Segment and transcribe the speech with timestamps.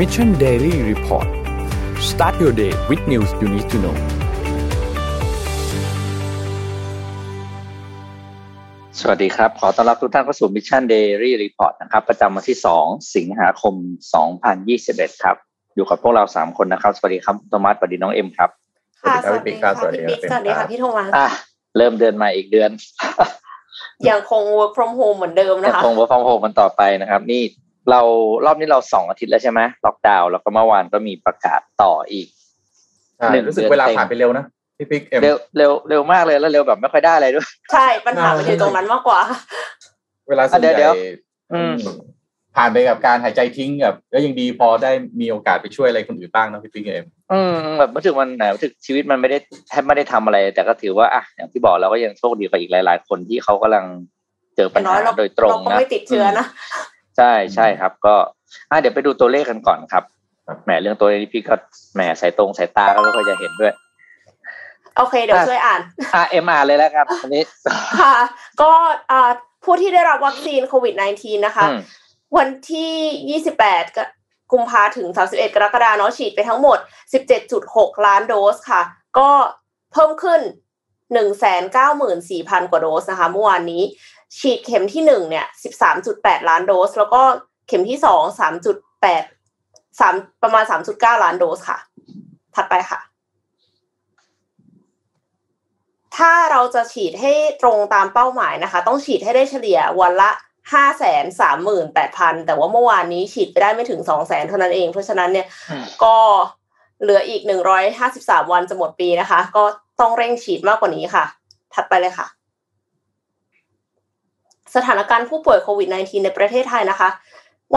[0.00, 1.28] Mission Daily Report
[2.10, 3.96] start your day with news you need to know
[9.00, 13.74] สวัสดีครับ ขอต้อนรับทุกท่านเข้าสู่ Mission Daily Report นะครับ ประจำวันที่ 2 สิงหาคม
[14.48, 15.36] 2021 ครับ
[15.74, 18.50] อยู่กับพวกเรา 3 คนนะครับ สวัสดีครับโทมัสสวัสดีน้องเอ็มครับ
[19.00, 21.26] ค่ะสวัสดีค่ะสวัสดีสวัสดีค่ะพี่โทมัสอะ
[21.76, 22.70] เริ่มเดือนใหม่อีกเดือน
[24.08, 27.42] ยังคง work from home เหมือนเดิมยังนะคะคง work from home มันต่อไปนะครับ นี่
[27.90, 28.00] เรา
[28.46, 32.28] รอบนี้เราสองอาทิตย์แล้วใช่ไหมล็อกดาวน์แล้วก็เมื่อวานก็มีประกาศต่ออีก
[33.16, 34.44] ใช่หนึ่งรู้สึกเดือนเวลาเต็มผ่านไปเร็วนะ
[34.78, 39.20] พี่ปิ๊กเอ็มเร็วเร็วเร็วมากเลยแล้วเร็วแบบไม่ค่อยได้อะไรด้วย ใช่ปัญหามันอยู่ตรงนั้นมากกว่า
[40.28, 41.08] เวลาส่วนอะใหเดี๋ยวญ่
[41.52, 41.74] อืม
[42.56, 49.38] ผ่านไปกับการหายใจทิ้งแบบแล้วยังดีพอได้มีโอกาสไปช่วยอะไรคนอื่นบ้างนะพี่ปิ๊กเอ็มอืมแบบรู้สึกมันแหมรู้สึกชีวิตมันไม่ได้
[49.68, 53.84] แทบไม่ได้ทำอะไร แต่ก็ถือว่าอะอย่างที่บอกเราก็ยังโชคดีกว่าอีกหลาย ๆ คนที่เขากำลัง
[54.56, 56.46] เจอปัญน้อหายเราโดยตรงเราก็นะไม่ติดเชื้อนะ
[57.20, 58.14] ใช่ใช่ครับก็
[58.70, 60.04] อะเดี๋ยวไปดูตัวเลขกันก่อนครับ
[60.64, 61.54] แหมเรื่องตัวเลขนี่พี่ก็
[61.94, 63.72] แหมสายตรงสายตาก็ไม่ค่อยจะเห็นด้วย
[64.96, 65.80] โอเคเดี๋ยวอะช่วยอ่าน
[66.14, 67.42] อะเอ็มอาร์เลยแล้วกันอันนี้
[68.00, 68.16] ค่ะ
[68.60, 68.70] ก็
[69.10, 69.30] อ่า
[69.64, 71.80] ผู้ที่ได้รับวัคซีนโควิด -19 นะคะอืม
[72.36, 73.98] วันที่ 28ก
[74.52, 76.78] กุมภาถึง 31 กรกฎาคมเนาะฉีดไปทั้งหมด
[77.42, 78.82] 17.6 ล้านโดสค่ะ
[79.18, 79.30] ก็
[79.92, 80.40] เพิ่มขึ้น
[81.20, 83.82] 194,000 กว่าโดสนะคะเมื่อวานนี้
[84.38, 85.46] ฉีดเข็มที่1เนี่ย
[85.96, 87.22] 13.8ล้านโดส แล้วก็
[87.68, 91.78] เข็มที่2 3.8 3ประมาณ3.9ล้านโดสค่ะ
[92.54, 93.00] ถัดไปค่ะ
[96.16, 100.30] ถ้าเราจะฉีดให้ตรงตามเป้าหมายนะคะ ต้องฉีดให้ได้เฉลี่ยวันละ
[100.72, 106.16] ห้าแสนสามหมื่นแปดพันแต่ว่าเมื่อวานนี้ฉีดไปได้ไม่ถึงสองแสนเท่านั้นเอง เพราะฉะนั้นเนี่ยอืมก็
[107.02, 109.64] เหลืออีกหนึ่งร้อยห้าสิบสามวันจะหมดปีนะคะ ก็
[110.00, 111.24] ต้องเร่งฉีดมากกว่านี้ค่ะ
[111.74, 112.26] ถัดไปเลยค่ะ
[114.74, 117.08] สถานการณ์ผู้ป่วยโควิด -19 ในประเทศไทยนะคะ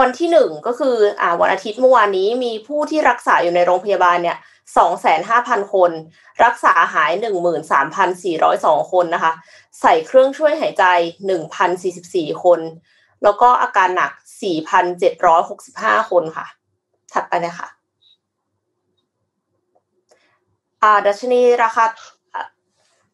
[0.00, 4.38] วันที่หนึ่งก็คืออ่าวันอาทิตย์เมื่อวานนี้มีผู้ที่รักษาอยู่ในโรงพยาบาลเนี่ย
[4.76, 5.90] สองแสนห้าพันคน
[6.44, 9.32] รักษาหายหนึ่งหมื่นสามพันสี่ร้อยสองคนนะคะ
[9.80, 10.84] ใส่เครื่องช่วยหายใจ
[11.26, 12.60] หนึ่งพันสี่สิบสี่คน
[13.22, 14.12] แล้วก็อาการหนัก
[14.42, 16.46] สี่พันเจ็ดร้อยหกสิบห้าคนค่ะ
[17.12, 17.68] ถัดไปเลยค่ะ
[20.82, 21.84] อ่าดัชนีราคา
[22.34, 22.46] อ่า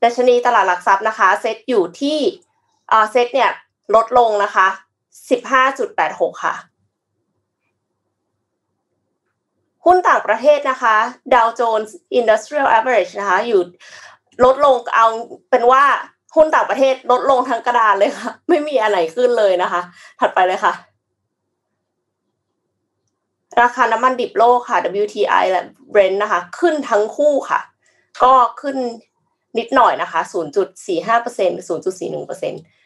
[0.03, 2.19] ดัชนีตลาดหลักทรัพย์นะคะ เซ็ตอยู่ที่
[2.93, 3.51] อ่าเซ็ตเนี่ย
[3.95, 4.69] ลดลงนะคะ
[5.31, 6.55] สิบห้าจุดแปดหกค่ะ
[9.85, 10.97] หุ้นต่างประเทศนะคะ
[11.35, 13.61] Dow Jones Industrial Average นะคะ อยู่
[14.45, 15.07] ลดลงเอา
[15.51, 15.85] เป็นว่า
[16.37, 19.81] หุ้นต่างประเทศลดลงทั้งกระดานเลยค่ะ ไม่มีอันไหนขึ้นเลยนะคะ
[20.21, 20.75] ถัดไปเลยค่ะ
[23.63, 25.63] ราคาน้ำมันดิบโลกค่ะ WTI และ
[25.93, 27.61] Brent นะคะ ขึ้นทั้งคู่ค่ะ
[28.23, 28.77] ก็ขึ้น
[29.59, 32.80] นิดหน่อยนะคะ 0.45% 0.41%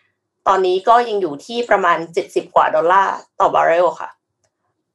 [0.49, 4.11] ตอนนี้ก็ยังอยู่ที่ประมาณ 70 กว่าดอลลาร์ต่อบาร์เรลค่ะ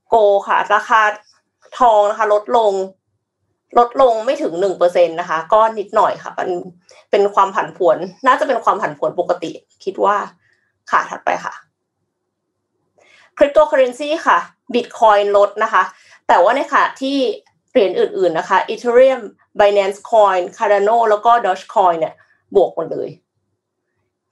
[0.09, 0.15] โก
[0.47, 1.01] ค่ะ ราคา
[1.79, 2.73] ทองนะคะ ลดลง
[3.77, 6.49] ลดลงไม่ถึงหนึ่งเปอร์เซ็นนะคะ ก็นิดหน่อยค่ะมัน
[7.11, 9.51] เป็นความผันผวน น่าจะเป็นความผันผวนปกติ
[9.83, 10.15] คิดว่า
[10.91, 11.53] ค่ะถัดไปค่ะ
[13.37, 14.37] คริปโตเคอเรนซีค่ะ
[14.73, 15.83] บิตคอยนลดนะคะ
[16.27, 17.17] แต่ว่าในขณะที่
[17.71, 19.21] เหรียญอื่น ๆ นะคะ Ethereum
[19.59, 22.13] Binance Coin Cardano แล้วก็ Dogecoin เนี่ย
[22.55, 23.09] บวกหมดเลย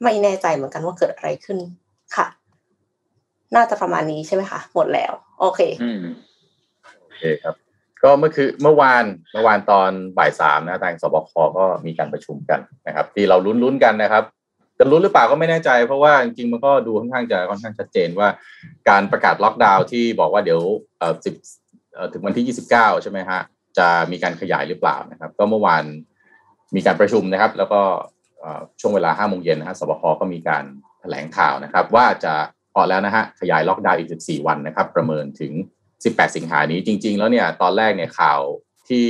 [0.03, 1.57] ไม่แน่ใจเหมือนกันว่าเกิดอะไรขึ้น
[2.15, 2.27] ค่ะ
[3.55, 6.03] น่าจะประมาณนี้ใช่ไหมคะ หมดแล้ว โอเคอืม
[7.01, 7.55] โอเคครับ
[8.03, 14.23] ก็เมื่อคือเมื่อวานเมื่อวานตอนบ่ายสามนะทางสบคก็มีการประชุมกันนะครับ ที่เราลุ้นๆกันนะครับ
[14.79, 18.27] จะลุ้นหรือเปล่าก็ไม่แน่ใจ เพราะว่าจริงๆมันก็ดูค่อนข้างจะค่อนข้างชัดเจนว่า
[18.89, 20.61] การประกาศล็อกดาวน์ที่บอกว่าเดี๋ยว
[20.99, 21.33] เอ่อสิบ
[21.93, 23.39] เอ่อถึงวันที่ยี่สิบเก้าใช่ไหมฮะ
[23.77, 25.83] จะมีการขยายหรือเปล่านะครับ ก็เมื่อวาน
[26.75, 27.81] มีการประชุมนะครับ แล้วก็
[28.79, 30.63] ช่วงเวลาห้าโมงเย็นนะฮะสบคก็มีการ
[31.01, 32.33] แถลงข่าวนะครับ ว่าจะ
[32.75, 35.53] ออแล้วนะฮะขยายล็อกดาวน์อีก 14 วันนะครับ ประเมินถึง
[35.95, 38.41] 18 สิงหานี้จริง ๆ แล้วเนี่ยตอนแรกเนี่ยข่าว
[38.89, 39.07] ที่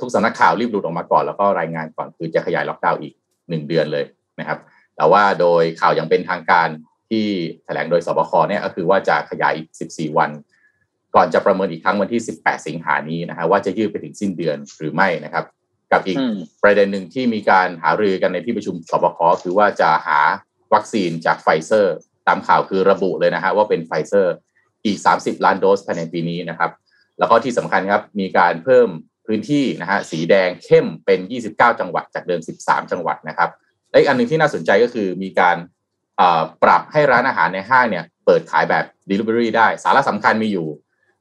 [0.00, 4.04] ทุกสำนักข่าวรีบหลุดออกมาก่อน แล้วก็รายงานก่อนคือจะขยายล็อกดาวน์อีก 1 เดือนเลย
[4.40, 4.58] นะครับ
[4.96, 6.68] แต่ว่าโดยข่าวอย่างเป็นทางการ
[7.10, 7.26] ที่
[7.64, 10.30] แถลงโดยสบคเนี่ยก็คือว่าจะขยายอีก 14 วัน
[11.14, 15.44] ก่อนจะประเมินอีกครั้งวันที่ 18 สิงหานี้นะฮะว่าจะยืดไปถึงสิ้นเดือนหรือไม่นะครับ
[15.92, 20.20] กับอีกอืมประเด็นหนึ่งที่มีการหารือกันในที่ประชุมศบคคือว่าจะหา
[20.74, 21.94] วัคซีนจากไฟเซอร์
[22.28, 24.34] ตามข่าวคือระบุเลยนะฮะว่าเป็นไฟเซอร์
[24.84, 26.70] อีก 30 ล้านโดสภายในปีนี้นะครับ
[27.18, 28.88] แล้วก็ที่สำคัญครับมีการเพิ่ม
[29.26, 31.20] พื้นที่นะฮะสีแดงเข้มเป็น
[31.50, 33.50] 29 จังหวัดจากเดิม 13 จังหวัดนะครับ
[33.90, 35.56] และอีกอันหนึ่งที่น่าสนใจก็คือมีการ
[36.16, 40.66] เอ่อปรับให้ร้านอาหารในห้างเนี่ยเปิดขายแบบ Delivery ได้ สาระสำคัญมีอยู่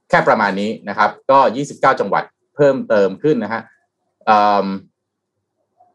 [0.10, 1.40] แค่ประมาณนี้นะครับ ก็
[1.70, 2.24] 29 จังหวัด
[2.56, 3.79] เพิ่มเติมขึ้นนะฮะเอิ่ม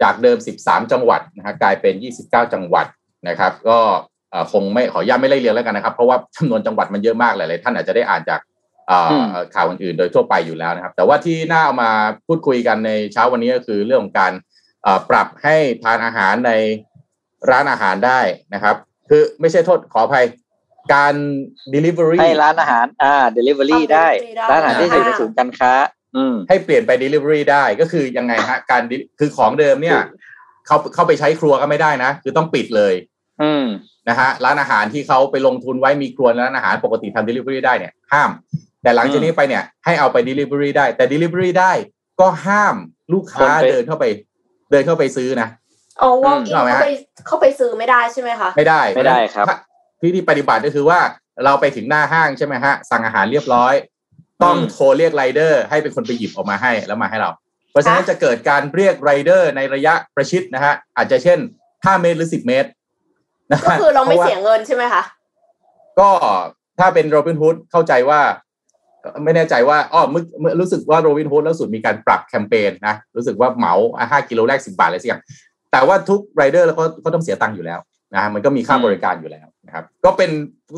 [0.02, 1.94] จากเดิม 13 จังหวัดนะฮะกลายเป็น
[2.24, 2.86] 29 จังหวัด
[3.28, 3.78] นะครับ ก็
[4.30, 8.40] เอ่อคงไม่ขออนุญาตไม่ไล่เรียงแล้วกันนะครับ เพราะว่าจำนวนจังหวัดมันเยอะมากหลายๆท่านอาจจะได้อ่านจาก
[8.90, 11.90] อ่าข่าวอื่นๆ โดยทั่วไปอยู่แล้วนะครับ แต่ว่าที่น่าเอามา
[12.26, 14.32] พูดคุยกันในเช้าวันนี้ก็คือเรื่องของการ
[15.10, 16.52] ปรับให้ทานอาหารใน
[17.50, 18.20] ร้านอาหารได้
[18.54, 18.76] นะครับ
[19.08, 20.26] คือไม่ใช่โทษขออภัย
[20.94, 21.14] การ
[21.74, 24.08] delivery ให้ร้านอาหารอ่า delivery ได้
[24.50, 26.03] ร้านอาหารที่อยู่ในศูนย์การค้าอืม
[26.48, 28.82] ให้เปลี่ยนไป delivery ได้ก็คือยังไงฮะการ
[29.20, 29.98] คือของเดิมเนี่ย
[30.66, 32.94] เขาเข้าไปใช้ครัวก็ไม่ได้นะ คือต้องปิดเลย
[33.42, 33.66] อืม
[34.08, 38.30] นะฮะร้านอาหารที่เขาไปลงทุนไว้มีครัวร้านอาหารปกติทำ delivery ได้เนี่ยห้าม
[38.82, 41.72] แต่หลังจากนี้ไปเนี่ย ให้เอาไป delivery ได้ แต่ delivery ได้
[42.20, 42.76] ก็ห้าม
[43.12, 44.04] ลูกค้าเดินเข้าไป
[44.70, 45.48] เดินเข้าไปซื้อนะ
[46.02, 46.86] อ๋อ walk in เข้าไป
[47.26, 49.46] เข้าไปซื้อไม่ได้ใช่ไหมคะไม่ได้ไม่ได้ครับ
[50.00, 51.00] ที่ที่ปฏิบัติก็คือว่า
[51.44, 53.74] เราไปถึงหน้าห้างใช่ไหมฮะสั่งอาหารเรียบร้อย
[54.44, 57.30] ต้องโทรเรียกไรเดอร์ให้เป็นคนไปหยิบออกมาให้แล้วมาให้เรา
[57.70, 61.38] เพราะฉะนั้นจะเกิดการเรียกไรเดอร์ในระยะประชิดนะฮะอาจจะเช่น
[61.84, 62.68] ห้าเมตรหรือสิบเมตร
[63.64, 65.02] ก็คือเราไม่เสียเงินใช่ไหมคะ
[66.00, 66.10] ก็
[66.78, 68.20] ถ้าเป็นโรบินฮูดเข้าใจว่า
[69.24, 73.74] ไม่แน่ใจว่าอ๋อเมื่อรู้สึกว่าโรบินฮูดแล้วสุดมีการปรับแคมเปญนะรู้สึกว่าเหมา
[74.10, 75.22] ห้ากิโลแรกสิบาทอะไรสักอย่าง
[75.72, 77.78] แต่ว่าทุกไรเดอร์แล้วก็ก็ต้องเสียตังค์อยู่แล้ว
[78.14, 80.30] นะมันก็มีค่าบริการอยู่แล้ว นะครับก็เป็น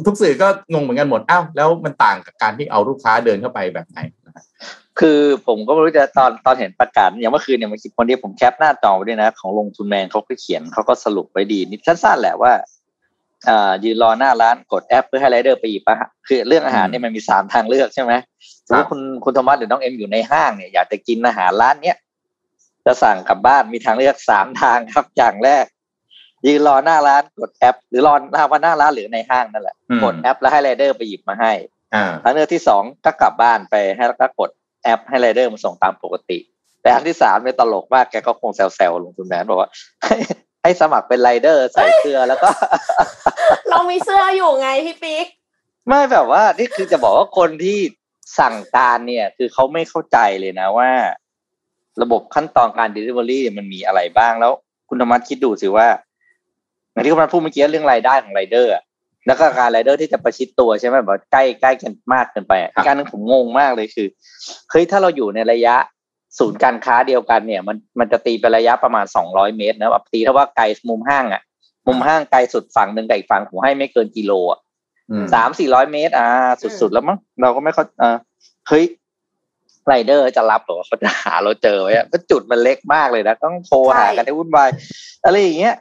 [0.07, 3.99] ทุกสื่อก็งงเหมือนกันหมดอ้าวแล้วมันต่างกับการที่เอาลูกค้าเดินเข้าไปแบบไหน
[5.01, 12.53] คือผมก็ไม่รู้จะตอนตอนเห็นประกาศอย่างเมื่อคืนเนี่ยมันคิดคนที่ผมแคปหน้าจอไว้ด้วยนะ ของลงทุนแมนเขาก็เขียนเขาก็สรุปไว้ดีนิดสั้นๆแหละว่า
[13.49, 18.13] อ่ายืนรอหน้าร้านกดแอปเพื่อให้ไรเดอร์ไปหยิบอะคือเรื่องอาหารเนี่ยมันมีสามทางเลือกใช่ไหม
[18.67, 21.97] สมมติคุณคุณธรรมะหรือน้องเอ็มอยู่ในห้างเนี่ยอยากจะกินอาหารร้านเนี้ย
[22.87, 25.65] จะสั่งกลับบ้านมีทางเลือกสามทางครับอย่างแรก
[26.47, 31.53] ยืนรอหน้าร้านกดแอป หรือรอหน้าว่าหน้าร้านหรือในห้างนั่นแหละกดแอปแล้วให้ไรเดอร์ไปหยิบมาให้
[32.23, 34.51] ทางเลือกที่สองก็กลับบ้านไปให้แล้วก็กด
[34.83, 36.39] แอปให้ไรเดอร์มาส่งตามปกติ
[36.83, 39.71] แต่อันที่สามเนี่ยตลกมากแกก็คงแซวๆลงทุนแมนบอกว่า
[40.63, 42.49] ให้สมัครเป็นไรเดอร์ใส่เสื้อแล้วก็
[43.71, 45.27] เรามีเสื้ออยู่ไงพี่ปิ๊ก
[45.89, 47.79] ไม่แบบว่านี่คือจะบอกว่าคนที่
[48.41, 50.91] สั่งการเนี่ย คือเขาไม่เข้าใจเลยนะว่า
[52.03, 54.53] ระบบขั้นตอนการ Delivery มันมีอะไรบ้างแล้ว
[54.89, 55.87] คุณธรรมะคิดดูสิว่า
[56.97, 58.73] อย่างที่คุณมาพูดเมื่อกี้เรื่องรายได้ของไรเดอร์
[59.27, 62.53] แล้วก็การไรเดอร์ที่จะประชิดตัวใช่ไหมแบบใกล้ใกล้กันมากเกินไป
[62.87, 64.09] การนึงผมงงมากเลยคือ
[64.71, 65.77] เฮ้ยถ้าเราอยู่ในระยะ
[66.39, 71.43] ศูนย์การค้าเดียวกันเนี่ย มันมันจะตีเป็นระยะประมาณสองร้อยเมตรนะแบบตีถ้าว่าไกลมุมห้างอะ
[71.87, 74.61] มุมห้างไกลสุดฝั่งหนึ่งกับอีกฝั่งผมให้ไม่เกินกิโลอะ
[75.35, 76.27] สามสี่ร้อยเมตร อ่า
[76.81, 78.17] สุดๆแล้วมั้งเราก็ไม่เข้าอ่า
[78.69, 78.85] เฮ้ย
[79.87, 84.69] ไรเดอร์จะรับหรอเขาจะหาเราเจอไว้อะก็จุดมันเล็กมากเลยนะต้องโทรหากันให้วุ่นวาย
[85.25, 85.75] อะไรอย่างเงี้ย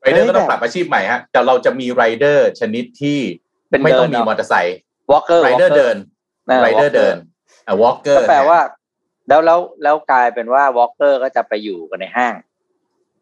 [0.00, 3.18] ไรเดอร์ก็ต้องปรับอาชีพใหม่ฮะแต่เราจะมีไรเดอร์ชนิดที่
[3.84, 4.78] ไม่ต้องมีมอเตอร์ไซค์
[5.10, 5.96] walker rider เดิน
[6.62, 7.16] ไรเดอร์เดิน
[7.66, 8.60] อ่า walker ก็แปลว่า
[9.28, 12.34] แล้วแล้วแล้วกลายเป็นว่า walker ก็จะไปอยู่กันในห้าง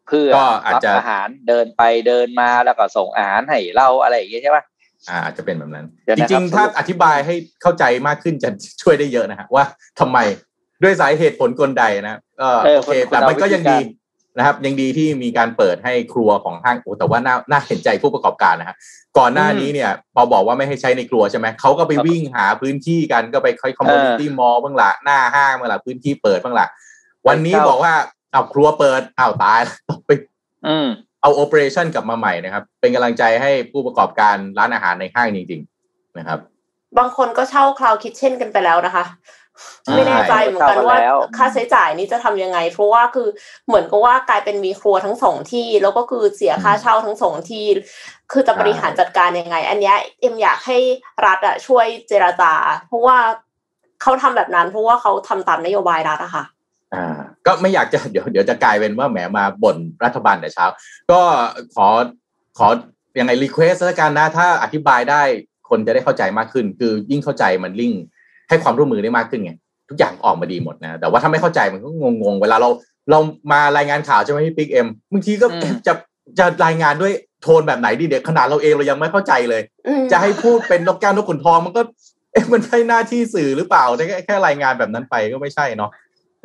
[0.07, 0.29] เพื่อ
[0.73, 4.63] รับอาหารเดินไปเดินมาแล้วก็ส่งอาหารให้เราอะไรอย่างเงี้ยใช่ปะ
[5.09, 5.85] อ่าอาจจะเป็นแบบนั้น
[6.17, 8.49] จริงๆ ถ้าอธิบายให้เข้าใจมากขึ้นจะ
[8.81, 9.63] ช่วยได้เยอะนะฮะว่า
[9.99, 10.17] ทำไม
[10.83, 13.77] ด้วยสาเหตุผลกลใดนะก็โอเคแต่มันก็ยังดี
[14.37, 18.75] นะครับ ยังดีที่มีการเปิดให้ครัวของห้างโอ้แต่ว่าน่าน่าเห็นใจผู้ประกอบการนะฮะ
[19.17, 26.67] ก่อนหน้านี้เนี่ยพอบอกว่าไม่ให้ใช้ในครัวใช่ไหมเขาก็ไปวิ่งหาพื้นที่กันก็ไปค่อยคอมมูนิตี้มอลล์บ้างละหน้าห้างบ้างละพื้นที่เปิดบ้างละ
[27.27, 27.93] วันนี้บอกว่า
[28.31, 30.11] เอาครัวเปิดเอาตายต้องไป
[31.21, 36.39] เอา operation กลับมาใหม่นะครับ เป็นกำลังใจให้ผู้ประกอบการร้านอาหารในห้างจริง ๆ นะครับ
[36.97, 39.03] บางคนก็เช่า cloud kitchen กันไปแล้วนะคะ
[39.95, 40.97] ไม่แน่ใจเหมือนกันว่า
[41.37, 43.27] ค่าใช้จ่ายนี้จะทำยังไง เพราะว่าคือ
[43.67, 47.65] เหมือนกับว่ากลายเป็นมีครัวทั้งสองที่ แล้วก็คือเสียค่าเช่าทั้งสองที่
[48.31, 50.77] คือจะบริหารจัดการยังไง อันนี้เอ็มอยากให้
[51.25, 52.53] รัฐอะช่วยเจรจา
[52.87, 53.17] เพราะว่า
[54.01, 56.43] เขาทำแบบนั้น เพราะว่าเขาทำตามนโยบายรัฐอะค่ะ
[56.93, 60.65] อ่าก็ไม่อยากจะเดี๋ยวเดี๋ยวจะกลายเป็นว่าแหมมาบ่นรัฐบาลแต่เช้า
[61.11, 61.19] ก็
[61.75, 61.87] ขอ
[62.57, 62.67] ขอ
[63.19, 65.21] ยังไง request แล้วกันนะถ้าอธิบายได้
[65.69, 67.93] คนจะได้เข้าใจมากขึ้น คือยิ่งเข้าใจมันยิ่ง
[68.49, 69.53] ให้ความร่วมมือได้มากขึ้นไง
[69.89, 71.89] ทุกอย่างออกมาดีหมดนะ แต่ว่าถ้าไม่เข้าใจมันก็
[72.23, 72.69] งงๆ เวลาเรา
[73.11, 73.19] เรา
[73.51, 75.47] มารายงานข่าวใช่ไหมพี่ปิ๊กเอ็มบางทีก็
[75.87, 75.93] จะ
[76.39, 77.13] จะรายงานด้วย
[77.43, 79.61] โทนแบบไหนดีเด็กขนาดเราเองเรายังไม่เข้าใจเลย
[80.11, 81.81] จะให้พูดเป็นนกแก้วนกขุนทองมันก็
[82.31, 85.91] เอ๊ะมันใช่หน้าที่สื่อหรือเปล่าแค่แค่รายงานแบบนั้นไปก็ไม่ใช่เนาะ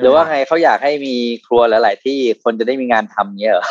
[0.01, 1.15] หรือว่าไงเขาอยากให้มี
[1.47, 3.67] ครัวหลาย ๆ ที่คนจะได้มีงานทำเงี้ยเหรอ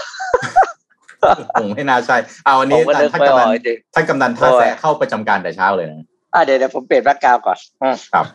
[1.62, 2.82] ผมไม่น่าใช่เอาอันนี้
[3.14, 3.50] ท่านกำนัน
[3.94, 7.58] ท่านกำนันท่าแสเข้าประจำการแต่เช้าเลยนะ อ่าเดี๋ยวเดี๋ยวผมเปลี่ยนแบ็กกราวก่อน
[8.14, 8.26] ครับ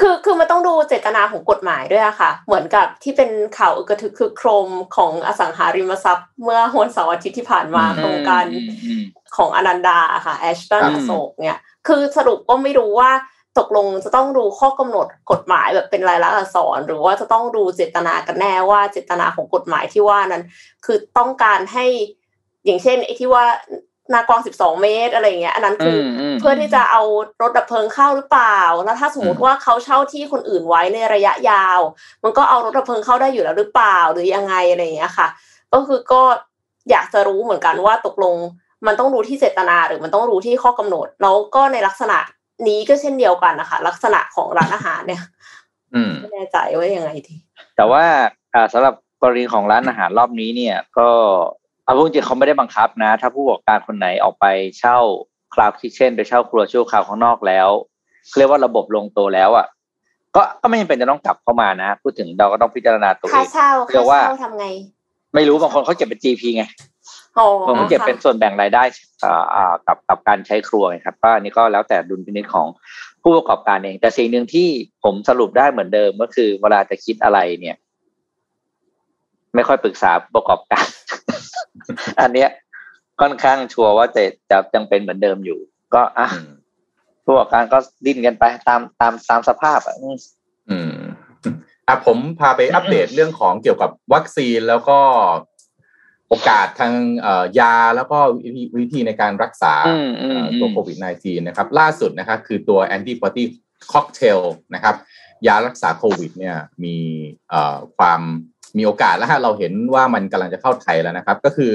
[0.00, 8.44] คือคือมันต้องดูเจตนาของกฎหมายด้วยอะค่ะ เหมือนกับที่เป็นข่าวอึกระทึกคือโครมของอสังหาริมทรัพย์ เมื่อวันเสาร์อาทิตย์ที่ผ่านมาโครงการ
[9.36, 13.10] ของอนันดาค่ะแอชตันอโศกเนี่ยคือสรุปก็ไม่รู้ว่า
[13.58, 20.44] ตกลงจะต้องดูข้อกำหนดกฎหมายแบบเป็นรายลักษณ์อักษร หรือว่าจะต้องดูเจตนากันแน่ว่าเจตนาของกฎหมายที่ว่านั้น
[20.84, 21.86] คือต้องการให้
[22.64, 23.44] อย่างเช่นไอ้ที่ว่า
[24.12, 27.02] นากวางสิบสองเมตรอะไรเงี้ย อันนั้นคืออมเพื่อที่จะเอา
[27.42, 31.80] รถดับเพลิงเข้าหรือเปล่า แล้วถ้าสมมติว่าเขาเช่าที่คนอื่นไว้ในระยะยาว
[32.24, 35.28] มันก็เอารถดับเพลิงเข้าได้อยู่แล้วหรือเปล่าหรือยังไงอะไรเงี้ยค่ะ
[35.72, 36.22] ก็คือก็
[36.90, 38.34] อยากจะรู้เหมือนกันว่าตกลง
[38.86, 42.18] มันต้องรู้ที่เจตนาหรือมันต้องรู้ที่ข้อกำหนด แล้วก็ในลักษณะ
[42.68, 45.22] นี้ก็เช่นเดียวกันนะคะลักษณะของร้านอาหารเนี่ย
[45.94, 47.34] อืมไม่แน่ใจว่ายังไงดี
[47.76, 48.04] แต่ว่า
[48.54, 51.08] อ่าสำหรับกรณีของร้านอาหารรอบนี้เนี่ยก็
[51.86, 54.46] เอาพูดจริงเขาไม่ได้บังคับนะ ถ้าผู้ประกอบการคนไหนออกไป
[54.78, 54.98] เช่า
[55.54, 57.68] คลาวคิเช่นไปเช่าครัวชั่วคราวข้างนอกแล้ว
[58.36, 59.66] เรียกว่าระบบลงตัวแล้วอะ
[60.36, 64.66] ก็ก็ไม่จำเป็นจะต้องกลับเข้ามานะ พูดถึงเราก็ต้องพิจารณาตัวเอค่างเช่าเรีค่ายกว่าเช่าทำไง
[65.34, 66.64] ไม่รู้บางคนเขาเก็บเป็น GP ไง
[67.38, 68.82] อ๋อบางคนเก็บเป็นส่วนแบ่งรายได้
[69.24, 72.66] อ่าอ่ากับกับการใช้ครัวไงครับก็อันนี้ก็แล้วแต่ดุลพินิจของ
[73.22, 74.68] ผู้ประกอบการเอง แต่สิ่งหนึ่งที่
[75.04, 77.76] ผมสรุปได้เหมือนเดิมก็คือเวลาจะคิดอะไรเนี่ย
[79.56, 80.86] ไม่ค่อยปรึกษาผู้ประกอบการ
[82.20, 82.48] อันเนี้ย
[83.20, 85.58] ค่อนข้างชัวร์ว่าจะจะยังเป็นเหมือนเดิมอยู่
[85.94, 86.50] ก็อะอืม
[87.24, 90.16] ผู้ประกอบการก็ดิ้นกันไปตามตามตามสภาพอะอืม
[90.70, 90.92] อืม
[91.86, 94.98] อะผมพาไปอัปเดตเรื่องของเกี่ยวกับวัคซีนแล้วก็
[96.28, 103.44] โอกาสทางเอ่อยาแล้วก็วิธีวิธีในการรักษาอืมอืมเอ่ออืตัวมโควิด -19 นะครับ ล่าสุดนะครับคือตัวแอนติบอดี
[103.92, 104.40] ค็อกเทล
[104.74, 104.94] นะครับ
[105.46, 106.96] ยารักษาโควิด เนี่ยมี
[107.50, 108.20] เอ่อความ
[108.78, 111.72] มีโอกาสแล้วฮะเราเห็นว่ามันกำลังจะเข้าไทยแล้วนะครับ ก็คือ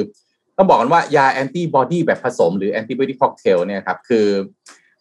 [0.57, 4.27] ต้องบอกกันว่ายาแอนติบอดีแบบผสมหรือแอนติบอดีค็อกเทลเนี่ยครับคือ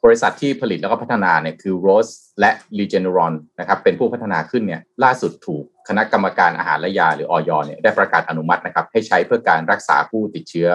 [0.05, 10.69] บริษัทที่ผลิตแล้วก็พัฒนาเนี่ยคือ Rose และ Regeneron นะครับเป็นผู้พัฒนาขึ้นเนี่ยล่าสุดถูกคณะกรรมการอาหารและยาหรือออยเนี่ยได้ประกาศอนุมัตินะครับให้ใช้เพื่อการรักษาผู้ติดเชื้อ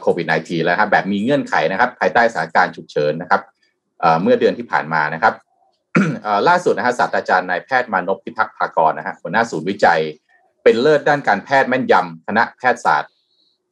[0.00, 3.40] โควิด -19 แล้วครับแบบมีเงื่อนไขนะครับภายใต้สถานการณ์ฉุกเฉินนะครับ
[4.22, 5.34] เมื่อเดือนที่ผ่านมานะครับ
[6.48, 10.00] ล่าสุดนะฮะศาสตราจารย์นายแพทย์มานพพิทักษ์ภากรนะฮะหัวหน้าศูนย์วิจัย
[10.62, 13.10] เป็นเลิศด้านการแพทย์แม่นยำคณะแพทยศาสตร์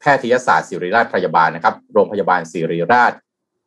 [0.00, 3.12] แพทยศาสตร์ศิริราชพยาบาลนะครับ โรงพยาบาลศิริราช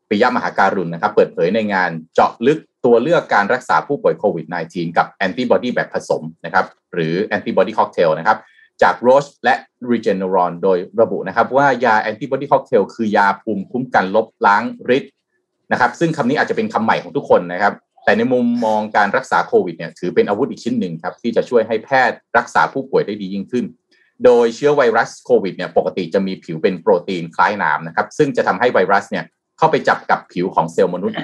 [0.09, 8.37] ปิยมหาการุณนะครับ เปิดเผยในงานเจาะลึกตัวเลือกการรักษาผู้ป่วยโควิด -19 กับแอนติบอดีแบบผสมนะครับ หรือแอนติบอดีค็อกเทลนะครับ
[8.81, 9.55] จาก Roche และ
[9.91, 14.63] Regeneron โดยระบุนะครับ ว่ายาแอนติบอดีค็อกเทลคือยาภูมิคุ้มกันลบล้าง
[14.97, 15.13] ฤทธิ์
[15.71, 23.65] นะครับ ซึ่งคำนี้อาจจะเป็นคำใหม่ของทุกคนนะครับ แต่ในมุมมองการรักษาโควิดเนี่ยถือเป็นอาวุธอีกชิ้นหนึ่งครับที่จะช่วยให้แพทย์รักษาผู้ป่วยได้ดียิ่งขึ้น
[24.25, 29.25] โดยเชื้อไวรัสโควิดเนี่ยปกติจะมีผิวเป็นโปรตีนคล้ายนามนะครับซึ่งจะทำให้ไวรัสเนี่ย
[29.57, 31.17] เข้าไปจับกับผิวของเซลล์มนุษย์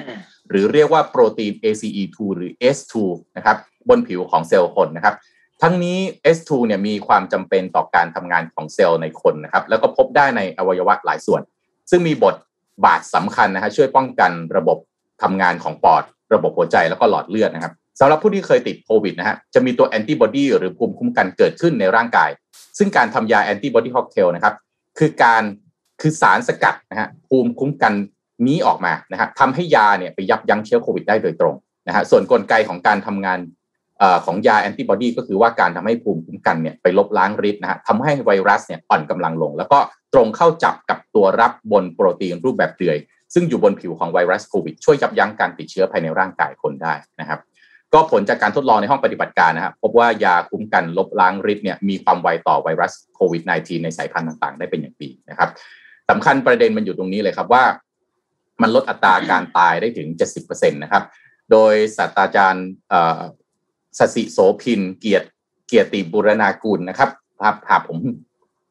[0.48, 2.94] หรือเรียกว่าโปรตีน ACE2 หรือ S2
[3.36, 3.56] นะครับ
[3.88, 5.14] บนผิวของเซลล์คนนะครับ
[5.62, 5.98] ทั้งนี้
[6.36, 11.40] S2 เนี่ยมีความจำเป็นต่อการทำงานของเซลล์ในคนนะครับแล้วก็พบได้ในอวัยวะหลายส่วน
[11.90, 12.34] ซึ่งมีบท
[12.84, 14.78] บาทสำคัญนะฮะช่วยป้องกันระบบ
[15.22, 16.02] ทำงานของปอด
[16.34, 22.30] ระบบหัวใจแล้วก็หลอดเลือดนะครับสำหรับผู้ที่เคยติดโควิดนะฮะจะมีตัวแอนติบอดีหรือภูมิคุ้มกันเกิดขึ้นในร่างกาย
[22.78, 24.54] ซึ่งการทำยาแอนติบอดีค็อกเทลนะครับ
[24.98, 25.42] คือการ
[26.00, 27.92] คือสารสกัดนะฮะภูมิคุ้มกัน
[28.46, 31.54] นี้ออกมานะฮะทำให้ยาเนี่ยไปยับยั้งเชื้อโควิดได้โดยตรง
[31.88, 33.38] นะฮะส่วนกลไกของการทำงาน
[34.02, 39.78] อของยาแอนติบอดีก็คือว่าการทำให้ภูมิคุ้มกันเนี่ยไปลบล้างฤทธิ์นะฮะทำให้ไวรัสเนี่ยอ่อนกำลังลง แล้วก็
[40.14, 42.96] ตรงเข้าจับกับตัวรับบนโปรตีนรูปแบบเดือย
[43.38, 47.40] ซึ่งอยู่บนผิวของไวรัสโควิดช่วยยับยั้งการติดเชื้อภายในร่างกายคนได้นะครับ
[47.92, 55.48] ก็ผลจากการทดลองในห้องปฏิบัติการนะครับพบว่ายาคุ้มกันลบล้างฤทธิ์เนี่ยมีความไวต่อไวรัสโควิด -19 ในสายพันธุ์ต่างๆ ได้เป็นอย่างดีนะครับ
[56.10, 57.64] สำคัญประเด็นมันอยู่ตรงนี้เลยครับว่า
[58.62, 60.08] มันลดอัตราการตายได้ถึง
[60.40, 61.04] 70%นะครับ
[61.50, 62.66] โดยศาสตราจารย์
[63.98, 65.28] สสิโสพิน เกียรติ
[65.66, 67.10] เกียรติบุรณากุลนะครับ
[67.42, 67.98] ครับหากผม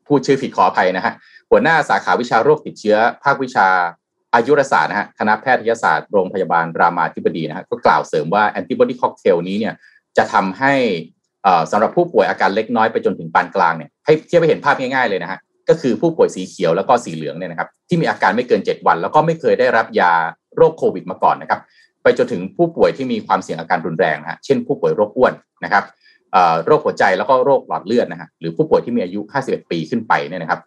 [0.08, 1.14] พูดชื่อผิดขออภัยนะฮะ
[1.50, 3.68] หัวหน้าสาขาวิชาโรคติดเชื้อ ภาควิชา
[4.36, 9.74] อายุรศาสตร์นะฮะคณะแพทยศาสตร์โรงพยาบาลรามาธิบดีนะฮะก็กล่าวเสริมว่าแอนติบอดีค็อกเทลนี้เนี่ย
[10.18, 10.74] จะทำให้
[11.72, 15.40] สำหรับผู้ป่วยอาการเล็กน้อยไปจนถึงปานกลางเนี่ยให้เทียบไปเห็นภาพง่ายๆเลยนะฮะ
[15.70, 20.14] ก็คือผู้ป่วยสีเขียวแล้วก็สีเหลืองเนี่ยนะครับที่มีอาการไม่เกิน 7 วัน แล้วก็ไม่เคยได้รับยา
[20.56, 21.60] โรคโควิดมาก่อนนะครับ
[22.04, 25.84] ไปจนถึงผู้ป่วยที่มีความเสี่ยงอาการรุนแรงนะฮะเช่นผู้ป่วยโรคอ้วนนะครับ
[26.66, 30.60] โรคหัวใจแล้วก็โรคหลอดเลือดนะฮะหรือผู้ป่วยที่มีอายุ 51 ปีขึ้นไปเนี่ยนะครับ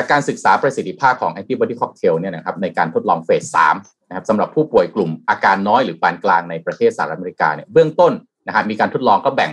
[0.00, 8.12] จากการศึกษาประสิทธิภาพของแอนติบอดีค็อกเทลเนี่ยนะครับในการทดลองเฟส3นะครับสำหรับผู้ป่วยกลุ่มอาการน้อยหรือปานกลางในประเทศสหรัฐอเมริกาเนี่ยเบื้องต้น
[8.46, 9.50] นะครับมีการทดลองก็แบ่ง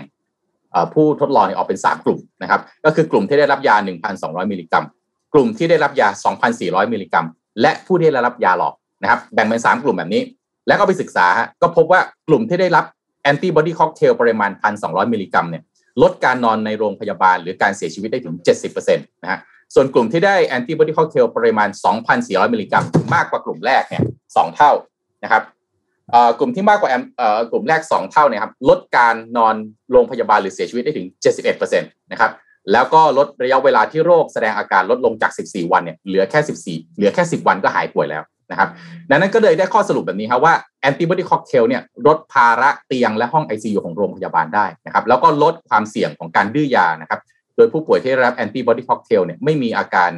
[0.93, 3.75] ผู้ทดลองออกเป็น 3 กลุ่มนะครับก็คือกลุ่มที่ได้รับยา
[4.13, 4.85] 1,200 มิลลิกรัม
[5.33, 6.07] กลุ่มที่ได้รับยา
[6.51, 7.25] 2,400 มิลลิกรัม
[7.61, 10.21] และผู้ที่ได้รับยาหลอกนะครับแบ่งเป็น 3 กลุ่มแบบนี้
[10.67, 12.85] แล้วก็ไปศึกษาฮะก็พบว่ากลุ่มที่ได้รับ
[13.23, 15.63] แอนติบอดีค็อกเทลปริมาณ 1,200 มิลลิกรัมเนี่ย
[16.01, 18.35] ลดการนอนในโรงพยาบาลหรือการเสียชีวิตได้ถึง
[18.69, 19.39] 70%นะฮะ
[19.74, 21.69] ส่วนกลุ่มที่ได้แอนติบอดีค็อกเทลปริมาณ
[22.12, 24.03] 2,400 มิลลิกรัมมากกว่ากลุ่มแรกเนี่ย
[24.36, 24.72] สองเท่า
[25.24, 25.43] นะครับ
[26.39, 26.89] กลุ่มที่มากกว่า
[27.51, 29.55] กลุ่มแรก 2 เท่าเนี่ยครับลดการนอน
[29.91, 31.07] โรงพยาบาลหรือเสียชีวิตได้ถึง
[31.43, 32.31] 71%นะครับ
[32.72, 38.69] แล้วก็ลดระยะเวลาที่โรคแสดงอาการลดลงจาก 14 วันเนี่ยเหลือแค่ 14 เหลือแค่ 10 วันก็หายป่วยแล้วนะครับ
[39.10, 47.19] ดังนั้นก็เลยได้ข้อสรุปแบบนี้ครับว่าแอนติบอดีค็อกเทลเนี่ยลดภาระเตียงและห้อง ICU ของโรงพยาบาลได้นะครับแล้วก็ลดความเสี่ยงของการดื้อยานะครับ
[47.55, 50.12] โดยผู้ป่วยที่รับแอนติบอดีค็อกเทลเนี่ยไม่มีอาการ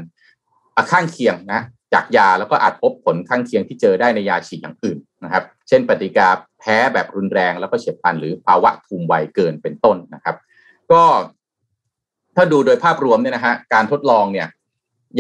[0.91, 1.62] ข้างเคียงนะ
[1.94, 6.27] จากยาแล้วก็อาจพบผลข้างเคียงที่เจอได้ในยาฉีดอย่างอื่นนะครับ เช่นปฏิกิริยา
[6.60, 10.36] แพ้แบบรุนแรงแล้วก็เฉียบพลันหรือภาวะภูมิไวเกินเป็นต้นนะครับ
[10.91, 11.03] ก็
[12.36, 14.48] ถ้าดูโดยภาพรวมเนี่ยนะฮะการทดลองเนี่ย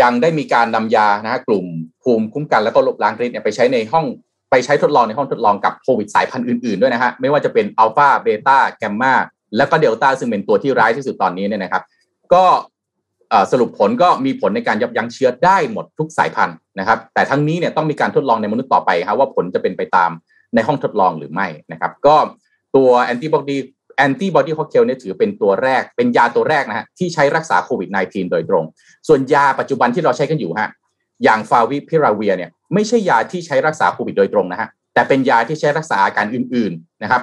[0.01, 1.65] ยังได้มีการนำยานะฮะกลุ่ม
[2.03, 4.05] ภูมิคุ้มกันแล้วก็ลบล้างฤทธิ์เนี่ยไปใช้ในห้อง
[4.51, 9.13] ไปใช้ทดลองในห้องทดลองกับโควิดสายพันธุ์อื่นๆด้วยนะฮะไม่ว่าจะเป็นอัลฟาเบต้าแกมมา
[9.57, 11.83] แล้วก็เดลต้าซึ่งเป็นตัวที่ร้ายที่สุดตอนนี้เนี่ยนะครับ
[12.33, 12.45] ก็
[13.51, 20.11] สรุปผลก็มีผลในการยับยั้งเชื้อได้หมดทุกสายพันธุ์นะครับ แต่ทั้งนี้เนี่ยต้องมีการทดลองในมนุษย์ต่อไปครับว่าผลจะเป็นไปตาม
[20.55, 22.15] ในห้องทดลองหรือไม่นะครับ ก็
[22.75, 23.57] ตัวแอนติบอดี
[23.97, 28.65] แอนติบอดีค็อกเทลเนี่ยถือเป็นตัวแรกเป็นยาตัวแรกนะฮะที่ใช้รักษาโควิด -19 โดยตรง
[29.07, 30.69] ส่วนยาปัจจุบันที่เราใช้กันอยู่ฮะ
[31.23, 37.21] อย่างฟาวิพิราเวียเนี่ยไม่ใช่ยาที่ใช้รักษาโควิดโดยตรงนะฮะแต่เป็นยาที่ใช้รักษาอาการอื่นๆนะครับ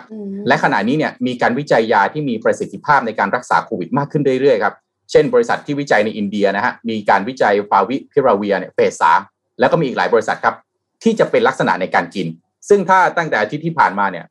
[0.48, 4.74] และขณะนี้เนี่ยมีการวิจัยยาที่มีประสิทธิภาพในการรักษาโควิดมากขึ้นเรื่อยๆครับ
[5.10, 9.20] เช่นบริษัทที่วิจัยในอินเดียนะฮะมีการวิจัยฟาวิพิราเวียเนี่ยเฟสสาม
[9.60, 10.54] แล้วก็มีอีกหลายบริษัทครับ
[11.02, 12.26] ที่จะเป็นลักษณะในการกิน
[12.68, 14.24] ซึ่งถ้าตั้งแต่อาทิตย์ที่ผ่านมาเนี่ย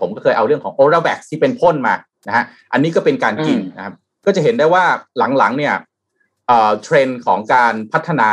[0.00, 1.94] ผมก็เคยเอาเรื่องของโอราแบ็กที่เป็นพ่นมา
[2.28, 3.94] นะฮะอันนี้ก็เป็นการกินนะครับ
[4.26, 4.84] ก็จะเห็นได้ว่า
[5.38, 5.74] หลังๆเนี่ย
[6.82, 8.30] เทรนด์ของการพัฒนา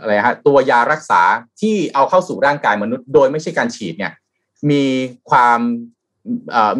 [0.00, 1.22] อะไรฮะตัวยารักษา
[1.60, 4.12] ที่เอาเข้าสู่ร่างกายมนุษย์ โดยไม่ใช่การฉีดเนี่ย
[4.70, 4.84] มี
[5.30, 5.60] ความ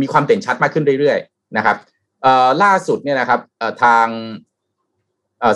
[0.00, 1.76] มีความเด่นชัดมากขึ้นเรื่อยๆนะครับ
[2.62, 3.40] ล่าสุดเนี่ยนะครับ
[3.82, 4.06] ทาง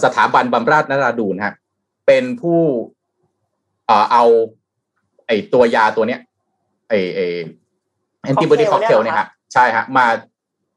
[0.04, 1.54] สถาบันบำราศนราดูนฮะ
[2.06, 2.61] เป็นผู้
[4.12, 4.25] เอา
[5.26, 6.21] ไอตัวยาตัวเนี้ย
[6.88, 7.21] ไอไอ
[8.23, 10.06] แอนติบอดีค็อกเทลเนี่ยฮะใช่ฮะมา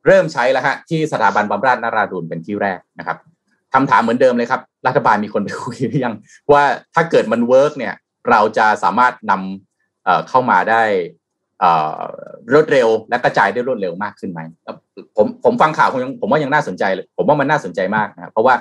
[0.05, 3.17] เริ่มใช้แล้วฮะที่สถาบันบำราศนราดูนเป็นที่แรกนะครับ
[3.73, 6.15] คำถามเหมือนเดิมเลยครับ รัฐบาลมีคนไปคุยหรือยัง
[6.51, 6.63] ว่า
[6.95, 7.93] ถ้าเกิดมัน work เนี่ย
[8.29, 10.83] เราจะสามารถนำเข้ามาได้
[12.53, 14.39] รวดเร็วและกระจายได้รวดเร็วมากขึ้นไหม
[15.17, 18.55] ผมผมฟังข่าวผมผมว่ายังน่าสนใจเลยผมว่ามันน่าสนใจมากนะครับเพราะว่า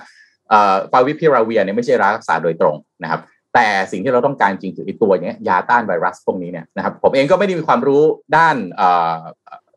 [0.93, 3.21] ฟาวิพิราเวียร์เนี่ยไม่ใช่รักษาโดยตรงนะครับ
[3.55, 8.03] แต่สิ่งที่เราต้องการจริงคือไอตัวเนี้ยยาต้านไวรัสพวกนี้เนี่ยนะครับผมเองก็ไม่ได้มีความรู้
[8.37, 8.57] ด้าน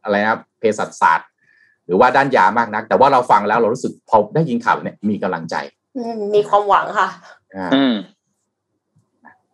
[0.03, 1.27] อะไรนะเภสัชศาสตร์
[1.85, 5.55] หรือว่าด้านยามากนัก แต่ว่าเราฟังแล้วเรารู้สึกพอได้ยินข่าวเนี่ยมีกำลังใจ
[6.35, 7.09] มีความหวังค่ะ
[7.73, 7.95] อืม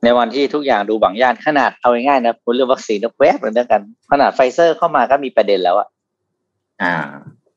[0.04, 3.82] ในวันที่ทุกอย่างดูบางย่านขนาดเอาง่ายๆนะคุณเรื่องวัคซีนแวบเลยเดียวกัน
[4.12, 5.88] ขนาดไฟเซอร์เข้ามาก็มีประเด็นแล้วอะ
[6.84, 6.96] อ่า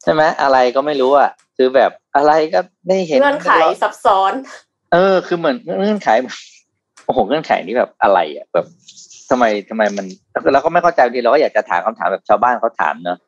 [0.02, 4.32] ใช่ไหมอะไรก็ไม่รู้อะคือแบบอะไรก็ไม่เห็นเงื่อนไขซับซ้อน
[4.92, 6.08] เออ คือเหมือนเงื่อนไข
[7.04, 8.66] โอ้โหเงื่อนไขนี้แบบอะไรอะแบบ
[9.30, 10.06] ทำไมทำไมมัน
[10.52, 13.18] เราก็ไม่เข้าใจทีเราก็อยากจะถามคำถามแบบชาวบ้านเขาถามเนอะ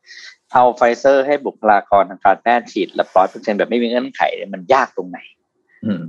[0.53, 4.23] เอาไฟเซอร์ให้บุคลากรทางการแพทย์ฉีดละร้อยเปอร์เซ็นต์แบบไม่มีเงื่อนไข
[4.55, 5.18] มันยากตรงไหน
[5.85, 6.01] อืม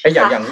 [0.00, 0.44] ไอ้อย่างอย่าง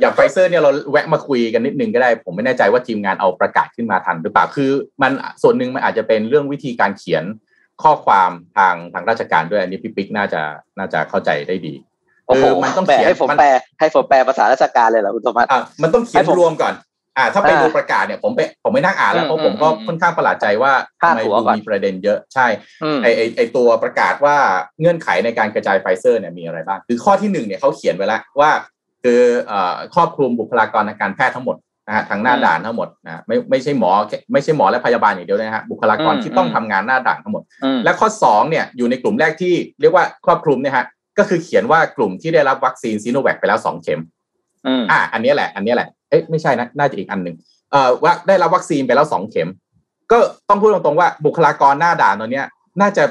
[0.00, 4.70] อย่างไฟเซอร์เนี่ยเราแวะมาคุยกันนิดนึงก็ได้ ผมไม่แน่ใจว่าทีมงานเอาประกาศขึ้นมาทันหรือเปล่าคือ
[5.02, 7.24] มันส่วนหนึ่งมันอาจจะเป็นเรื่องวิธีการเขียน
[7.82, 10.42] ข้อความทางทางราชการด้วยอันนี้พี่ปิ๊กน่าจะ
[10.78, 11.74] น่าจะเข้าใจได้ดี
[12.36, 13.48] คือมันต้องเขียนให้ผมแปล
[13.80, 16.74] ให้ผมแปลภาษาราชการเลยเหรอคุณธมัสอะมันต้องเขียนรวมก่อน
[17.18, 22.46] อ่าถ้าไปดูประกาศเนี่ยผมไปผมไม่นั่งอ่านแล้วเพราะผมก็ค่อนข้างประหลาดใจว่าทำไมดูมีประเด็นเยอะใช่
[23.02, 24.36] ไอไอไอตัวประกาศว่า
[24.80, 28.50] เงื่อนไขในการกระจายไฟเซอร์เนี่ยมีอะไรบ้าง คือข้อที่หนึ่งเนี่ยเขาเขียนไว้แล้วว่า
[29.02, 29.20] คือ
[29.94, 33.90] ครอบคลุมบุคลากรทางการแพทย์ทั้งหมดนะฮะทางหน้าด่านทั้งหมดนะไม่ไม่ใช่หมอ
[34.32, 37.42] ไม่ใช่หมอและพยาบาลอย่างเดียวนะฮะบุคลากรที่ต้องทำงานหน้าด่านทั้งหมด
[37.84, 40.84] และข้อสองเนี่ยอยู่ในกลุ่มแรกที่เรียกว่าครอบคลุมเนี่ยฮะ
[41.18, 44.00] ก็คือเขียนว่ากลุ่มที่ได้รับวัคซีนซีโนแวคไปแล้วสองเข็ม
[44.90, 47.36] อ่าอันนี้แหละ อันนี้แหละเอ๊ะไม่ใช่นะน่าจะอีกอันหนึ่ง
[47.70, 49.48] เอ่อว่าได้รับวัคซีนไปแล้วสองเข็ม
[50.12, 52.42] ก็ต้องพูดตรงๆว่าบุคลากรหน้าด่านตอนนี้
[52.80, 53.02] น่าจะ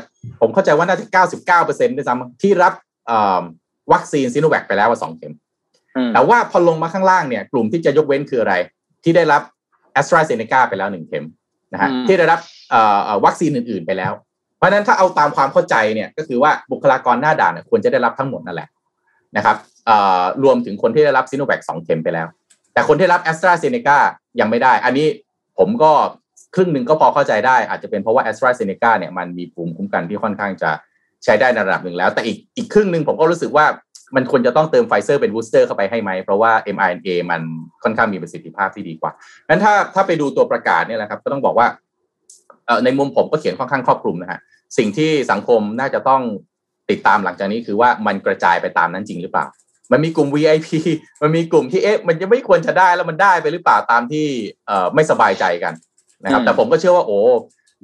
[0.41, 2.73] ผมเข้าใจว่าน่าจะเก้าสิบเก้าเปอร์เซ็นต์ด้วยซ้ำที่รับ
[3.93, 5.33] วัคซีนซีโนแวคไปแล้วว่าสองเข็ม
[6.13, 8.55] แต่ว่าพอลงมาข้างล่างเนี่ยกลุ่มที่จะยกเว้นคืออะไร
[9.03, 9.41] ที่ได้รับ
[9.93, 11.25] แอสตราเซเนกาไปแล้วหนึ่งเข็ม
[11.73, 12.39] นะฮะที่ได้รับ
[13.25, 14.13] วัคซีนอื่น ๆ ไปแล้ว
[14.57, 18.69] เพราะฉะนั้นถ้าเอาตามความเข้าใจเนี่ยก็คือว่าบุคลากรหน้าด่านควรจะได้รับทั้งหมดนั่นแหละ
[19.37, 19.57] นะครับ
[20.43, 22.27] รวมถึงคนที่ได้รับซีโนแวคสองเข็มไปแล้ว
[22.73, 23.97] แต่คนที่รับแอสตราเซเนกา
[24.39, 25.07] ยังไม่ได้ อันนี้
[25.57, 25.91] ผมก็
[26.55, 30.71] ครึ่งหนึ่งก็พอเข้าใจได้ อาจจะเป็นเพราะว่าแอสตราเซเนกาเนี่ยมันมีภูมิคุ้มกันที่ค่อนข้างจะ
[31.23, 33.65] ใช้ได้ในระดับหนึ่งแล้ว แต่อีกอีกครึ่งหนึ่งผมก็รู้สึกว่า
[34.15, 37.41] มันควรจะต้องเติมไฟเซอร์เป็นบูสเตอร์เข้าไปให้ไหม เพราะว่า mRNA มัน
[37.83, 39.11] ค่อนข้างมีประสิทธิภาพที่ดีกว่า
[39.47, 41.67] งั้นถ้าถ้าไปดูตัวประกาศเนี่ยแหละครับ ก็ต้องบอกว่า
[42.83, 44.39] ในมุมผมก็เขียนค่อนข้างครอบคลุมนะฮะ
[44.77, 46.21] สิ่งที่สังคมน่าจะต้อง
[46.89, 49.45] ติดตามหลังจากนี้คือว่ามันกระจายไปตามนั้นจริงหรือเปล่า
[49.91, 50.69] มันมีกลุ่ม VIP
[51.21, 54.25] มันมีกลุ่มที่เอ๊ะมันจะไม่ควรจะได้แล้วมันได้ไปหรือเปล่าตามที่
[54.67, 55.73] เอ่อไม่สบายใจกัน
[56.23, 57.19] นะครับ แต่ผมก็เชื่อว่าโอ้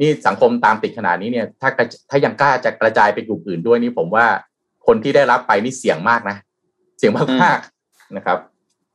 [0.02, 1.70] นี่สังคมตามติดขนาดนี้เนี่ย ถ้า
[2.10, 4.26] ถ้ายังกล้าจะกระจายไปกลุ่มอื่นด้วยนี่ผมว่า
[4.88, 6.38] คนที่ได้รับไปนี่เสี่ยงมากนะ
[6.98, 7.60] เสี่ยงมากมาก
[8.16, 8.38] นะครับ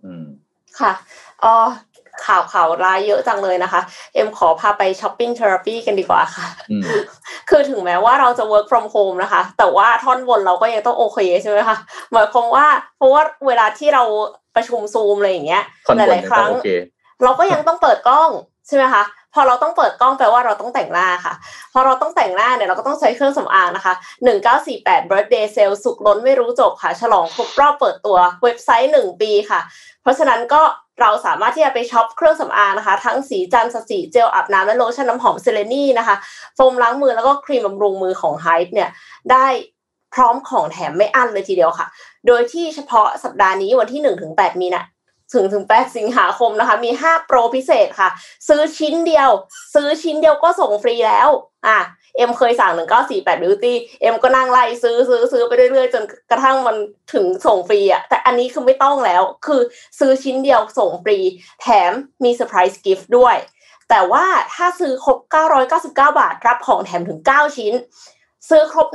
[0.04, 0.24] อืม
[0.80, 0.92] ค่ะ
[1.44, 1.54] อ๋อ
[2.26, 3.80] ข่าวข่าวรายเยอะจังเลยนะคะ
[4.14, 6.46] เอ็มขอพาไปช้อปปิ้งเทอราปีกันดีกว่าค่ะ
[7.50, 11.76] คือถึงแม้ว่าเราจะ work from home นะคะ แต่ว่าท่อนบนเราก็ยังต้องโอเคใช่ไหมคะ
[12.12, 14.04] หมายความว่าเพราะว่าเวลาที่เรา
[14.56, 15.62] ประชุมซูมอะไรอย่างเงี้ย
[15.96, 16.50] หลายๆครั้ง
[17.24, 18.30] เราก็ยังต้องเปิดกล้อง
[18.66, 19.02] ใช่ไหมคะ
[19.34, 21.34] พอเราต้องเปิดกล้องแปลว่าเราต้องแต่งหน้าค่ะ
[21.72, 23.94] พอเราต้องแต่งหน้าเนี่ยเราก็ต้องใช้เครื่องสำอางนะคะ
[24.52, 29.60] 1948 birthday sale สุขล้นไม่รู้จบค่ะ ฉลองครบรอบเปิดตัวเว็บไซต์ 1 ปีค่ะ
[30.02, 30.62] เพราะฉะนั้นก็
[31.00, 36.16] เราสามารถที่จะไปช็อปเครื่องสำอางนะคะ ทั้งศรีจันทร์สีเจลอาบน้ำและโลชั่นน้ำหอมเซเลนีนะคะ
[36.54, 38.90] โฟมล้างมือแล้วก็ครีมบำรุงมือของไฮป์เนี่ย
[39.32, 39.46] ได้
[40.14, 41.86] พร้อมของแถมไม่อั้นเลยทีเดียวค่ะ
[42.26, 44.82] โดยที่เฉพาะสัปดาห์นี้วันที่1-8มีนา
[45.34, 48.10] ถึงถึง 8 สิงหาคมนะคะ มี 5 โปรพิเศษค่ะ
[48.48, 49.30] ซื้อชิ้นเดียว
[49.74, 51.28] ซื้อชิ้นเดียวก็ส่งฟรีแล้ว
[51.68, 51.78] อะ
[52.16, 52.72] เอ็มเคยสั่ง
[53.08, 56.76] 1948 Beauty เอ็มก็นั่งไล่ซื้อซื้อซื้อไปเรื่อยๆ จนกระทั่งมัน
[57.14, 59.60] ถึงส่งฟรีอะแต่อันนี้คือไม่ต้องแล้ว คือ
[59.98, 61.18] ซื้อชิ้นเดียวส่งฟรี
[61.60, 61.92] แถม
[62.24, 63.36] มี surprise gift ด้วย
[63.90, 65.18] แต่ว่าถ้าซื้อครบ
[65.62, 67.72] 999 บาท รับของแถมถึง 9 ชิ้น
[68.48, 68.86] ซื้อครบ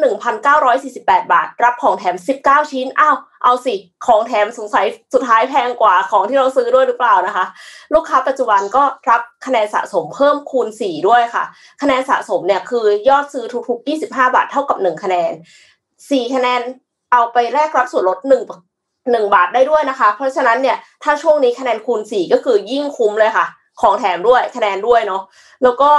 [0.62, 7.46] 1,948 บาท รับของแถม 19 ชิ้น อ้าว เอาสิ ของแถมสงสัยสุดท้ายแพงกว่าของที่เราซื้อด้วยหรือเปล่านะคะ
[7.94, 11.44] ลูกค้าปัจจุบันก็รับคะแนนสะสมเพิ่มคูณ 4 ด้วยค่ะ
[11.82, 15.32] คะแนนสะสมเนี่ยคือยอดซื้อทุกๆ 25 บาทเท่ากับ 1 คะแนน
[15.84, 16.62] 4 คะแนน
[17.12, 18.32] เอาไปแลกรับส่วนลด1
[18.86, 23.46] 1บาทได้ด้วยนะคะ เพราะฉะนั้นเนี่ยถ้าช่วงนี้คะแนนคูณ 4 ก็คือยิ่งคุ้มเลยค่ะ
[23.82, 25.22] ของแถมด้วยคะแนนด้วยเนาะ
[25.64, 25.90] แล้วก็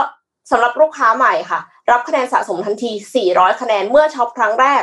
[0.50, 2.90] สำหรับลูกค้าใหม่ค่ะ รับคะแนนสะสมทันที
[3.27, 4.83] 400 คะแนนเมื่อช็อปครั้งแรก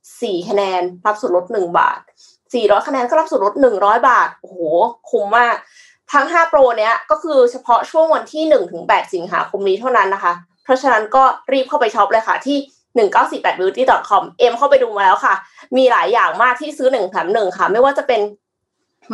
[0.00, 1.98] 4 คะแนน รับส่วนลด 1 บาท
[2.42, 4.58] 400 คะแนนก็รับส่วนลด 100 บาท โอ้โห
[5.10, 5.56] คุ้มมาก
[6.12, 8.42] ทั้ง 5 โปรเนี้ยก็คือเฉพาะช่วงวันที่
[8.78, 10.32] 1-8 สิงหาคมนี้เท่านั้นนะคะ
[10.64, 12.58] เพราะฉะนั้นก็รีบเข้าไปช็อปเลยค่ะที่
[12.96, 15.34] 1948beauty.com เอ็มเข้าไปดูมาแล้วค่ะ
[15.76, 18.20] มีหลายอย่างมากที่ซื้อ1แถม1ค่ะ ไม่ว่าจะเป็น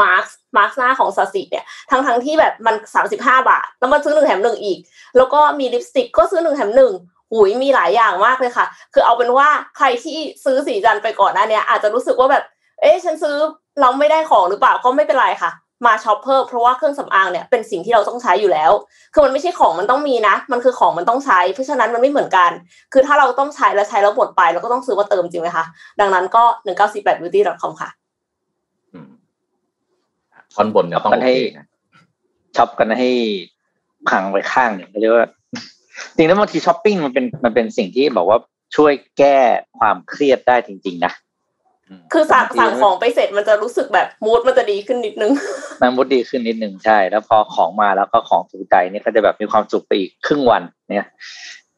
[0.02, 0.24] มาส์ก
[0.57, 4.78] มาส์กหน้าของศศิเนี่ย ทั้งทั้งที่แบบมันสามสิบห้าบาท แล้วมาซื้อหนึ่งแถมหนึ่งอีก
[5.16, 6.92] แล้วก็มีลิปสติกก็ซื้อหนึ่งแถมหนึ่ง
[7.32, 12.44] หุยมีหลายอย่างมากเลยค่ะ คือเอาเป็นว่าใครที่ซื้อศรีจันทร์ไปก่อนหน้านี้อาจจะรู้สึกว่าแบบ
[12.80, 13.36] เอ๊ะฉันซื้อ
[13.80, 15.52] เราไม่ได้ของหรือเปล่าก็ไม่เป็นไรค่ะ
[15.86, 18.72] มาช็อปเพิ่มเพราะว่าเครื่องสำอางเนี่ยเป็นสิ่งที่เราต้องใช้อยู่แล้ว
[19.12, 22.50] คือมันไม่ใช่ของมันต้องมีนะ มันคือของมันต้องใช้ เพราะฉะนั้นมันไม่เหมือนกัน
[22.92, 25.64] คือถ้าเราต้องใช้แล้วใช้แล้วหมดไปเราก็ต้องซื้อมาเติมจริงไหมคะ
[26.00, 27.90] ดังนั้นก็หนึ่งเก้าสี่แปด beauty com ค่ะ
[30.54, 31.34] ท่อนบนเนี่ยต้องให้
[32.56, 33.10] ช็อปกันให้
[34.08, 35.26] พังไปข้างหนึ่งเรียกว่า
[36.16, 38.38] จริงแล้วบางทีช้อปปิ้งมันเป็นมันเป็นสิ่งที่บอกว่า
[38.76, 39.38] ช่วยแก้
[39.78, 41.12] ความเครียดได้จริง ๆ นะ
[42.12, 45.32] คือสั่งสั่งของไปเสร็จมันจะรู้สึกแบบมูดมันจะดีขึ้นนิดนึง
[45.80, 51.08] มันมูดดีขึ้นนิดนึงใช่ แล้วพอของมาแล้วก็ของถูกใจเนี่ยก็จะแบบมีความสุขไปอีกครึ่งวัน เนี่ย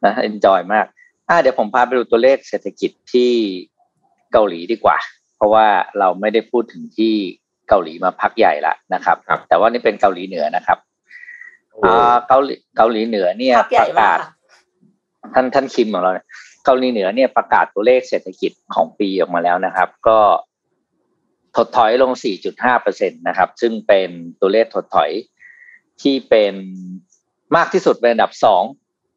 [0.04, 0.86] นะเอนจอยมาก
[1.28, 3.30] อ่าเดี๋ยวผมพาไปดูตัวเลขเศรษฐกิจที่
[4.32, 4.98] เกาหลีดีกว่า
[5.36, 5.66] เพราะว่า
[5.98, 7.14] เราไม่ได้พูดถึงที่
[7.68, 10.78] เกาหลีมาพักใหญ่ละนะครับรบแต่ว่านี่เป็นเกาหลีเหนือนะครับ
[12.28, 14.18] เกาหลีเกาหลีเหนือเนี่ยประกาศ
[15.34, 16.10] ท่านท่านคิมของเรา
[16.64, 20.18] เกาหลีเหนือเนี่ยประกาศตัวเลขเศรษฐกิจของปีออกมาแล้วนะครับ ก็
[21.56, 22.12] ถดถอยลง
[22.48, 24.08] 4.5เปอร์เซ็นตนะครับ ซึ่งเป็น
[24.40, 25.10] ตัวเลขถดถอย
[26.02, 26.54] ที่เป็น
[27.56, 28.62] มากที่สุดเป็นอันดับสอง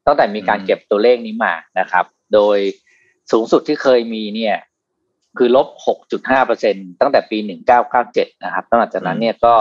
[0.05, 2.57] ตั้งแต่มีการเก็บตัวเลขนี้มานะครับ โดย
[3.31, 4.55] สูงสุดที่เคยมีเนี่ย
[5.37, 5.67] คือลบ
[6.33, 7.37] 6.5%ตั้งแต่ปี
[7.91, 9.55] 1997 นะครับตั้งแต่จากนั้นเนี่ยก็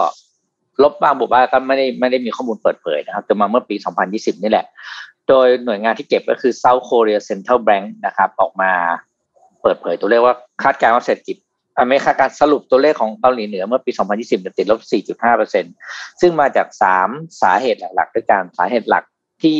[0.82, 3.76] ลบบางบวกบ้างก็ไม่ได้ไม่ได้มีข้อมูลเปิดเผยนะครับจนมาเมื่อปี
[4.08, 4.66] 2020 นี่แหละ
[5.28, 8.72] โดยหน่วยงานที่เก็บก็คือ South Korea Central Bank นะครับ ออกมา
[9.62, 11.36] เปิดเผยตัวเลขว่าคาดการณ์ว่าเศรษฐกิจ
[11.78, 14.80] อเมริกาการสรุปตัวเลขของเกาหลีเหนือเมื่อปี 2020ติดลบ
[15.50, 16.66] 4.5%ซึ่งมาจาก
[17.02, 19.04] 3 สาเหตุหลักๆด้วยกันสาเหตุหลัก
[19.42, 19.58] ที่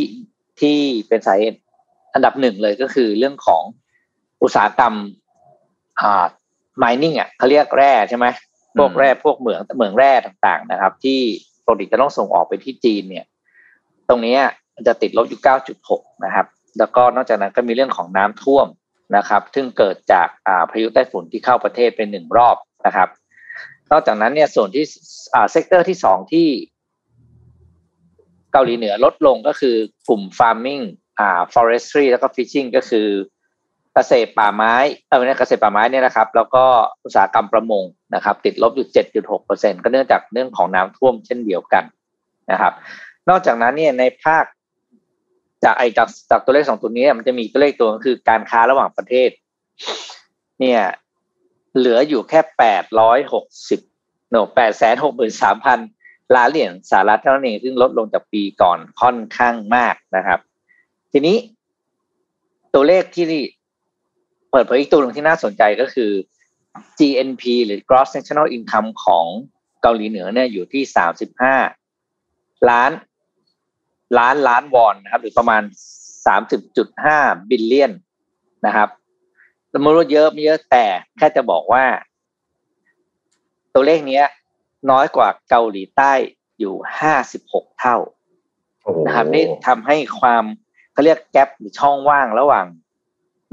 [0.61, 1.59] ที่เป็นสาเหตุ
[2.15, 3.63] อันดับหนึ่งเลยก็คือเรื่องของ
[4.43, 4.95] อุตสาหกรรม
[6.01, 6.27] อ่า
[6.83, 8.27] mining อะเขาเรียกแร่ใช่ไหม
[8.77, 11.21] พวกแร่พวกเหมืองเหมืองแร่ต่างๆนะครับ ที่
[11.65, 13.25] ปกติจะต้องส่งออกไปที่จีนเนี่ย
[14.09, 14.37] ตรงนี้
[14.87, 15.41] จะติดลบอยู่
[15.83, 16.47] 9.6 นะครับ
[16.79, 18.67] แล้วก็นอกจากนั้นก็มีเรื่องของน้ำท่วม
[19.17, 23.09] นะครับ ซึ่งเกิดจากอ่าพายุไต้ฝุ่นที่เข้าประเทศเป็นหนึ่งรอบนะครับ
[23.91, 24.85] นอกจากนั้นเนี่ยส่วนที่
[25.35, 26.49] อ่า sector ที่สองที่
[28.53, 29.77] เกาหลีเหนือลดลงก็คือ
[30.09, 30.85] กลุ่ม farming
[31.21, 33.07] อ่า forestry แล้วก็ fishing ก็คือ
[33.97, 34.75] เกษตรป่าไม้
[35.09, 36.65] เออเนี่ยเกษตรป่าไม้เนี่ยนะครับ แล้วก็
[37.05, 41.85] อุตสาหกรรมประมงนะครับ ติดลบอยู่7.6เปอร์เซ็นต์ก็เนื่องจากเรื่องของน้ำท่วมเช่นเดียวกัน
[42.51, 42.73] นะครับ
[43.29, 44.45] นอกจากนั้นเนี่ยในภาค
[45.65, 49.31] จากไอ้จากจากตัวเลขสองตัวนี้ มันจะมีตัวเลขตัวคือการค้าระหว่างประเทศ
[50.61, 50.81] เนี่ย
[51.77, 53.81] เหลืออยู่แค่แปดร้อยหกสิบ
[54.31, 55.79] โนแปดแสนหกหมื่นสามพัน
[56.37, 60.39] ล้านเหรียญสหรัฐเท่านั้นเองซึ่งลดลงจากปีก่อนค่อนข้างมากนะครับ
[61.13, 61.37] ทีนี้
[62.75, 63.27] ตัวเลขที่
[64.57, 66.11] ปิดเผยอีกตัวหนึ่งที่น่าสนใจก็คือ
[66.99, 69.27] GNP หรือ Gross National Income ของ
[69.83, 71.55] เกาหลีเหนือเนี่ยอยู่ที่สามสิบห้า
[72.71, 72.91] ล้าน
[74.19, 75.63] ล้านล้านวอนนะครับ หรือประมาณ
[76.27, 77.19] สามสิบจุดห้า
[77.51, 77.93] billion
[78.67, 78.89] นะครับ
[79.73, 81.85] สมมติว่าเยอะไม่เยอะแต่แค่จะบอกว่า
[83.75, 84.25] ตัวเลขเนี้ย
[84.91, 86.13] น้อยกว่าเกาหลีใต้
[86.59, 87.97] อยู่ห้าสิบหกเท่า
[88.83, 90.45] โอ้โหนะครับนี่ทำให้ความ
[90.93, 92.67] เขาเรียก gap หรือช่องว่างระหว่าง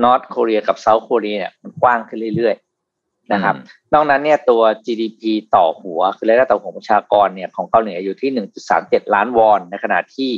[0.03, 3.55] นอร์ h โคเรียกับ South Korea เนี่ยมันกว้างขึ้นเรื่อยๆนะครับ
[3.93, 5.21] นอกนั้นเนี่ยตัว GDP
[5.55, 10.31] ต่อหัวคือรายได้ต่อหัวประชากรเนี่ยของเกาหลีอยู่ที่1.37ล้านวอน ในขณะที่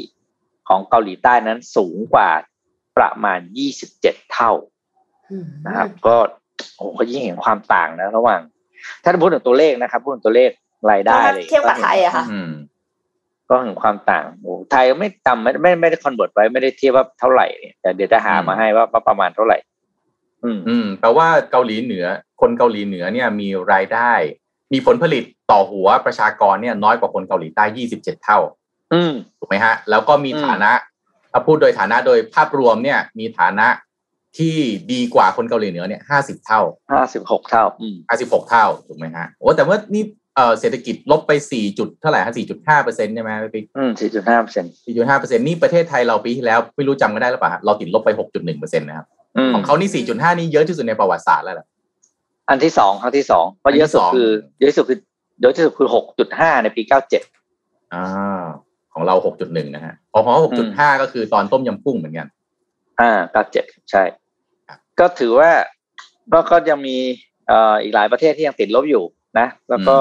[0.69, 2.29] ของเกาหลีใต้นั้นสูงกว่า
[2.97, 3.39] ประมาณ
[3.85, 4.51] 27เท่า
[5.31, 6.15] อืมนะครับ ก็
[6.75, 8.41] โอ้โหก็ยิ่งเห็นความต่างนะระหว่าง
[9.03, 10.49] ถ้าพูดถึงตัวเลขนะครับพูดถึงตัวเลข
[10.91, 12.51] รายได้เลยเทียบกับไทยอะค่ะอืม
[13.49, 19.57] ก็เห็นความต่างโอ้ไทยไม่ต่ำไม่ไม่ไม่ได้คอนเวิร์ตไว้ไม่ได้เทียบว่าเท่าไหร่เนี่ยแต่เดี๋ยวจะหามาให้ว่าว่าประมาณเท่าไหร่
[20.43, 22.05] อืมอืมแปลว่าเกาหลีเหนือ
[22.41, 24.11] คนเกาหลีเหนือเนี่ยมีรายได้
[24.73, 28.39] มีผลผลิตต่อหัวประชากรเนี่ย น้อยกว่าคนเกาหลีใต้ยี่สิบเจ็ดเท่า
[28.93, 30.71] อืมถูกไหมฮะ แล้วก็มีอืมฐานะ
[31.31, 33.67] ถ้าพูดโดยฐานะโดยภาพรวมเนี่ย มีฐานะ
[34.37, 34.55] ที่
[34.91, 40.03] ดีกว่าคนเกาหลีเหนือเนี่ยห้าสิบเท่าห้าสิบหกเท่าอืมห้าสิบหกเท่าถูกไหมฮะโอ้แต่ว่านี่
[40.35, 49.07] เอ่อเศรษฐกิจลบไปสี่จุดเท่าไหร่ฮะสี่จุดห้าเปอร์เซ็นต์ใช่ไหมพี่ปิ๊กอืมสี่จุดห้าเปอร์เซ็นต์สี่จุดห้าเปอร์เซ็นต์นี่ประเทศไทยเราปีที่แล้วไม่รู้จำกันได้หรือเปล่าฮะเราติดลบไปหกจุดหนึ่งเปอร์เซ็นต์นะครับ
[49.53, 51.67] ของเขานี่4.5นี่เยอะที่สุดในประวัติศาสตร์แล้วแหละ
[52.49, 54.99] อันที่สองครั้งที่สองเพราะเยอะสุดอันที่สองคือเยอะที่สุดคือ
[55.41, 57.21] เยอะที่สุดคือหกจุดห้าในปีเก้าเจ็ด
[57.93, 58.05] อ่า
[58.93, 60.33] ของเรา6.1นะฮะของเขา
[60.71, 62.27] 6.5ก็คือตอนต้มยำกุ้งเหมือนกัน
[63.01, 64.03] อ่าเก้าเจ็ดใช่
[64.67, 65.51] ครับก็ถือว่า
[66.33, 66.97] ก็ก็ยังมี
[67.47, 69.03] เอ่ออีกหลายประเทศที่ยังติดลบอยู่
[69.39, 69.97] นะ แล้วก็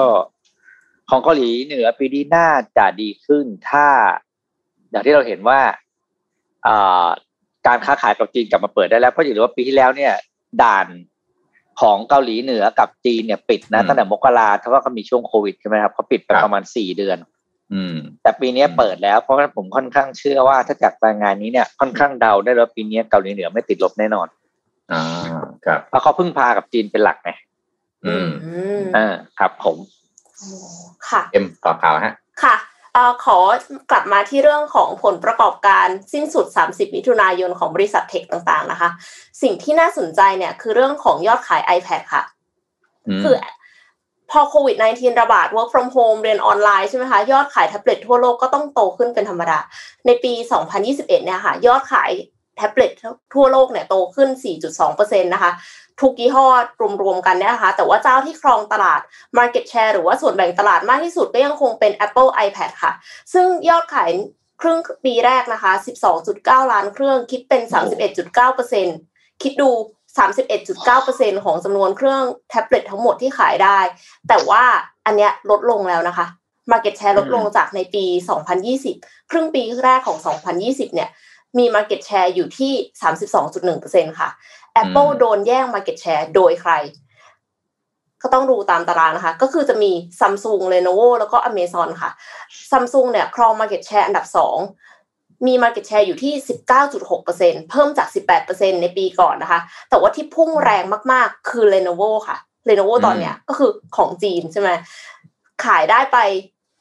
[1.09, 3.87] ของเกาหลีเหนือปีนี้น่าจะดีขึ้น ถ้า
[4.91, 5.59] อย่างที่เราเห็นว่า
[6.67, 7.07] อ่า
[7.67, 10.13] การค้าขายกับจีนกลับมาเปิดได้แล้วเพราะอย่าลืมว่าปีที่แล้วเนี่ย
[10.63, 10.87] ด่าน
[11.81, 17.17] ของเกาหลีเหนือกับจีนเนี่ยปิดนะอืมตั้งแต่มกราเพราะว่าเขามีช่วงโควิดใช่ไหมครับเขาปิดไปครับประมาณสี่เดือน
[17.73, 24.27] อืม แต่ปีนี้อืมเปิดแล้วเพราะฉะนั้นผมค่อนข้างเชื่อว่าถ้าจากรายงานนี้เนี่ยค่อนข้างเดาได้แล้วาปีนี้เกาหลีเหนือไม่ติดลบแน่นอน
[24.91, 25.01] อ่า
[25.65, 27.31] ครับเพราะเขาพึ่งพากับจีนเป็นหลักไง
[28.07, 29.77] อืมอืมอ่าครับผม
[31.09, 32.55] ค่ะเอ็มต่อข่าวฮะ ค่ะ
[32.93, 33.37] เอ่อขอ
[33.91, 38.89] กลับมาที่เรื่องของผลประกอบการสิ้นสุด 30 มิถุนายนของบริษัทเทคต่างๆนะคะ
[39.41, 42.23] สิ่งที่น่าสนใจเนี่ยคือเรื่องของยอดขาย iPad ค่ะ
[43.07, 43.35] อืมคือ
[44.31, 49.59] พอโควิด -19 ระบาด work from home เรียนออนไลน์ใช่ไหมคะ ยอดขายแท็บเล็ตทั่วโลกก็ต้องโตขึ้นเป็นธรรมดา
[50.05, 50.33] ในปี
[50.73, 52.11] 2021 เนี่ยค่ะ ยอดขาย
[52.57, 52.91] แท็บเล็ต
[53.33, 54.29] ทั่วโลกเนี่ยโตขึ้น
[54.77, 55.51] 4.2%นะคะ
[56.01, 56.47] ทุกยี่ห้อ
[57.03, 59.01] รวมๆกันเนี่ยนะคะ แต่ว่าเจ้าที่ครองตลาด
[59.37, 62.91] Market Share หรือว่าส่วนแบ่งตลาดมากที่สุดก็ยังคงเป็น Apple iPad ค่ะ
[63.33, 64.11] ซึ่งยอดขาย
[64.61, 65.71] ครึ่งปีแรกนะคะ
[66.21, 67.61] 12.9 ล้านเครื่องคิดเป็น
[68.31, 69.69] 31.9%คิดดู
[70.57, 73.79] 31.9%ของจำนวนเครื่องแท็บเล็ตทั้งหมดที่ขายได้
[74.27, 74.63] แต่ว่า
[75.05, 76.25] อันเนี้ยลดลงแล้วนะคะ
[76.71, 78.05] Market Share ลดลงจากในปี
[78.67, 80.17] 2020 ครึ่งปีแรกของ
[80.55, 81.09] 2020 เนี่ย
[81.57, 82.73] มี Market Share อยู่ที่
[83.51, 84.29] 32.1%ค่ะ
[84.83, 86.71] Apple อืมโดนแย่ง Market Share โดยใคร
[88.21, 92.11] ก็ต้องดูตามตารางนะคะ ก็คือจะมี Samsung Lenovo แล้วก็ Amazon ค่ะ
[92.71, 96.33] Samsung เนี่ยครอง Market Share อันดับ 2 มี Market Share อยู่ที่
[97.01, 98.07] 19.6%เพิ่มจาก
[98.45, 102.37] 18%ในปีก่อนนะคะ แต่ว่าที่พุ่งแรงมากๆ คือ Lenovo ค่ะ
[102.69, 104.69] Lenovo ตอนเนี้ยก็คือของจีนใช่ไหม
[105.65, 106.17] ขายได้ไป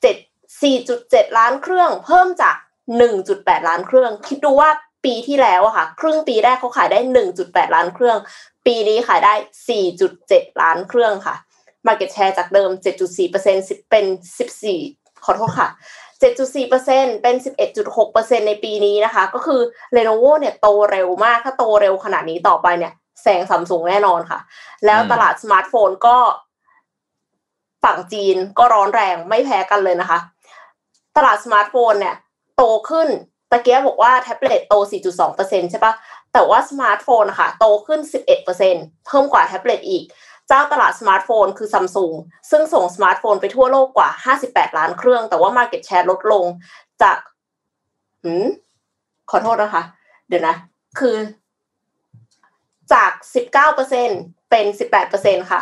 [0.02, 2.56] 7 4.7 ล้านเครื่องเพิ่มจาก
[2.92, 4.70] 1.8 ล้านเครื่อง คิดดูว่า
[5.04, 7.00] ปีที่แล้วอะค่ะ ครึ่งปีแรกเขาขายได้
[7.36, 8.18] 1.8 ล้านเครื่อง
[8.66, 9.34] ปีนี้ขายได้
[9.96, 11.36] 4.7 ล้านเครื่องค่ะ
[11.86, 12.70] Market Share จากเดิม
[13.30, 14.04] 7.4%เป็น
[14.64, 15.68] 14 ขอโทษค่ะ
[16.20, 17.36] 7.4%เป็น
[17.92, 19.60] 11.6%ในปีนี้นะคะ ก็คือ
[19.96, 22.92] Lenovo เนี่ยโตเร็วมาก ถ้าโตเร็วขนาดนี้ต่อไปเนี่ย
[23.22, 24.38] แซงซัมซุงแน่นอนค่ะ
[24.86, 26.16] แล้วอืมตลาดสมาร์ทโฟนก็
[27.84, 30.18] ฝั่งจีนก็ร้อนแรงไม่แพ้กันเลยนะคะ
[31.16, 32.14] ตลาดสมาร์ทโฟนเนี่ย
[32.56, 33.08] โตขึ้น
[33.50, 34.74] ตะเกียบบอกว่าแท็บเล็ตโต
[35.22, 35.94] 4.2%ใช่ปะ
[36.32, 38.00] แต่ว่าสมาร์ทโฟนนะคะโตขึ้น
[38.54, 40.04] 11%เพิ่มกว่าแท็บเล็ตอีก
[40.48, 42.12] เจ้าตลาดสมาร์ทโฟนคือซัมซุง
[42.50, 44.10] ซึ่งส่งสมาร์ทโฟนไปทั่วโลกกว่า
[44.42, 46.44] 58 ล้านเครื่อง แต่ว่า Market Share ลดลง
[47.02, 47.18] จาก
[48.22, 48.46] หืม
[49.30, 49.82] ขอโทษนะคะ
[50.28, 50.56] เดี๋ยวนะ
[50.98, 51.16] คือ
[52.92, 53.12] จาก
[53.80, 54.66] 19%เป็น
[55.08, 55.60] 18%ค่ะ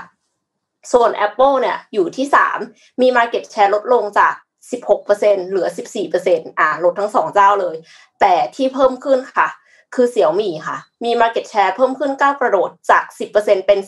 [0.92, 2.26] ส่วน Apple เนี่ยอยู่ที่
[2.64, 4.35] 3 มี Market Share ลดลงจาก
[4.70, 5.68] 16%เหลือ
[6.12, 7.77] 14%อ่าลดทั้งสองเจ้าเลย
[8.20, 9.48] แต่ที่เพิ่มขึ้นค่ะ
[9.94, 13.05] คือเสี่ยวมี่ค่ะ มี Market Share เพิ่มขึ้นก้าวกระโดดจาก
[13.37, 13.79] 10%เป็น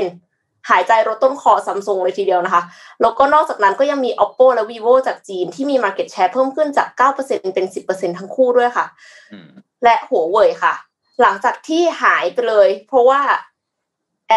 [0.00, 2.62] 17%หายใจรถต้นคอซัมซุงเลยทีเดียวนะคะ
[3.00, 6.88] แล้วก็นอกจากนั้นก็ยังมี oppo และ vivo จากจีนที่มี market share เพิ่มขึ้นจาก
[7.22, 8.86] 9%เป็น 10%ทั้งคู่ด้วยค่ะ
[9.32, 9.48] อืม
[9.84, 10.74] และหัวเว่ยค่ะ
[11.20, 13.20] หลังจากที่หายไปเลย เพราะว่า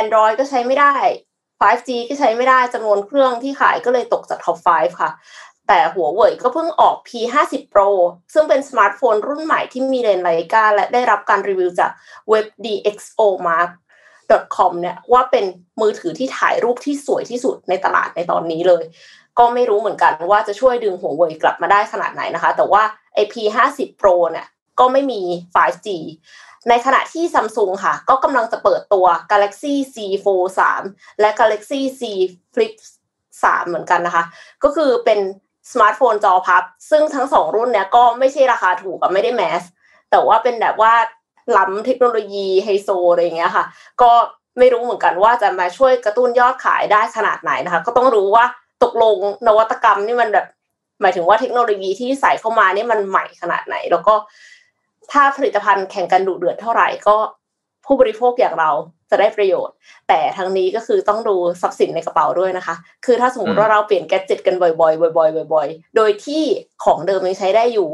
[0.01, 0.95] Android ก็ใช้ไม่ได้
[1.61, 5.09] 5G ก็ใช้ไม่ได้จำนวนเครื่องที่ขายก็เลยตกจาก Top 5 ค่ะ
[5.67, 7.89] แต่หัวเว่ยก็เพิ่งออก P50 Pro
[8.33, 11.91] ซึ่งเป็นสมาร์ทโฟนรุ่นใหม่ที่มีเลนส์ไลกาและได้รับการรีวิวจาก
[12.29, 13.69] เว็บ dxomark
[14.55, 15.45] com เนี่ยว่าเป็น
[15.81, 18.83] มือถือที่ถ่ายรูปที่สวยที่สุดในตลาดในตอนนี้เลย
[19.39, 24.47] ก็ไม่รู้เหมือนกันว่าจะช่วยดึงหัวเว่ยกลับมาได้ขนาดไหนนะคะ แต่ว่าไอ P50 Pro เนี่ย
[24.79, 25.21] ก็ไม่มี
[25.55, 25.87] 5G
[26.69, 30.49] ในขณะที่ซัมซุงค่ะ ก็กำลังจะเปิดตัว Galaxy Z Fold
[30.83, 32.01] 3 และ Galaxy Z
[32.53, 32.73] Flip
[33.43, 34.23] 3 เหมือนกันนะคะ
[34.63, 35.19] ก็คือเป็น
[35.71, 39.63] สมาร์ทโฟนจอพับ ซึ่งทั้งสองรุ่นเนี่ยก็ไม่ใช่ราคาถูกกับไม่ได้ mass
[40.11, 40.93] แต่ว่าเป็นแบบว่า
[41.57, 43.65] ล้ำเทคโนโลยีไฮโซอะไรอย่างเงี้ยค่ะ
[44.01, 44.11] ก็
[44.59, 48.45] ไม่รู้เหมือนกันว่าจะมาช่วยกระตุ้นยอดขายได้ขนาดไหนนะคะ ก็ต้องรู้ว่า
[48.83, 50.45] ตกลงนวัตกรรมนี่มันแบบ
[51.01, 54.13] หมายถึงว่าเทคโนโลยีที่ใส่เข้ามานี่มันใหม่ขนาดไหน แล้วก็
[55.11, 57.15] ถ้าผลิตภัณฑ์แข่งกันดุเดือดเท่าไหร่ก็
[57.85, 58.71] ผู้บริโภคอย่างเรา
[59.09, 59.75] จะได้ประโยชน์
[60.07, 66.43] แต่ทั้งนี้ก็คือต้องดูทรัพย์สินในกระเป๋าด้วยนะคะ คือถ้าสมมติว่าเราเปลี่ยนแกดเจ็ตกันบ่อยๆ บ่อยๆ บ่อยๆ โดยที่
[66.85, 67.89] ของเดิมยังใช้ได้อยู่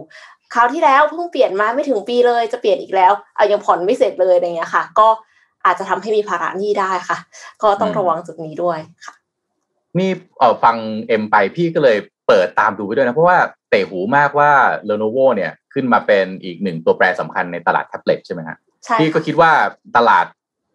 [0.54, 5.08] คราวที่แล้วเพิ่งเปลี่ยนมาไม่ถึงปีเลยจะเปลี่ยนอีกแล้วเอายังผ่อนไม่เสร็จเลยอะไรเงี้ยค่ะ ก็
[5.66, 7.18] อาจจะทำให้มีภาระหนี้ได้ค่ะ
[7.64, 9.14] ก็ต้องระวังจุดนี้ด้วยค่ะ
[10.00, 10.76] นี่เออฟัง
[11.08, 11.98] เอ็มไปพี่ก็เลย
[12.28, 13.38] เปิดตามดูไปด้วยนะเพราะว่า
[13.70, 14.52] เตะหูมากว่า
[14.90, 19.52] Lenovo เนี่ยขึ้นมาเป็นอีกหนึ่งตัวแปรสำคัญในตลาดแท็บเล็ตใช่ไหมฮะใช่พี่ก็ค่ะคิดว่า
[19.98, 20.26] ตลาด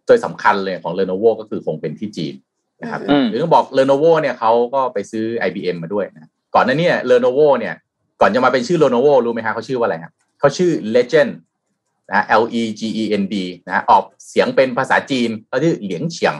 [0.08, 2.34] โดยสำคัญเลยของ Lenovo ก็คือคงเป็นที่จีน
[2.82, 7.74] นะครับอืมหรือต้องบอก Lenovo เนี่ยเขาก็ไปซื้อ IBM มาด้วยนะก่อนหน้าเนี้ Lenovo เนี่ย
[8.20, 11.30] ก่อนจะมาเป็นชื่อ Lenovo รู้ไหมฮะเขาชื่อว่าอะไรครับเขาชื่อ Legend
[12.12, 13.34] นะ L E G E N D
[13.66, 16.34] นะออกเสียงเป็นภาษาจีนก็ชื่อเหลียนเสี่ยง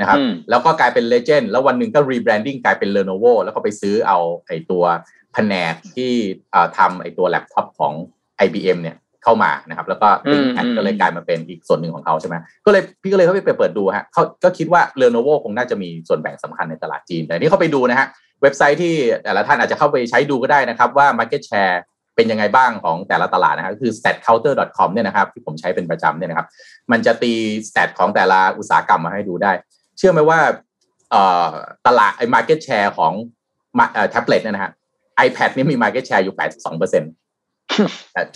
[0.00, 4.84] นะครับอืมแล้วก็กลายเป็น Legend แล้ววันหนึ่งก็ rebranding กลายเป็น Lenovo แล้วก็ไปซื้อเอาไอ้ตัว
[5.32, 6.12] แผนกที่
[6.54, 7.92] อ่าทำไอ้ตัวแล็ปท็อปของ
[8.46, 18.06] IBM เนี่ย เข้ามานะครับ แล้วก็อืม ThinkPad อืมก็เลยกลายมาเป็นอีกส่วนหนึ่งของเขาใช่ไหมก็เลยพี่ก็เลยเข้าไปเปิดดูฮะเขาก็คิดว่า Lenovo คงน่าจะมีส่วนแบ่งสำคัญในตลาดจีน แต่นี่เขาไปดูนะฮะ
[18.42, 21.76] เว็บไซต์ที่แต่ละท่านอาจจะเข้าไปใช้ดูก็ได้นะครับว่า market share
[22.16, 26.46] เป็นยังไงบ้างของแต่ละตลาดนะครับคือ statcounter.com เนี่ยนะครับที่ผมใช้เป็นประจำเนี่ยนะครับ
[26.92, 27.32] มันจะตี
[27.68, 29.52] stat ของแต่ละอุตสาหกรรมมาให้ดูได้
[29.98, 30.40] เชื่อไหมว่า
[31.10, 31.50] เอ่อ
[31.86, 33.12] ตลาดไอ้ market share ของ
[34.10, 34.72] แท็บเล็ตเนี่ยนะฮะ
[35.26, 37.10] iPad นี่มี market share อยู่ 82เปอร์เซ็นต์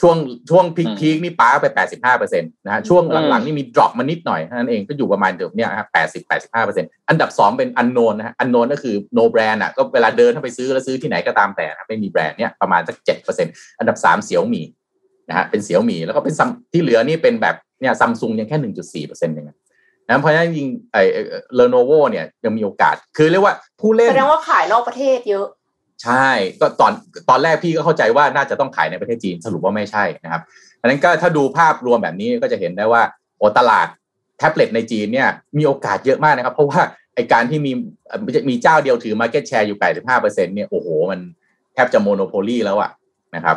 [0.00, 0.16] ช่วง
[0.50, 14.62] ช่วง peak peak นี่ปาไป85เปอร์เซ็นต์นะฮะช่วงหลังๆนี่มี drop มานิดหน่อยเท่านั้นเองก็อยู่ประมาณเดิมเนี่ยครับ80 85เปอร์เซ็นต์อันดับ2เป็น unknown นะฮะ unknown ก็คือ no brand อะก็เวลาเดินเข้าไปซื้อแล้วซื้อที่ไหนก็ตามแต่นะไม่มีแบรนด์เนี่ยประมาณสัก7เปอร์เซ็นต์อันดับ3เสี่ยวหมี่
[15.28, 18.58] นะฮะเป็นเสี่ยวหมี่แล้วก็เป็นซัมที่เหลือนี่เป็นแบบเนี่ยซัมซุงยังแค่
[19.04, 19.56] 1.4เปอร์เซ็นต์เองนะ
[20.08, 21.02] นะเพราะฉะนั้นจริงไอ้
[21.54, 25.46] เลโนโวเนี่ยยังมีโอกาส คือเรียกว่าผู้เล่นแสดงว่าขายนอกประเทศเยอะ
[26.02, 26.28] ใช่
[26.60, 26.92] ก็ตอน
[27.28, 30.42] ตอนแรกพี่ก็เข้าใจว่าน่าจะต้องขายในประเทศจีนสรุปว่าไม่ใช่นะครับ
[30.80, 33.02] อันนั้นก็ถ้าดูภาพรวมแบบนี้ก็จะเห็นได้ว่า
[33.38, 33.88] โอตลาด
[34.38, 36.80] แท็บเล็ตในจีนเนี่ยมีโอกาสเยอะมากนะครับ เพราะว่า
[37.14, 37.72] ไอ้การที่มี
[38.06, 41.20] เอ่อมีเจ้าเดียวถือ Market Share อยู่ 85%เนี่ยโอ้โห มัน
[41.74, 42.90] แทบจะ monopoly แล้วอะ
[43.36, 43.56] นะครับ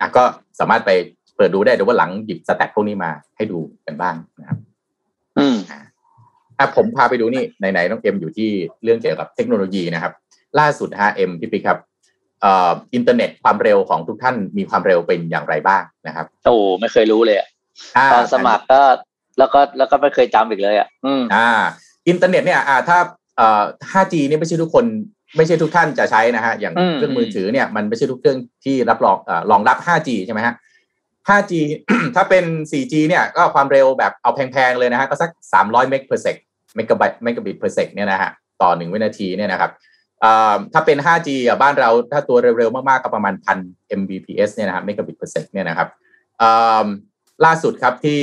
[0.00, 0.24] อะก็
[0.58, 0.90] สามารถไป
[1.36, 4.58] เปิดดูได้เดี๋ยววันหลังหยิบ stat พวกนี้มาให้ดูกันบ้างนะครับ
[5.38, 5.56] อืม
[6.58, 8.48] อะผมพาไปดูนี่ไหนๆน้องเอ็มอยู่ที่
[8.84, 10.12] เรื่องเกี่ยวกับเทคโนโลยีนะครับ
[10.58, 11.78] ล่าสุดฮะเอ็มพี่ปิ๊กครับ
[12.42, 18.80] เอ่ออินเทอร์เน็ตความเร็วของทุกท่านมีความเร็วเป็นอย่างไรบ้างนะครับ โอ้ไม่เคยรู้เลยอะาตอนสมัครก็
[19.38, 21.48] แล้วก็แล้วก็ไม่เคยจำอีกเลยอะอืมอ่า
[22.08, 22.98] อินเทอร์เน็ตเนี่ยอ่าถ้า
[23.36, 24.84] เอ่อ 5G เนี่ยไม่ใช่ทุกคน
[25.36, 30.54] ไม่ใช่ทุกท่านจะใช้นะฮะอย่างอืมเครื่องมือถือเนี่ยมันไม่ใช่ทุกเครื่องที่รับรองเอ่อรองรับ 5G ใช่ไหมฮะ
[31.28, 31.52] 5G
[32.14, 36.36] ถ้าเป็น 4G เนี่ยก็ความเร็วแบบเอาแพงๆเลยนะฮะก็สัก 300 meg per sec
[36.76, 38.30] เมกะไบต์เมกะบิต per sec เนี่ยนะฮะ
[38.62, 39.95] ต่อหนึ่งวินาทีเนี่ยนะครับเอ่อ
[40.72, 41.28] ถ้าเป็น 5G
[41.62, 45.88] บ้านเราถ้าตัวเร็วๆ มากๆ ก็ประมาณ1,000 Mbps เนี่ยนะครับเมกะบิต per sec เนี่ยนะครับ
[47.44, 48.22] ล่าสุดครับที่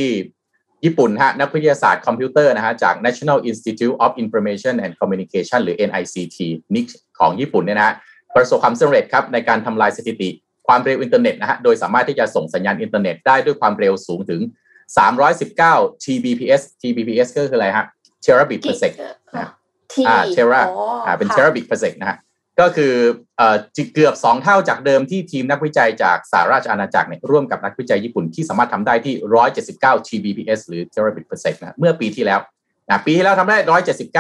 [0.86, 6.38] ญี่ปุ่นฮะนักวิทยาศาสตร์คอมพิวเตอร์นะฮะจาก National Institute of Information and Communication หรือ NICT
[6.73, 7.95] NIC ของญี่ปุ่นเนี่ยนะฮะ
[8.36, 10.29] ประสบความสำเร็จครับในการทำลายสถิติ
[10.67, 14.41] ความเร็วอินเทอร์เน็ตนะฮะโดยสามารถที่จะส่งสัญญาณอินเทอร์เน็ตได้ด้วยความเร็วสูงถึง
[15.23, 17.86] 319 Tbps Tbps ก็คืออะไรฮะ
[18.23, 19.17] terabit per sec นะ
[19.94, 22.17] ที่อ่า Tera อ๋ออ่าเป็นค่ะ terabit per sec นะฮะ
[22.60, 22.94] ก็คือ
[23.37, 29.15] เอ่อจิเกือบ 2 เท่าจากเดิมที่ทีมนักวิจัยจากสหราชอาณาจักรเนี่ยร่วมกับนักวิจัยญี่ปุ่นที่สามารถทำได้ที่
[29.62, 32.39] 179 Tbps หรือ terabit per sec นะเมื่อปีที่แล้ว
[32.89, 33.58] นะปีที่แล้วทำได้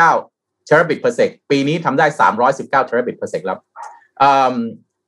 [0.03, 2.05] 179 terabit per sec ปีนี้ทำได้
[2.47, 3.57] 319 terabit per sec แล้ว
[4.19, 4.53] เอิ่ม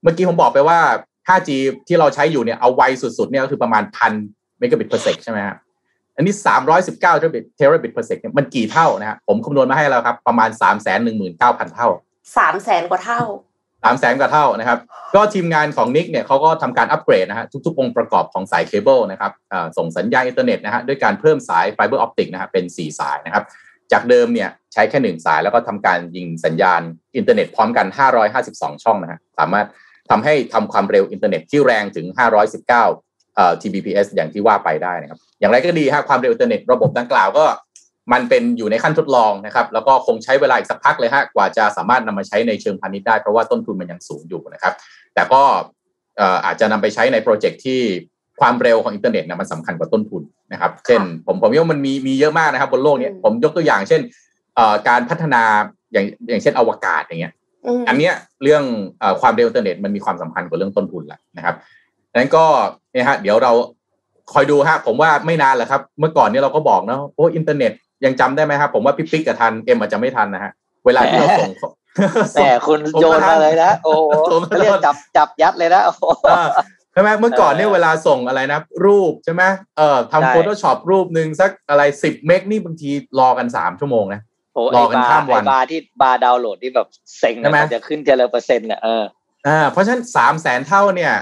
[0.03, 0.80] เมื่อกี้ผมบอกไปว่า
[1.30, 1.49] 5G
[1.88, 4.13] ที่เราใช้อยู่เนี่ยเอาไวสุดๆเนี่ยก็คือประมาณพัน
[4.59, 5.55] เมกะบิต per sec ใช่ไหมฮะ
[6.16, 6.34] อันนี้
[6.72, 11.38] 319 terabit terabit per second มันกี่เท่านะฮะผมคำนวณมาให้แล้วครับ ประมาณ 3 1 9 0 0 0
[11.76, 11.89] เท่า
[12.38, 13.22] สามแสนกว่าเท่า
[13.84, 14.80] 3 0 0 0 0 กว่าเท่านะครับ
[15.16, 23.43] ก็ทีมงานของนิกเนี่ยเขาก็ทำการอัปเกรดนะฮะทุกๆ องค์ประกอบของสายเคเบิลนะครับอ่าส่งสัญญาณอินเทอร์เน็ตนะฮะด้วยการเพิ่มสายไฟเบอร์ออปติกนะฮะเป็น 4 สายนะครับ
[23.91, 26.82] จากเดิมเนี่ยใช้แค่ 1 สายแล้วก็ทำการยิงสัญญาณ
[27.16, 27.88] อินเทอร์เน็ตพร้อมกัน
[28.36, 29.68] 552 ช่องนะฮะสามารถ
[30.09, 32.86] ทำให้ทำความเร็วอินเทอร์เน็ตที่แรงถึง 519เอ่อ
[33.62, 37.46] Tbps อย่างที่ว่าไปได้นะครับ อย่างไรก็ดีฮะความเร็วอินเทอร์เน็ตระบบดังกล่าวก็
[38.14, 44.74] มันเป็นอยู่ในขั้นทดลองนะครับ แล้วก็คงใช้เวลาอีกสักพักเลยฮะกว่าจะสามารถนำมาใช้ในเชิงพาณิชย์ได้ เพราะว่าต้นทุนมันยังสูงอยู่นะครับ
[45.14, 45.42] แต่ก็
[46.18, 47.82] เอ่ออาจจะนำไปใช้ในโปรเจกต์ที่
[48.40, 50.22] ความเร็วของอินเทอร์เน็ตนะมันสำคัญกว่าต้นทุน
[50.54, 54.02] นะครับ เช่น ผมผมว่ามันมีมีเยอะมากนะครับ บนโลกเนี้ยอืมผมยกตัวอย่าง เช่น
[54.56, 55.44] เอ่อการพัฒนา
[55.94, 57.34] อย่างอย่างเช่นอวกาศอย่างเงี้ย
[57.66, 58.14] อืมอันเนี้ย
[58.44, 58.64] เรื่อง
[59.00, 61.85] เออความเร็วอินเทอร์เน็ตมันมีความสำคัญกว่าเรื่องต้นทุนแหละนะครับดัง
[62.18, 62.45] นั้นก็
[62.93, 63.51] เนี่ยฮะเดี๋ยวเรา
[64.34, 67.72] คอยดูฮะผมว่าไม่นานแหละครับ เมื่อก่อนเนี่ยเราก็บอกนะโอ้อินเทอร์เน็ต
[68.05, 70.51] ยังจำได้ไหมครับผมว่าพี่ปิ๊กกับทันเอ็มอาจจะไม่ทันนะฮะ
[70.86, 71.51] เวลาที่เราส่ง
[72.36, 76.49] แต่คุณผมโยก็นทัมาเลยนะโอ้โหผมก็ทันเรียกจับจับยัดเลยนะโอ้โหเออ
[76.93, 79.43] ใช่ไหมเมื่อก่อนเนี่ยเออเวลาส่งอะไรนะ รูปใช่ไหม
[79.78, 82.89] เออใช่ทำ Photoshop รูปหนึ่งสักอะไรสิบเมกนี่บางที
[83.20, 84.22] รอกันสามชั่วโมงนะ
[84.53, 86.88] โอ้รอกันข้ามวัไอ้บาร์ไอ้บาร์ที่บาร์ดาวน์โหลดที่แบบ
[87.20, 89.03] เซ็งใช่ไหมมันจะขึ้นจำนวนเปอร์เซ็นต์เนี่ยเออ
[89.47, 91.13] อ่าเพราะฉะนั้นสามแสนเท่าเนี่ย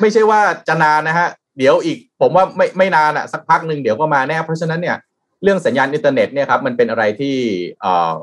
[0.00, 1.28] ไม่ใช่ว่าจะนานนะฮะ
[1.58, 4.96] เดี๋ยวอีกผมว่าไม่ไม่นานอะสักพักหนึ่งเดี๋ยวก็มาแน่เพราะฉะนั้นเนี่ย
[5.42, 7.36] เรื่องสัญญาณอินเทอร์เน็ตเนี่ยครับมันเป็นอะไรที่
[7.80, 8.20] เอ่อ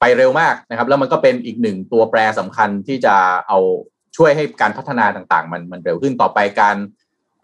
[0.00, 3.14] ไปเร็วมากนะครับ แล้วมันก็เป็นอีกหนึ่งตัวแปรสำคัญที่จะ
[3.48, 3.58] เอา
[4.16, 6.76] ช่วยให้การพัฒนาต่างๆ มันมันเร็วขึ้นต่อไปการ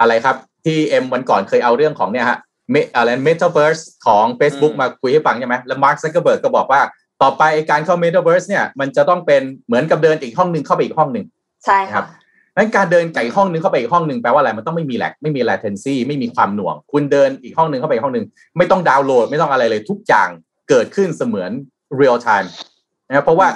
[0.00, 2.38] อะไรครับที่เอ็มวันก่อนเคยเอาเรื่องของเนี่ยฮะ
[2.70, 6.80] เมอะไรเมตาเวิร์สของ Facebook อืมมาคุยให้ฟังใช่ไหมแล้วมาร์คซักเกอร์เบิร์กก็บอกว่า
[7.22, 11.26] ต่อไปการเข้าเมตาเวิร์สเนี่ยมันจะต้องเป็นเหมือนกับเดินอีกห้องหนึ่งเข้าไปอีกห้องหนึ่ง
[11.66, 12.06] ใช่ครัค่ะ
[12.56, 18.26] นั้นการเดินจากห้องหนึ่งเข้าไปอีกห้องหนึ่งแปลว่าอะไรมันต้องไม่มี lag ไม่มี latency ไม่มีความหน่วง คุณเดินอีกห้องหนึ่งเข้าไปอีกห้องหนึ่ง
[18.58, 20.28] ไม่ต้องดาวน์โหลดไม่ต้องอะไรเลย ทุกอย่าง
[20.68, 21.50] เกิดขึ้นเสมือน
[22.00, 22.48] real time
[23.08, 23.48] นะครับเพราะว่า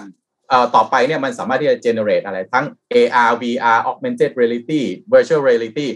[0.49, 4.83] เอ่อต่อไปเนี่ยมันสามารถที่จะ generate อะไรทั้ง AR VR augmented reality
[5.13, 5.89] virtual reality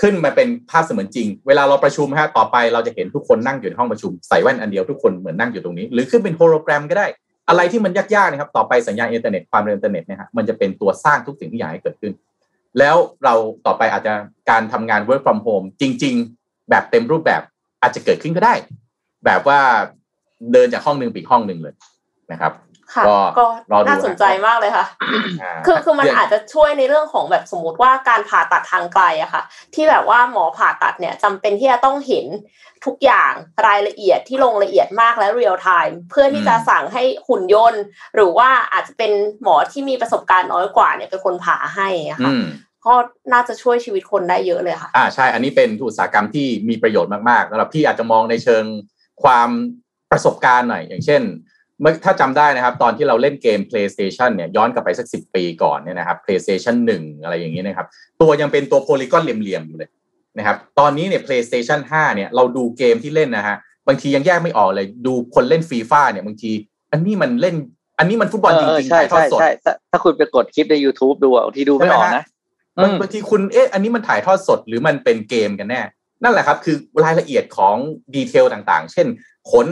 [0.00, 7.06] ขึ้นมาเป็นภาพเสมือนจริง เวลาเราประชุมฮะต่อไปเราจะเห็นทุกคนนั่งอยู่ในห้องประชุมใส่แว่นอันเดียวทุกคนเหมือนนั่งอยู่ตรงนี้ หรือขึ้นเป็นโฮโลแกรมก็ได้
[7.48, 12.12] อะไรที่มันยากๆนะครับต่อไปสัญญาณอินเทอร์เน็ตความเร็วอินเทอร์เน็ตเนี่ยฮะมันจะเป็นตัวสร้างทุกสิ่งที่อยากให้เกิดขึ้น
[12.78, 13.34] แล้วเรา
[13.66, 14.14] ต่อไปอาจจะ
[14.50, 17.42] การทำงาน work from home จริง ๆ แบบเต็มรูปแบบ
[17.82, 18.54] อาจจะเกิดขึ้นก็ได้
[19.24, 19.60] แบบว่า
[20.52, 21.74] เดินจากห้องหนึ่งไปห้องหนึ่งเลย
[22.32, 22.52] นะครับ
[22.94, 29.42] ค่ะก็ก็รอดูน่าสนใจมามากเลยค่ะ คือคือมันเรื่องอาจจะช่วยในเรื่องของแบบสมมติว่าการผ่าตัดทางไกลอะค่ะ
[29.74, 32.26] ที่แบบว่าหมอผ่าตัดเนี่ยจำเป็นที่จะต้องเห็น
[32.86, 33.32] ทุกอย่าง
[33.66, 37.82] รายละเอียดที่ลงละเอียดมากและ real time เพื่อที่จะสั่งให้หุ่นยนต์
[38.14, 39.12] หรือว่าอาจจะเป็น
[39.42, 42.44] หมอที่มีประสบการณ์น้อยกว่าเนี่ยเป็นคนผ่าให้อะค่ะอืม
[42.86, 42.94] ก็
[43.32, 48.64] น่าจะช่วยชีวิตคนได้เยอะเลยค่ะ อ่าใช่ อันนี้เป็นอุตสาหกรรมที่มีประโยชน์มากๆสำหรับพี่อาจจะมองในเชิง
[49.22, 49.48] ความ
[50.10, 51.22] ประสบการณ์หน่อย อย่างเช่น
[51.82, 57.86] เมื่อถ้าจำได้นะครับ ตอนที่เราเล่นเกม PlayStation เนี่ยย้อนกลับไปสักสิปีก่อนเนี่ยนะครับ PlayStation 1 อะไรอย่างนี้นะครับ
[58.20, 59.90] ตัวยังเป็นตัวโพลีกอนเหลี่ยมๆอยู่เลย
[60.38, 63.56] นะครับตอนนี้เนี่ย PlayStation 5 เนี่ยเราดูเกมที่เล่นนะฮะ
[63.88, 66.50] บางทียังแยกไม่ออกเลย ดูคนเล่นฟีฟ่าเนี่ยบางที
[66.92, 67.56] อันนี้มันเล่น
[67.98, 72.24] อันนี้มันฟุตบอลจริงๆเออใช่ถ่ายทอดใช่สดใช่ถ้าถ้าคุณไปกดคลิปใน YouTube ดูอะบางทีดูไม่ออกนะ
[72.82, 75.80] บางอืมบางทีคุณเอ๊ะอันนี้มันถ่ายทอดสดหรือมันเป็นเกมกันแน่
[76.22, 77.76] นั่นแหละครับ คือรายละเอียดของ
[78.14, 79.06] detail ต่างๆ เช่น
[79.50, 79.68] ขน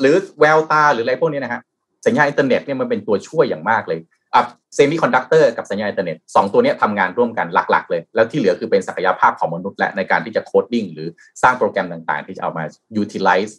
[0.00, 1.60] หรือแววตาหรืออะไรพวกนี้นะฮะ
[2.06, 4.00] สัญญาณอินเทอร์เน็ตเนี่ยมันเป็นตัวช่วยอย่างมากเลย
[4.34, 4.42] อะ
[4.74, 11.08] เซมิคอนดักเตอร์กับสัญญาณอินเทอร์เน็ตสองตัวนี้ทำงานร่วมกันหลัก ๆ เลย แล้วที่เหลือคือเป็นศักยภาพของมนุษย์และในการที่จะ coding หรือ
[11.42, 12.64] สร้างโปรแกรมต่างๆ ที่จะเอามา
[13.02, 13.52] utilize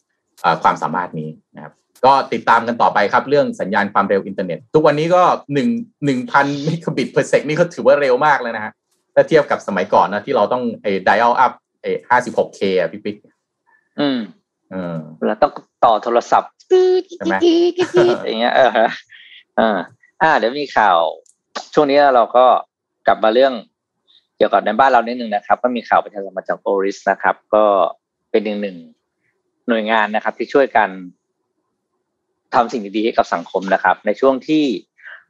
[0.64, 1.74] ความสามารถนี้นะครับ
[2.06, 5.70] ก็ติดตามกันต่อไปครับเรื่องสัญญาณความเร็วอินเทอร์เน็ต ทุกวันนี้ก็หนึ่ง
[6.06, 8.74] หนึ่งพันเมกะบิต per sec นี่ก็ถือว่าเร็วมากแล้วนะฮะ
[9.16, 13.16] ถ้าเทียบกับสมัยก่อนนะที่เราต้องไอ้ dial up ไอ้ห้าสิบหก K อะพี่ปิ๊ก
[14.00, 14.20] อืม
[15.28, 15.52] แล้วต้อง
[15.86, 18.90] ต่อโทรศัพท์ตื้อใช่ไหมกิ๊กกิ๊กกิ๊กอย่างเงี้ยเออฮะ
[19.58, 19.78] เออ
[20.22, 20.98] อ่า เดี๋ยวมีข่าว
[21.74, 22.46] ช่วงนี้เราก็
[23.08, 23.54] กลับมาเรื่อง
[24.38, 27.66] เกี่ยวกับในบ้านเรานิดนึงนะครับ ก็มีข่าวประชาสัมพันธ์จาก Oris นะครับ ก็
[28.32, 28.78] เป็นหนึ่งหนึ่ง
[29.68, 30.90] หน่วยงานนะครับ ที่ช่วยกัน
[32.54, 34.64] ทำสิ่งดีๆให้กับสังคมนะครับ ในช่วงที่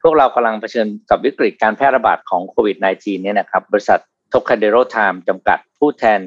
[0.02, 4.00] พวกเรากำลังเผชิญกับวิกฤตการแพร่ระบาดของโควิด -19 เนี่ยนะครับ บริษัท
[4.34, 6.20] Trocadero Time จำกัดผู้แทน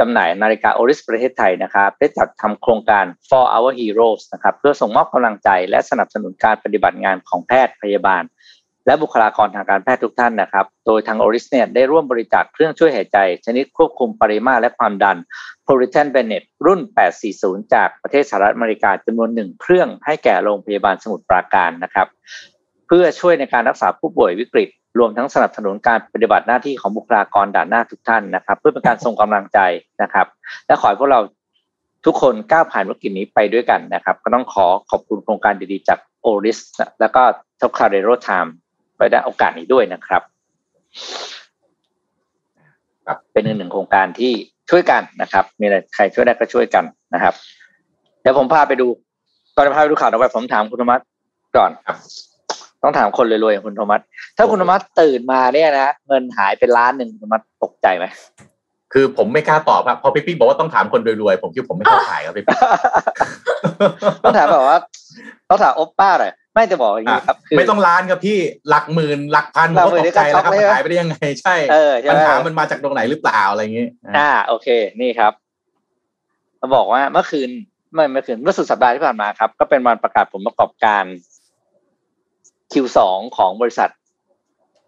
[0.00, 8.22] จำหน่ายนาฬิกา Oris ประเทศไทยนะครับได้จัดทำโครงการ for our heroes นะครับเพื่อส่งมอบกำลังใจและสนับสนุนการปฏิบัติงานของแพทย์พยาบาล
[8.86, 15.18] และบุคลากรทางการแพทย์ทุกท่านนะครับ โดยทาง Oris เนี่ยได้ร่วมบริจาคเครื่องช่วยหายใจ ชนิดควบคุมปริมาตรและความดัน
[15.66, 16.80] p o r i t a n Bennett รุ่น
[17.26, 22.08] 840 จากประเทศสหรัฐอเมริกาจำนวนหนึ่งเครื่องให้แก่โรงพยาบาลสมุทรปราการนะครับ
[22.86, 24.68] เพื่อช่วยในการรักษาผู้ป่วยวิกฤต
[24.98, 29.58] รวมทั้งสนับสนุนการปฏิบัติหน้าที่ของบุคลากรด่านหน้าทุกท่านนะครับ เพื่อเป็นการส่งกำลังใจ
[30.02, 30.26] นะครับ
[30.66, 31.20] และขอให้พวกเรา
[32.06, 36.58] ทุกคนก้าวผ่านวิกฤตนี้ไปด้วยกันนะครับ ก็ต้องขอขอบคุณโครงการดีๆจาก Oris
[37.00, 37.22] แล้วก็
[37.60, 38.54] Trocadero Time
[38.96, 40.22] ไปได้โอกาสนี้ด้วยนะครับ
[43.32, 44.32] เป็นอีกหนึ่งโครงการที่
[44.70, 46.84] ช่วยกันนะครับ มีอะไรใครช่วยได้ก็ช่วยกัน
[47.14, 47.34] นะครับ
[48.22, 48.86] เดี๋ยวผมพาไปดู
[49.54, 50.92] ก่อนจะพาไปดูข่าวต่อไปผมถามคุณธรรม
[51.56, 51.96] ก่อนครับ
[52.82, 54.00] ต้องถามคนรวยๆอย่างคุณโทมัส
[54.36, 58.06] ถ้าคุณโทมัสตื่นมาเนี่ยนะเงินหายเป็นล้านหนึ่งคุณโทมัสตกใจไหม
[58.92, 62.58] คือผมไม่กล้าตอบครับพอพี่ปิ๊กบอกว่าต้องถามคนรวยๆผมคิดผมไม่เข้าข่ายครับพี่ปิ๊ก
[64.24, 64.78] ต้องถามแบบว่า
[65.48, 74.68] ต้องถามโอปป้าหน่อยไม่จะบอกอย่างนี้ครับคือไม่ต้องล้านครับพี่หลักหมื่นหลักพันผมหลักหมื่ก็นตกใจแล้วครับนี่ก็ช็อกเลยมันหายไปได้ยังไงใช่เออใช่ไหมปัญหามันมาจากตรงไหนหรือเปล่าอะไรอย่างงี้อ่า โอเค
[75.00, 75.32] นี่ครับ
[76.60, 77.50] มาบอกว่าเมื่อคืน
[77.94, 81.04] ไม่เมื่อคืนเมื่อสุดสัปดาห์ที่ผ่านมาครับ ก็เป็นวันประกาศผลประกอบการ
[82.78, 82.98] Q2
[83.36, 83.90] ของบริษัท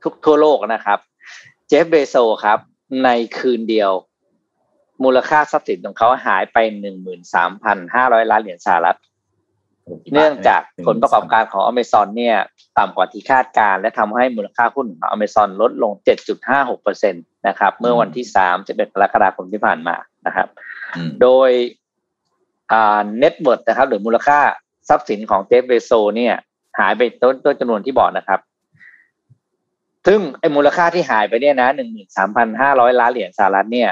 [0.03, 0.99] ทุกทั่วโลกนะครับ
[1.69, 2.59] เจฟเบโซครับ
[3.05, 3.93] ในคืนเดียว
[5.05, 8.99] มูลค่าทรัพย์สินของเขาหายไปหนึ่งหมื่นสามพันห้าร้อยล้านเหรียญสหรัฐ
[10.13, 12.37] เนื่องจากผลประกอบการของ Amazon เนี่ย
[12.79, 15.93] ต่ำกว่าที่คาดการณ์และทำให้มูลค่าหุ้นของ Amazon ลดลง
[16.49, 20.49] 7.56%นะครับ เมื่อวันที่3จะเป็นกรกฎาคมที่ผ่านมานะครับ
[20.97, 21.51] อืมโดย
[22.73, 24.39] อ่า net worth นะครับ หรือมูลค่า
[24.89, 26.35] ทรัพย์สินของเจฟเบโซเนี่ย
[26.79, 28.41] หายไปต้นต้นจำนวนที่บอกนะครับ
[30.07, 33.91] ซึ่งไอ้มูลค่าที่หายไปเนี่ยนะหนึ่งหมื่นสามพันห้าร้อยล้านเหรียญสหรัฐเนี่ย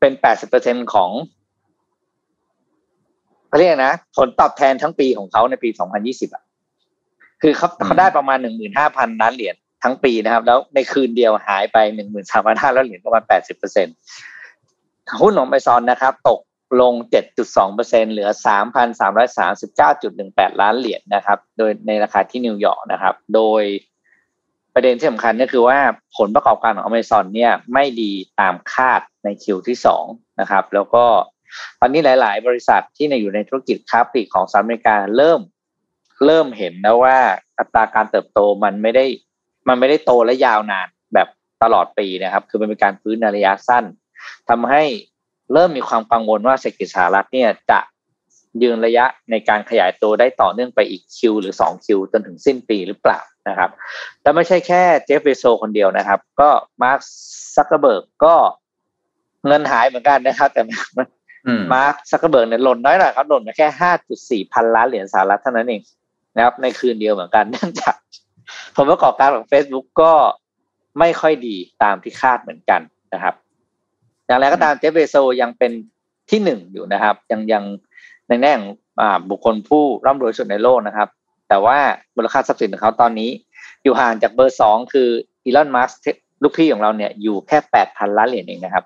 [0.00, 1.10] เป็นแปดสิบเปอร์เซ็นของ
[3.48, 6.44] เขาเรียกนะ ผลตอบแทนทั้งปีของเขาในปีสองพันยี่สิบอะ
[7.42, 13.86] คือเขาเขาได้ประมาณหนึ่งหมื่นห้าพันล้านเหรียญทั้งปีนะครับ แล้วในคืนเดียวหายไปหนึ่งหมื่นสามพันห้าร้อยเหรียญประมาณแปดสิบเปอร์เซ็น
[15.22, 16.40] หุ้นของไมซอนนะครับ ตก
[16.80, 16.94] ลง
[17.34, 18.30] 7.2เปอร์เซ็นเหลือ
[19.50, 23.62] 3,339.18 ล้านเหรียญนะครับ โดยในราคาที่นิวยอร์กนะครับ โดย
[24.74, 25.78] ประเด็นที่สำคัญก็คือว่า
[26.16, 30.04] ผลประกอบการของ Amazon เนี่ยไม่ดีตามคาดในคิวที่สอง
[30.40, 31.04] นะครับ แล้วก็
[31.80, 35.40] ตอนนี้หลาย ๆ บริษัทที่ในอยู่ในธุรกิจค้าปลีกของสหรัฐอเมริกาเริ่ม
[36.26, 37.18] เริ่มเห็นแล้วว่า
[37.58, 39.04] อัตราการเติบโตมันไม่ได้
[39.68, 41.28] มันไม่ได้โตและยาวนานแบบ
[41.62, 43.84] ตลอดปีนะครับ คือมันเป็นการฟื้นในระยะสั้น
[44.48, 44.82] ทำให้
[45.52, 47.80] เริ่มมีความกังวลว่าเศรษฐกิจสหรัฐเนี่ยจะ
[48.62, 53.70] ยืนระยะในการขยายตัวได้ต่อเนื่องไปอีกคิวหรือสองคิวจนถึงสิ้นปีหรือเปล่านะครับ
[54.22, 56.50] แล้วไม่ใช่แค่เจฟเบโซคนเดียวนะครับ ก็
[56.82, 57.00] มาร์ค
[57.56, 58.34] ซักเกอร์เบิร์กก็
[59.46, 60.62] เงินหายเหมือนกันนะครับ แต่
[61.46, 65.82] อืมมาร์คซักเกอร์เบิร์กเนี่ยหล่นน้อยหน่อยครับหล่นมาแค่ห้าจุดสี่พันล้านเหรียญสหรัฐเท่านั้นเอง
[66.36, 67.94] นะครับ ในคืนเดียวเหมือนกันเนื่องจาก
[68.76, 70.12] ผลประกอบการของ Facebook ก็
[70.98, 72.80] ไม่ค่อยดีตามที่คาดเหมือนกัน
[73.14, 73.34] นะครับ
[74.30, 75.72] อย่างไรก็ตามเจฟเบโซยังเป็น
[76.30, 77.64] ที่หนึ่งอยู่นะครับ ยังยัง
[78.28, 81.08] ในแง่ของอ่าบุคคลผู้ร่ำรวยสุดในโลกนะครับ
[81.48, 81.76] แต่ว่า
[82.16, 83.30] มูลค่าทรัพย์สินของเขาตอนนี้
[83.84, 85.08] อยู่ห่างจากเบอร์สองคือ
[85.44, 85.90] อีลอนมัสก์
[86.42, 88.84] ลูกพี่ของเราเนี่ยอยู่แค่แปดพันล้านเหรียญเองนะครับ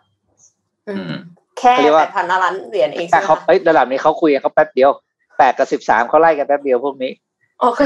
[0.89, 1.21] อืมอืม
[1.59, 4.91] แค่เขาเรียกว่าแปดพันล้านเหรียญเองแต่ใช่ไหมเขาคะเอ้ยระดับนี้เขาคุยกันเขาแป๊บเดียว
[5.39, 7.13] แปดกับสิบสามเขาไล่กันแป๊บเดียวพวกนี้
[7.61, 7.83] โอเค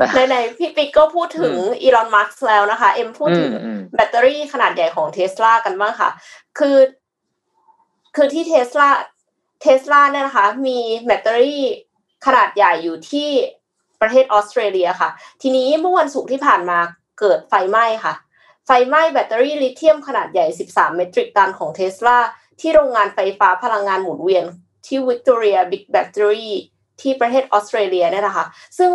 [0.00, 6.10] เออค่ะนะไหนๆพี่ปิ๊กก็พูดถึงอีลอนมัสก์แล้วนะคะ เอ็มพูดถึงอืมอืมแบตเตอรี่ขนาดใหญ่ของเทสลากันบ้างค่ะ
[6.58, 6.78] คือ
[8.16, 8.88] คือที่เทสลา
[9.62, 11.62] เทสลาเนี่ยนะคะ มีแบตเตอรี่
[12.26, 13.28] ขนาดใหญ่อยู่ที่
[14.00, 15.10] ประเทศออสเตรเลียค่ะ
[15.42, 16.78] ทีนี้เมื่อวันศุกร์ที่ผ่านมา
[17.20, 18.14] เกิดไฟไหม้ค่ะ
[18.66, 22.18] ไฟไหม้แบตเตอรี่ลิเธียมขนาดใหญ่ 13 เมตริกตันของเทสลา
[22.60, 24.44] ที่โรงงานไฟฟ้าพลังงานหมุนเวียน
[24.86, 26.54] ที่ Victorian Big Battery
[27.00, 28.44] ที่ประเทศออสเตรเลียเนี่ยนะคะ
[28.78, 28.90] ซึ่ง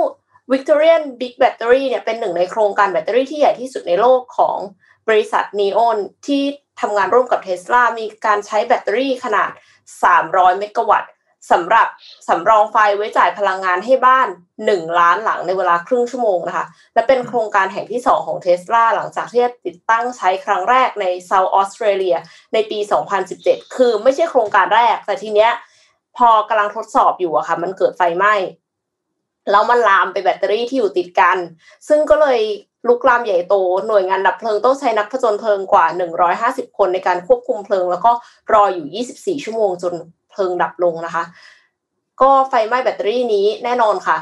[0.52, 4.58] Victorian Big Battery เนี่ยเป็นหนึ่งในโครงการแบตเตอรี่ที่ใหญ่ที่สุดในโลกของ
[5.08, 6.44] บริษัท Neon ที่
[6.82, 9.50] ทำงานร่วมกับ Tesla มีการใช้แบตเตอรี่ขนาด
[10.06, 11.12] 300 เมกะวัตต์
[11.52, 11.88] สำหรับ
[12.28, 14.28] สำรองไฟไว้จ่ายพลังงานให้บ้าน
[14.64, 22.16] 1 ล้านหลังในเวลาครึ่งชั่วโมงนะคะ และเป็นโครงการแห่งที่ 2 ของ Tesla หลังจากที่ติดตั้งใช้ครั้งแรกในเซาท์ออสเตรเลีย
[22.54, 22.80] ในปี
[23.28, 25.52] 2017 คือไม่ใช่โครงการแรก แต่ทีเนี้ย
[26.18, 28.34] พอกำลังทดสอบอยู่อะค่ะ มันเกิดไฟไหม้
[29.52, 31.38] แล้วมันลามไปแบตเตอรี่ที่อยู่ติดกัน
[31.88, 32.40] ซึ่งก็เลย
[32.88, 33.56] ลุกลามใหญ่โต
[33.88, 35.86] หน่วยงานดับเพลิงต้องใช้นักผจญเพลิงกว่า
[36.32, 38.12] 150 คนในการควบคุมเพลิง แล้วก็
[38.54, 39.94] รออยู่ 24 ชั่วโมงจน
[40.32, 41.24] เพลิงดับลงนะคะ
[42.22, 44.18] ก็ไฟไหม้แบตเตอรี่นี้แน่นอนค่ะ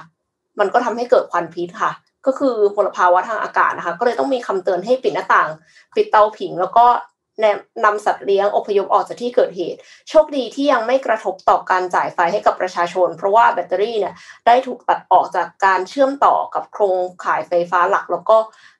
[0.60, 1.92] มันก็ทำให้เกิดควันพิษค่ะ
[2.26, 5.50] ก็คือมลภาวะทางอากาศนะคะ ก็เลยต้องมีคำเตือนให้ปิดหน้าต่าง
[5.96, 6.86] ปิดเตาผิง แล้วก็
[7.86, 9.80] นำสัตว์เลี้ยงอพยพออกจากที่เกิดเหตุ
[10.10, 14.14] โชคดีที่ยังไม่กระทบต่อการจ่ายไฟให้กับประชาชน เพราะว่าแบตเตอรี่เนี่ย
[14.48, 18.38] ได้ถูกตัดออกจากการเชื่อมต่อกับโครงข่ายไฟฟ้าหลัก แล้วก็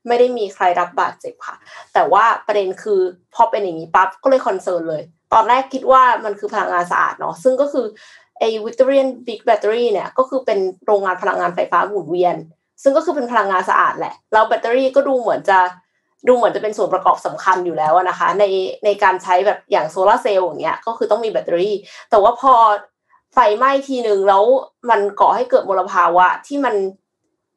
[0.08, 1.56] ไม่ได้มีใครรับบาดเจ็บค่ะ
[1.94, 3.02] แต่ว่าประเด็นคือ
[3.36, 7.86] พอเป็นอย่างนี้ปั๊บก็เลย concern เลย ตอนแรกคิดว่ามันคือพลังงานสะอาดเนาะซึ่งก็คือ
[8.40, 12.36] ไอ้ Victorian Big Battery เนี่ยก็คือเป็นโรงงานพลังงานไฟฟ้าหมุนเวียน
[12.84, 15.60] ซึ่งก็คือเป็นพลังงานสะอาดแหละแล้วแบตเตอรี่ก็ดูเหมือนจะ
[16.28, 18.46] ดูเหมือนจะเป็นส่วนประกอบสำคัญอยู่แล้วนะคะ ใน
[18.86, 21.76] ในการใช้แบบอย่างโซลาเซลล์อย่างเงี้ยก็คือต้องมีแบตเตอรี่
[22.10, 22.54] แต่ว่าพอ
[23.34, 24.44] ไฟไหม้ทีหนึ่งแล้ว
[24.90, 26.76] มันก่อให้เกิดมลภาวะที่มัน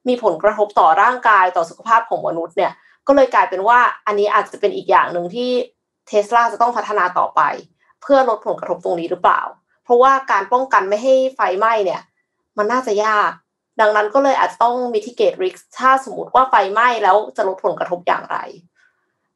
[0.09, 2.73] มีผลกระทบต่อร่างกายต่อสุขภาพของมนุษย์เนี่ย
[3.07, 5.51] ก็เลยกลายเป็นว่าอันนี้อาจจะเป็นอีกอย่างหนึ่งที่
[6.07, 7.41] เทสลาจะต้องพัฒนาต่อไป
[8.03, 9.41] เพื่อลดผลกระทบตรงนี้หรือเปล่า
[9.85, 12.03] เพราะว่าการป้องกันไม่ให้ไฟไหม้เนี่ย
[12.59, 13.31] มันน่าจะยาก
[13.81, 18.39] ดังนั้นก็เลยอาจจะต้อง mitigate risk ถ้าสมมติว่าไฟไหม้แล้วจะลดผลกระทบอย่างไร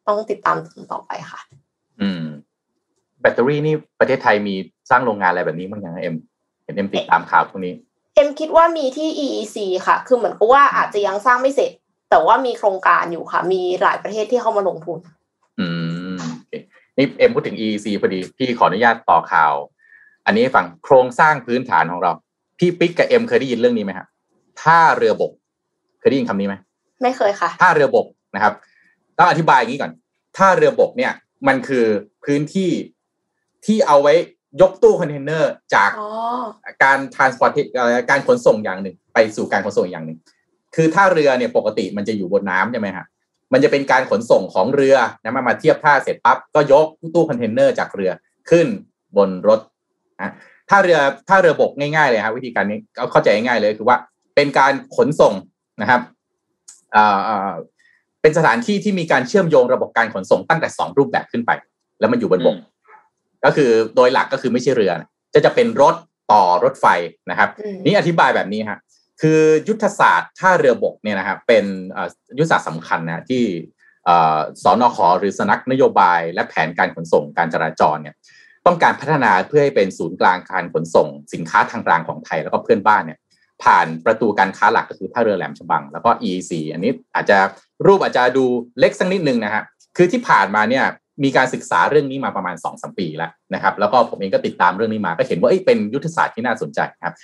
[0.07, 0.57] ต้องติดตาม
[0.93, 1.41] ต่อไปค่ะ
[2.01, 2.24] อืม
[3.20, 4.55] แบตเตอรี่นี่ประเทศไทยมี
[4.91, 6.14] สร้างโรงงานอะไรแบบนี้บ้างยังเอ็ม
[6.64, 7.74] เห็นเอ็มติดตามข่าวพวกนี้
[8.14, 11.72] เอ็มคิดว่ามีที่ EEC ค่ะ คือเหมือนกับว่าอาจจะยังสร้างไม่เสร็จ
[12.11, 14.99] แต่ว่ามีโครงการอยู่ค่ะ มีหลายประเทศที่เข้ามาลงทุน
[15.61, 15.66] อื
[16.14, 16.53] มโอเค
[16.97, 19.55] นี่เอ็มพูดถึง EEC พอดี พี่ขออนุญาตต่อข่าว
[20.26, 22.12] อันนี้ฟังโครงสร้างพื้นฐานของเรา
[22.59, 24.07] พี่ปิ๊กกับเอ็มเคยได้ยินเรื่องนี้ไหมครับ
[24.63, 25.33] ท่าเรือบก
[25.99, 26.55] เคยได้ยินคำนี้ไหม
[27.03, 28.55] ไม่เคยค่ะ ท่าเรือบกนะครับ
[29.19, 29.93] ต้องอธิบายอย่างนี้ก่อน
[30.37, 31.13] ท่าเรือบกเนี่ย
[31.49, 31.85] มันคือ
[32.25, 32.71] พื้นที่
[33.67, 34.15] ที่เอาไว้
[34.61, 36.11] ยกตู้คอนเทนเนอร์จากอ๋อ
[36.85, 40.19] การ transport เอ่อการขนส่งอย่างหนึ่ง ไปสู่การขนส่งอย่างหนึ่ง
[40.75, 43.07] คือท่าเรือเนี่ยปกติมันจะอยู่บนน้ำใช่ไหมฮะ
[43.53, 48.11] มันจะเป็นการขนส่งของเรือนะมามาเทียบท่าเสร็จปั๊บก็ยกตู้คอนเทนเนอร์จากเรือ
[48.51, 48.67] ขึ้น
[49.17, 49.61] บนรถ
[50.21, 50.33] นะ
[50.71, 50.99] ท่าเรือ
[51.29, 53.97] ท่าเรือบกง่ายๆเลยครับวิธีการนี้เอาเข้าใจง่ายๆเลยคือว่า
[54.35, 55.35] เป็นการขนส่ง
[55.81, 56.01] นะครับ
[56.97, 57.53] อ่าอ่า
[58.22, 61.51] เป็นสถานที่ที่มีการเชื่อมโยงระบบการขนส่งตั้งแต่สองรูปแบบขึ้นไป
[62.01, 62.57] แล้วมันอยู่บนบก
[63.45, 65.95] ก็คือโดยหลักก็คือไม่ใช่เรือนะจะจะเป็นรถ
[66.33, 66.87] ต่อรถไฟ
[67.31, 68.78] นะครับอืมนี่อธิบายแบบนี้ฮะ
[69.20, 72.09] คือยุทธศาสตร์ท่าเรือบกเนี่ยนะครับเป็นเอ่อ
[72.39, 73.43] ยุทธศาสตร์สำคัญนะที่
[74.05, 78.14] เอ่อสนขหรือสำนักนโยบาย และแผนการขนส่งการจราจรเนี่ย
[78.66, 83.18] ต้องการพัฒนาเพื่อให้เป็นศูนย์กลางการขนส่ง สินค้าทางรางของไทยแล้วก็เพื่อนบ้านเนี่ย
[83.65, 87.39] ผ่านประตูการค้าหลักก็คือท่าเรือแหลมฉบัง แล้วก็ EEC อันนี้อาจจะ
[87.87, 88.45] รูปอาจจะดู
[88.79, 89.63] เล็กสักนิดนึงนะฮะ
[89.97, 90.85] คือที่ผ่านมาเนี่ย
[91.25, 97.15] มีการศึกษาเรื่องนี้มาประมาณ2อสปีแล้วนะครับ แล้วก็ผมเองก็ติดตามเรื่องนี้มาก็เห็นว่าเอ้ยเป็นยุทธศาสตร์ที่น่าสนใจครับ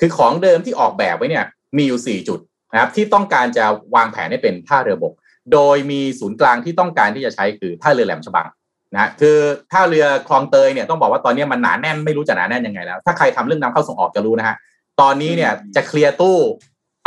[0.00, 1.44] คือของเดิมที่ออกแบบไว้เนี่ย
[1.76, 2.38] มีอยู่ 4 จุด
[2.72, 3.64] นะครับที่ต้องการจะ
[3.94, 5.12] วางแผนให้เป็นท่าเรือบก
[5.52, 8.46] โดยมีศูนย์กลางที่ต้องการที่จะใช้คือท่าเรือแหลมฉบัง
[8.94, 9.36] นะคือ
[9.72, 14.56] ท่าเรือคลองเตยเนี่ยต้องบอกว่าตอนนี้มันหนาแน่นไม่รู้จะหนาแน่นยังไงแล้ว ถ้าใครทำเรื่องนำเข้าส่งออกจะรู้นะฮะ
[15.00, 16.38] ตอนนี้เนี่ยจะเคลียร์ตู้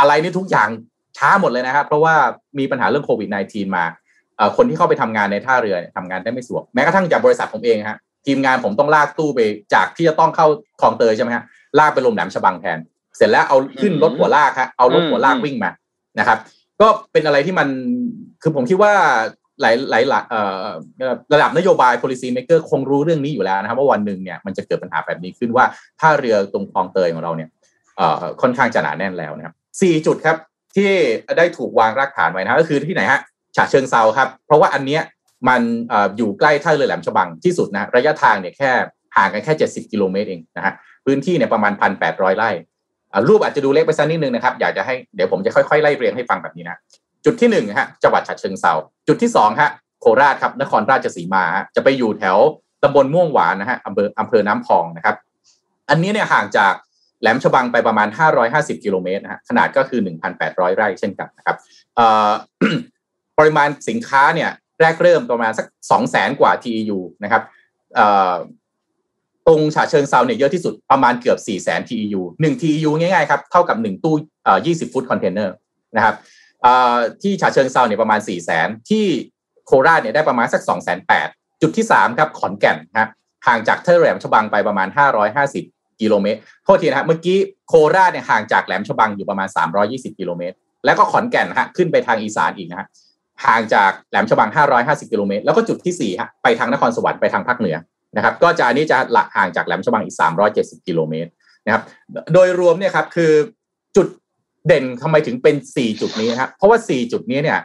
[0.00, 0.68] อะไรนี่ทุกอย่าง
[1.18, 2.14] ช้าหมดเลยนะครับ เพราะว่า
[2.58, 3.84] มีปัญหาเรื่องโควิด -19 มา
[4.36, 9.40] เอ่อคนที่เข้าไปทำงานในท่าเรือเนี่ยทำงานได้ไม่สะดวกแม้กระทั่งจากบริษัทผมเองฮะทีมงานผมต้องลากตู้ไป
[9.74, 10.46] จากที่จะต้องเข้า
[10.80, 11.44] คลองเตยใช่ไหมฮะ
[11.78, 12.78] ลากไปลงแหลมฉบังแทน
[13.16, 15.70] เสร็จแล้วเอาขึ้นรถหัวลากฮะเอารถหัวลากวิ่งมา
[16.18, 16.38] นะครับ
[16.80, 17.68] ก็เป็นอะไรที่มัน
[18.42, 18.92] คือผมคิดว่า
[19.60, 20.66] หลายหลายหลายเอ่อ
[21.32, 25.64] ระดับนโยบาย policy maker คงรู้เรื่องนี้อยู่แล้วนะครับว่าวันหนึ่งเนี่ยมันจะเกิดปัญหาแบบนี้ขึ้นว่า
[26.00, 27.57] ถ้าเรือตรงคลองเตยของเราเนี่ยเอ่อ
[28.42, 30.36] ค่อนข้างจะหนาแน่นแล้วนะครับสี่จุดครับ
[30.76, 30.90] ที่
[31.38, 33.20] ได้ถูกวางรากฐานไว้นะก็คือที่ไหนฮะ
[33.56, 35.02] ฉะเชิงเซาครับ เพราะว่าอันเนี้ย
[35.48, 38.70] มันออยู่ใกล้ท่าเรือแหลมฉบังที่สุดนะระยะทางเนี่ยแค่
[39.16, 40.72] ห่างกันแค่ 70 กิโลเมตรเองนะฮะ
[41.04, 42.50] พื้นที่เนี่ยประมาณ 1,800 ไร่
[43.12, 46.76] อ่ารูปอาจจะดูเล็กไปสักนิดนึงนะครับ อยากจะให้เดี๋ยวผมจะค่อยๆไล่เรียงให้ฟังแบบนี้นะ
[47.24, 48.72] จุดที่หนึ่งฮะจังหวัดฉะเชิงเซา
[49.08, 49.70] จุดที่สองฮะ
[50.00, 52.36] โคราชครับนครราชสีมาฮะจะไปอยู่แถว
[52.82, 55.16] ตำบลม่วงหวานนะฮะอำเภออำเภอน้ำพองนะครับ
[55.90, 56.74] อันนี้เนี่ยห่างจาก
[57.20, 58.08] แหลมฉบังไปประมาณ
[58.46, 60.00] 550 กิโลเมตรนะฮะขนาดก็คือ
[60.38, 61.56] 1,800 ไร่เช่นกันนะครับ
[63.38, 64.50] ปริมาณสินค้าเนี่ย
[64.80, 65.66] แรกเริ่มประมาณสัก
[66.04, 67.42] 200,000 กว่า TEU นะครับ
[69.46, 74.14] ตรงฉะเชิงเทราเนี่ยเยอะที่สุดประมาณเกือบ 4 0 0 0 0 0 TEU 1 TEU ง่ายๆครับเท่ากับ 1 ตู้
[74.54, 75.54] 20 ฟุตคอนเทนเนอร์
[75.96, 76.14] นะครับ
[77.22, 79.04] ที่ฉะเชิงเทราเนี่ยประมาณ 4 0 0 0 0 0 ที่
[79.66, 80.90] โคราชเนี่ยได้ประมาณสัก 2 8 0 0
[81.24, 83.08] 0จุดที่ 3 ครับขอนแก่นครับ
[83.46, 84.88] ห่างจากท่าเรือแหลมฉบังไปประมาณ
[85.34, 87.38] 550 กิโลเมตรโทษทีนะครับเมื่อกี้
[87.68, 89.48] โคราชเนี่ยห่างจากแหลมฉบังอยู่ประมาณ
[89.84, 92.86] 320 กิโลเมตร แล้วก็ขอนแก่นฮะขึ้นไปทางอีสานอีกนะฮะ
[93.46, 94.48] ห่างจากแหลมฉบัง
[94.80, 97.76] 550 กิโลเมตร แล้วก็จุดที่4ฮะไปทางนครสวรรค์ไปทางภาคเหนือ
[98.16, 100.16] นะครับ ก็จะอันนี้จะหลักห่างจากแหลมฉบังอีก
[100.50, 101.30] 370 กิโลเมตร
[101.66, 101.82] นะครับ
[102.32, 103.32] โดยรวมเนี่ยครับคือ
[103.96, 104.08] จุด
[104.66, 107.58] เด่นทำไมถึงเป็น 4 จุดนี้นะครับเพราะว่า 4 จุดนี้เนี่ย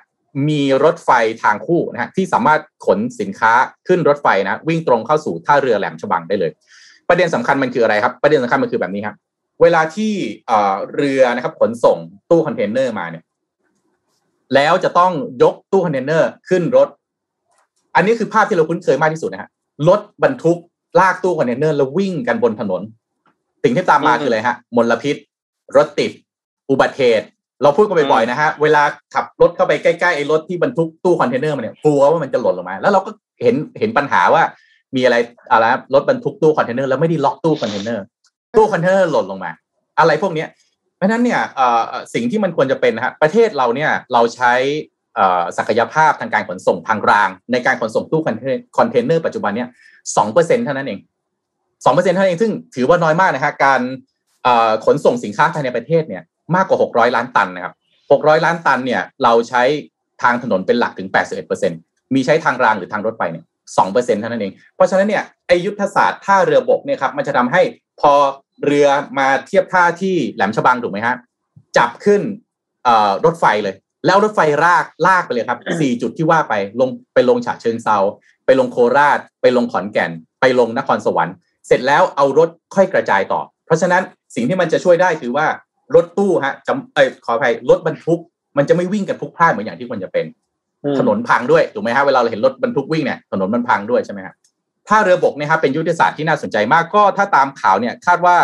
[0.50, 1.10] มีรถไฟ
[1.44, 3.54] ทางคู่นะฮะที่สามารถขนสินค้า
[3.88, 6.52] ขึ้นรถไฟนะวิ่งตรงเข้าสู่ท่าเรือแหลมฉบังได้เลย
[7.10, 9.16] ประเด็นสำคัญมันคืออะไรครับ ประเด็นสำคัญมันคือแบบนี้ครับ
[9.62, 10.14] เวลาที่
[10.48, 11.98] เอ่อเรือนะครับขนส่ง
[12.30, 13.24] ตู้คอนเทนเนอร์มาเนี่ย
[14.56, 15.12] แล้วจะต้อง
[15.44, 16.88] ยกตู้คอนเทนเนอร์ขึ้นรถ
[17.96, 19.50] อันนี้คือภาพที่เราคุ้นเคยมากที่สุดนะฮะ
[19.88, 20.60] รถบรรทุก
[21.00, 22.82] ลากตู้คอนเทนเนอร์แล้ววิ่งกันบนถนน
[23.64, 25.16] สิ่งที่ตามมาคืออะไรฮะมลพิษ
[25.78, 26.12] รถติด
[26.70, 27.28] อุบัติเหตุ
[27.64, 28.84] เราพูดกันบ่อยๆนะฮะ เวลา
[29.14, 33.12] ขับรถเข้าไปใกล้ๆไอ้รถที่บรรทุกตู้คอนเทนเนอร์มาเนี่ยกลัวว่ามันจะหล่นลงมา แล้วเราก็
[33.44, 34.44] เห็นเห็นปัญหาว่า
[34.96, 35.16] มีอะไร
[35.52, 38.04] อะไรรถบรรทุกตู้คอนเทนเนอร์แล้วไม่ได้ล็อกตู้คอนเทนเนอร์
[38.56, 39.52] ตู้คอนเทนเนอร์หล่นลงมา
[40.00, 40.48] อะไรพวกเนี้ย
[40.98, 41.42] เพราะฉะนั้นเนี่ย
[42.14, 44.54] สิ่งที่มันควรจะเป็นนะฮะประเทศเราเนี่ยเราใช้
[45.58, 48.30] ศักยภาพทางการขนส่งทางราง ในการขนส่งตู้ค
[48.82, 49.70] อนเทนเนอร์ปัจจุบันเนี่ย
[50.18, 51.00] สองเปอร์เซ็นต์เท่านั้นเอง
[51.86, 53.82] สองเปอร์เซ็นต์เท่านั้นเองซึ่งถือว่าน้อยมากนะฮะการ
[54.86, 56.24] ขนส่งสินค้าภายในประเทศเนี่ย
[56.56, 57.74] มากกว่าหกร้อยล้านตันนะครับ
[58.12, 59.64] หกร้อยล้านตันเนี่ยเราใช้
[60.24, 61.72] ทางถนนเป็นหลักถึงแปดสิบเอ็ดเปอร์เซ็นต์
[62.16, 63.46] มีใช้ทางรางหรือทางรถไฟเนี่ย
[63.78, 67.62] สองเปอร์เซ็นเท่านั้นเอง เพราะฉะนั้นเนี่ยไอยุทธศาสตร์ท่าเรือบกเนี่ยครับมันจะทำให้
[68.02, 68.14] พอ
[68.66, 68.88] เรือ
[69.20, 71.16] มาเทียบท่าที่แหลมฉบังถูกไหมฮะ
[71.78, 72.22] จับขึ้น
[73.26, 77.98] รถไฟเลย แล้วรถไฟลากลากไปเลยครับสี่จุดที่ว่าไปลงไปลงฉะเชิงเซา
[78.46, 80.12] ไปลงโคราช ไปลงขอนแก่น
[80.42, 81.36] ไปลงนครสวรรค์
[81.68, 84.04] เสร็จแล้วเอารถค่อยกระจายต่อ เพราะฉะนั้น
[84.36, 85.46] สิ่งที่มันจะช่วยได้คือว่า
[85.96, 88.20] รถตู้ฮะจำเอ้ขออภัยรถบรรทุก
[88.58, 90.26] มันจะไม่วิ่งกันพลุกพล่านเหมือนอย่างที่ควรจะเป็น
[91.00, 94.36] ถนนพังด้วยถูกไหมฮะเวลาเราเห็นรถบรรทุกวิ่งเนี่ยถนนมันพังด้วยใช่ไหมครับ
[94.90, 98.36] ถ้าเรือบกเนี่ยครับเป็นยุทธศาสตร์ที่น่าสนใจมากก็ถ้าตามข่าวเนี่ยคาดว่า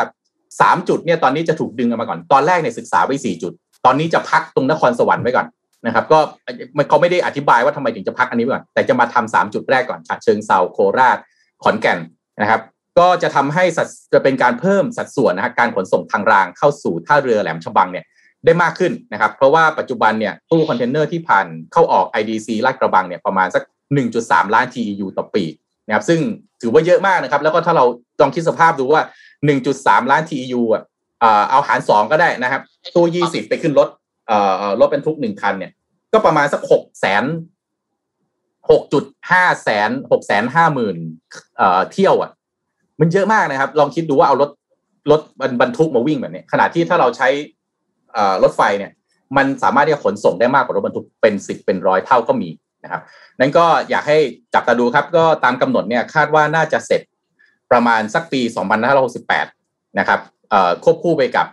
[0.62, 3.54] สามจุดเนี่ยตอนนี้จะถูกดึงออกมาก่อนตอนแรกเนี่ยศึกษาไว้สี่จุด
[3.86, 5.48] ตอนนี้จะพักตรงนครสวรรค์ไว้ก่อน
[5.86, 6.20] นะครับ ก็
[6.78, 11.18] มันเขาไม่ได้อธิบายว่าทำไมถึงจะพักอันนี้ก่อน แต่จะมาทำสามจุดแรกก่อนฉะเชิงเซาโคราช
[11.64, 12.00] ขอนแก่น
[12.42, 12.62] นะครับ
[13.00, 13.80] ก็จะทำให้ส
[14.14, 18.06] จะเป็นการเพิ่มสัดส่วนนะฮะการขนส่งทางรางเข้าสู่ท่าเรือแหลมฉบังเนี่ย
[18.46, 23.64] ได้มากขึ้นนะครับ เพราะว่าปัจจุบันเนี่ยตู้คอนเทนเนอร์ที่ผ่านเข้าออก IDC ลาดกระบังเนี่ยประมาณสัก
[24.10, 25.44] 1.3 ล้าน TEU ต่อปี
[25.88, 26.20] นะครับซึ่ง
[26.62, 27.86] ถือว่าเยอะมากนะครับ แล้วก็ถ้าเรา
[28.22, 29.02] ลองคิดสภาพดูว่า
[29.58, 30.84] 1.3 ล้าน TEU อะ
[31.50, 32.62] เอาหารสองก็ได้นะครับ
[32.96, 33.90] ตู้ยี่สิบไปขึ้นรถ
[34.28, 35.72] เอ่อรถบรรทุกหนึ่งคันเนี่ย
[36.14, 37.24] ก็ประมาณสักหกแสน
[38.72, 40.98] หกจุดห้าแสนหกแสนห้าหมื่น
[41.58, 42.32] เอ่อเที่ยวอะ
[43.00, 44.52] มันเยอะมากนะครับ ลองคิดดูว่าเอารถ
[45.12, 45.22] รถ
[45.62, 47.28] บรรทุกมาวิ่งแบบนี้ขณะที่ถ้าเราใช้
[48.43, 48.91] รถไฟเนี่ย
[49.38, 52.49] มันสามารถที่จะขนส่งได้มากกว่ารถบรรทุกเป็นสิบเป็นร้อยเท่าก็มี
[52.84, 53.01] นะครับ
[53.39, 54.18] นั้นก็อยากให้
[54.53, 57.01] จับตาดูครับ ก็ตามกำหนดเนี่ยคาดว่าน่าจะเสร็จ
[57.72, 58.41] ประมาณสักปี
[59.20, 60.20] 2568 นะครับ
[60.84, 61.47] ควบคู่ไปกับ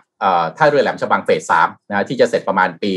[0.57, 2.93] ท่าเรือแหลมฉบังเฟสสามนะที่จะเสร็จประมาณปี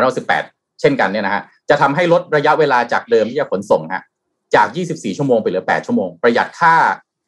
[0.00, 4.04] 2518เช่นกันเนี่ยนะฮะจะทำให้ลดระยะเวลาจากเดิมที่จะขนส่งฮะ
[4.54, 6.74] จาก 24 ชั่วโมงไปเหลือ 8 ชั่วโมง ประหยัดค่า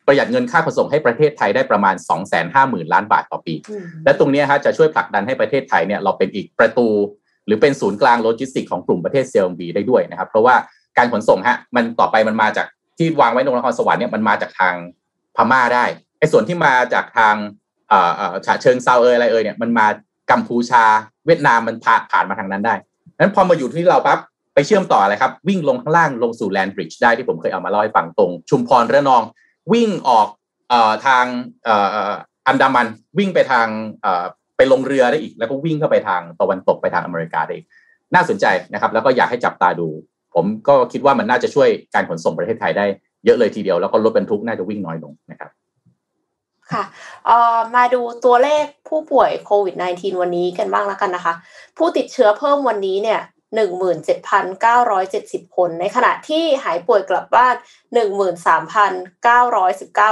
[0.08, 1.94] ประหยัดเงินค่าขนส่งให้ประเทศไทยได้ประมาณ
[2.44, 3.54] 250,000 ล้านบาทต่อปี
[4.04, 6.88] และตรงนี้ฮะจะช่วยผลักดันให้ประเทศไทยเนี่ยเราเป็นอีกประตู
[7.46, 10.54] หรือเป็นศูนย์กลางโลจิสติกส์ของกลุ่มประเทศ CLMV ได้ด้วยนะครับ เพราะว่า
[10.98, 12.66] การขนส่งฮะมันต่อไปมันมาจาก
[12.98, 14.74] ที่วางไว้ในนครสวรรค์เนี่ยมันมาจากทาง
[15.36, 15.84] พม่าได้
[16.18, 17.34] ไอ้ส่วนที่มาจากทาง
[18.46, 19.86] ฉะเชิงเทราเอยอะไรเอยเนี่ยมันมา
[20.30, 20.84] กัมพูชา
[21.26, 22.74] เวียดนามมันผ่านผ่านมาทางนั้นได้
[23.18, 24.18] นั้นพอมาอยู่ที่เราปั๊บ
[24.54, 29.22] ไปเชื่อมต่ออะไรครับ วิ่งลงข้างล่างลงสู่แลนด์บริดจ์ได้ที่ผมเคยเอามาเล่าให้ฟังตรง ชุมพรระนอง
[29.72, 30.28] วิ่งออก
[30.72, 30.74] อ
[31.06, 31.24] ทาง
[31.68, 31.70] อ,
[32.46, 32.86] อันดามัน
[33.18, 33.66] วิ่งไปทาง
[34.56, 37.66] ไปลงเรือได้อีก แล้วก็วิ่งเข้าไปทางตะวันตกไปทางอเมริกาได้อีก
[38.14, 39.88] น่าสนใจนะครับ แล้วก็อยากให้จับตาดู
[40.34, 42.86] ผมก็คิดว่ามันน่าจะช่วยการขนส่งประเทศไทยได้
[43.24, 45.50] เยอะเลยทีเดียว แล้วก็รถบรรทุกน่าจะวิ่งน้อยลงนะครับ
[46.72, 46.84] ค่ะ
[47.74, 51.34] มาดูตัวเลขผู้ป่วยโควิด -19 วันนี้กันบ้างแล้วกันนะคะ
[51.78, 53.20] ผู้ติดเชื้อเพิ่มวันนี้เนี่ย
[53.56, 57.54] 17,970 คน ในขณะที่หายป่วยกลับบ้าน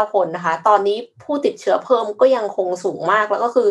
[0.03, 3.68] 13,919 คนนะคะ ตอนนี้ผู้ติดเชื้อเพิ่มก็ยังคงสูงมากแล้วก็คือ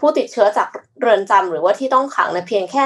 [0.00, 0.68] ผู้ติดเชื้อจาก
[1.00, 2.82] เรือนจำหรือว่าที่ต้องขังในเพียงแค่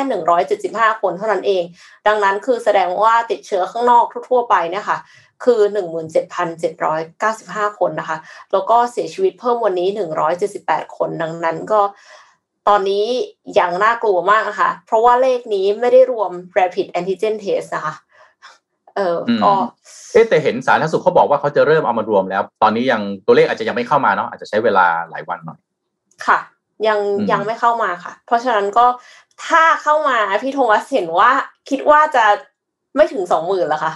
[0.55, 1.63] 175 คนเท่านั้นเอง
[2.07, 4.99] ดังนั้นคือแสดงว่าติดเชื้อข้างนอกทั่วไปเนี่ยค่ะ
[5.45, 5.61] คือ
[6.49, 8.19] 17,795 คนนะคะ
[8.53, 9.89] แล้วก็เสียชีวิตเพิ่มวันนี้
[10.43, 11.81] 178 คน ดังนั้นก็
[12.69, 13.05] ตอนนี้
[13.59, 17.95] ยังน่ากลัวมากนะคะ เพราะว่าเลขนี้ไม่ได้รวม rapid antigen test นะคะ
[18.97, 19.53] เออก็
[20.13, 25.59] เอ๊แต่เห็นสาธารณสุขเขาบอกว่าเขาจะเริ่มเอามารวมแล้ว ตอนนี้ยังตัวเลขอาจจะยังไม่เข้ามาเนาะอาจจะใช้เวลาหลายวันหน่อย
[26.27, 26.39] ค่ะ
[26.89, 26.99] ยัง
[27.33, 28.87] ยังไม่เข้ามาค่ะ เพราะฉะนั้นก็
[29.47, 31.31] ถ้าเข้ามาพี่โทมัสเห็นว่า
[31.71, 32.25] คิดว่าจะ
[32.97, 33.93] ไม่ถึงสองหมื่นละค่ะ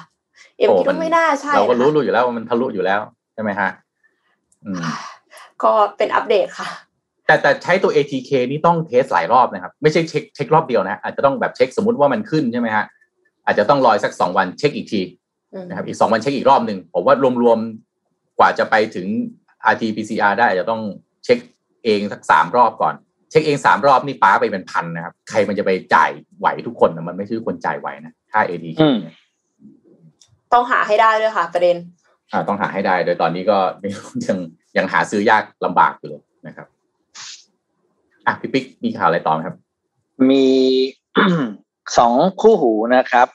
[0.58, 3.00] เอ็มคิดว่าไม่น่าใช่เราก็รู้รู้อยู่แล้วว่ามันทะลุอยู่แล้ว
[3.34, 3.70] ใช่ไหมฮะ
[5.62, 6.68] ก็เป็นอัปเดตค่ะ
[7.30, 12.84] แต่แต่ใช้ตัว ATK นี่ต้องเทสหลายรอบนะครับ ไม่ใช่เช็คเช็ครอบเดียวนะอาจจะต้องแบบเช็คสมมติว่ามันขึ้นใช่ไหมฮะ
[13.46, 15.00] อาจจะต้องรอสักสองวันเช็คอีกที
[15.68, 19.06] นะครับอีกสองวันเช็คอีกรอบหนึ่งผมว่ารวมๆกว่าจะไปถึง
[19.72, 20.82] RT-PCR ได้อาจจะต้อง
[21.24, 21.38] เช็ค
[21.84, 22.94] เองสักสามรอบก่อน
[23.30, 28.80] เช็คเองสามรอบนี่ป้าไปเป็นพันนะครับ ใครมันจะไปจ่ายไหวทุกคนมันไม่ใช่คนจ่ายไหวนะค่า ATK
[30.52, 31.76] ต้องหาให้ได้ด้วยค่ะ ประเด็น
[32.32, 33.58] อ่าต้องหาให้ได้ โดยตอนนี้ก็
[34.26, 34.38] ยัง
[34.76, 36.66] ยังหาซื้อยากลำบากอยู่เลยนะครับ
[38.26, 39.56] อะพี่ปิ๊กมีข่าวอะไรต่อไหมครับ
[40.30, 40.46] มี
[41.98, 43.28] สองคู่หูนะครับ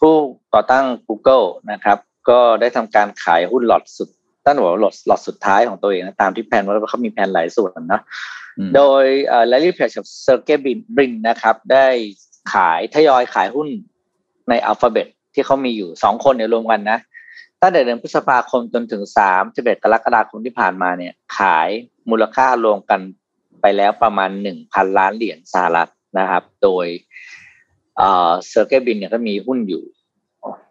[0.00, 0.14] ผู้
[0.54, 4.08] ก่อตั้ง Google นะครับ ก็ได้ทำการขายหุ้นหลอดสุด
[4.44, 8.00] ตั้งหัวหลอดหลอดสุดท้ายของตัวเองนะตามที่แผนว่าเขามีแผนหลายส่วนนะ
[8.74, 10.58] โดยเอ่อ Larry Page กับ Sergey
[10.96, 11.86] Brin นะครับ ได้
[12.54, 13.68] ขายทยอยขายหุ้น
[14.48, 16.98] ใน Alphabet ที่เขามีอยู่สองคนเนี่ยรวมกันนะ
[17.60, 21.68] ตั้งแต่เดือนพฤษภาคมจนถึงสามสิบเอ็ดกรกฎาคมที่ผ่านมาเนี่ย ขาย
[22.10, 23.00] มูลค่ารวมกัน
[23.62, 26.86] ไปแล้วประมาณหนึ่งพันล้านเหรียญสหรัฐนะครับ โดย
[27.98, 29.82] เซอร์เกบินเนี่ยก็มีหุ้นอยู่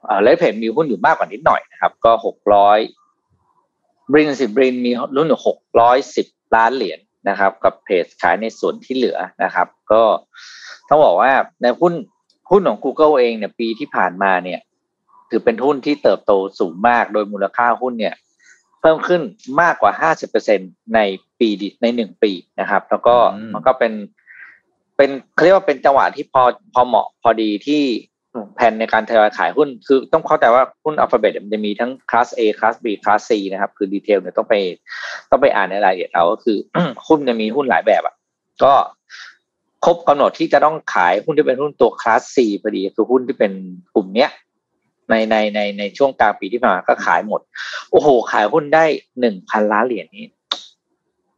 [0.05, 2.79] เอ่อเลเพจมีหุ้นอยู่มากกว่านิดหน่อยนะครับ ก็หกร้อย
[4.11, 10.03] บรินสิบรินมีรุ่นหกร้อยสิบล้านเหรียญนะครับ กับเพจขายในส่วนที่เหลือนะครับ ก็
[10.89, 11.31] ต้องบอกว่า
[11.61, 11.93] ในหุ้น
[12.49, 14.59] หุ้นของ Google เองเนี่ยปีที่ผ่านมาเนี่ย
[15.29, 18.15] ถือเป็นหุ้นที่เติบโตสูงมากโดยมูลค่าหุ้นเนี่ย
[18.82, 19.21] เพิ่มขึ้น
[19.61, 20.11] มากกว่า
[20.43, 20.99] 50%ใน
[21.39, 23.93] ปีดีในหนึ่งปีนะครับ แล้วก็อืมมันก็เป็น
[24.97, 27.82] เป็นเขาเรียกว่าเป็นจังหวะที่พอพอเหมาะพอดีที่
[28.55, 34.55] แผนในการทยอยขายหุ้น คือต้องเข้าใจว่าหุ้นอัลฟาเบตมันจะมีทั้งคลาส A คลาส B คลาส C นะครับ คือดีเทลเนี่ยต้องไป
[35.29, 36.57] ต้องไปอ่านในรายละเอียดเอาก็คือ
[37.07, 38.15] หุ้นจะมีหุ้นหลายแบบอะ
[38.63, 38.73] ก็
[39.86, 43.51] ครบกำหนดที่จะต้องขายหุ้นที่เป็นหุ้นตัวคลาส C พอดีคือหุ้นที่เป็น
[43.95, 44.29] กลุ่มเนี้ย
[45.10, 47.41] ในในในในช่วงกลางปีที่ผ่านมาก็ขายหมด
[47.91, 48.86] โอ้โห ขายหุ้นได้
[49.20, 50.26] หนึ่งพันล้านเหรียญนี้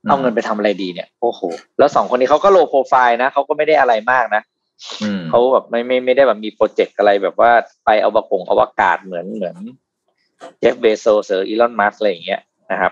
[0.08, 1.42] เอาเงินไปทำอะไรดีเนี่ยโอ้โห
[1.78, 4.42] แล้วสองคนนี้เขาก็โลโปรไฟล์นะเขาก็ไม่ได้อะไรมากนะ
[5.04, 7.52] อืมเขาแบบไม่ไม่ไม่ได้แบบมีโปรเจกต์อะไรแบบว่า
[7.86, 9.56] ไปเอาบกงอวกาศเหมือนเหมือน
[10.60, 12.42] Jeff Bezos เอย Elon Musk อะไรอย่างเงี้ย
[12.72, 12.92] นะครับ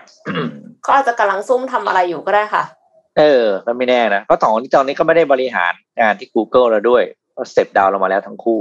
[0.82, 2.64] เขาอาจจะกำลังซุ่มทำอะไรอยู่ก็ได้ค่ะ
[3.18, 7.02] เออก็ไม่แน่นะเพราะสองคนที่ตอนนี้ก็ไม่ได้บริหารงานที่ Google แล้วด้วย
[7.36, 8.60] ก็ step down ลงมาแล้วทั้งคู่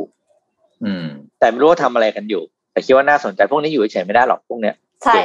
[0.86, 1.05] อืม
[1.39, 5.17] แต่ไม่รู้ว่าทำอะไรกันอยู่ แต่คิดว่าน่าสนใจพวกนี้อยู่เฉยๆไม่ได้หรอกพวกเนี้ยใช่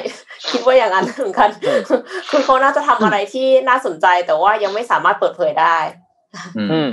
[0.51, 1.81] คิดว่าอย่างนั้นเหมือนกันอืม
[2.31, 5.77] คือเขาน่าจะทำอะไรที่น่าสนใจแต่ว่ายังไม่สามารถเปิดเผยได้
[6.57, 6.91] อืมอืม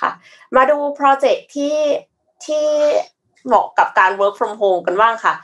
[0.00, 0.10] ค่ะ
[0.56, 1.76] มาดูโปรเจกต์ที่
[2.46, 2.66] ที่
[3.46, 5.34] เหมาะกับการ work from home กันบ้างค่ะ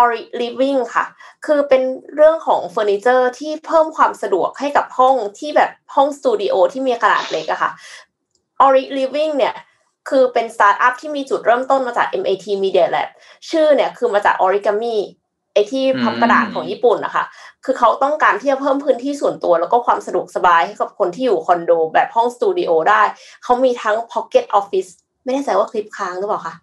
[0.00, 1.04] Ori Living ค่ะ
[1.46, 1.82] คือเป็น
[2.14, 7.70] เรื่องของเฟอร์นิเจอร์ที่เพิ่มความสะดวกให้กับห้องที่แบบห้องสตูดิโอที่มีขนาดเล็กอะค่ะ
[8.64, 9.54] Ori Living เนี่ย
[10.08, 13.08] คือเป็นสตาร์ทอัพที่มีจุดเริ่มต้นมาจาก MIT Media Lab
[13.50, 14.96] ชื่อเนี่ยคือมาจาก Origami
[15.54, 17.24] ไอที่พับกระดาษของญี่ปุ่นนะคะ
[17.64, 23.02] คือเขาต้องการที่จะเพิ่มพื้นที่ส่วนตัว แล้วก็ความสะดวกสบายให้กับคนที่อยู่คอนโดแบบห้องสตูดิโอได้
[23.42, 24.90] เขามีทั้ง Pocket Office
[25.24, 26.54] ไม่แน่ใจว่าคลิปค้างหรือเปล่าคะ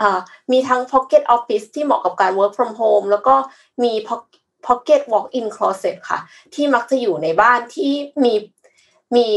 [0.00, 0.18] อ่า
[0.52, 3.34] มีทั้ง Pocket Office ที่เหมาะกับการ work from home แล้วก็
[3.82, 3.92] มี
[4.66, 6.18] Pocket Walk-in Closet ค่ะ
[6.54, 7.92] ที่มักจะอยู่ในบ้านที่
[8.24, 8.34] มี
[9.16, 9.28] มี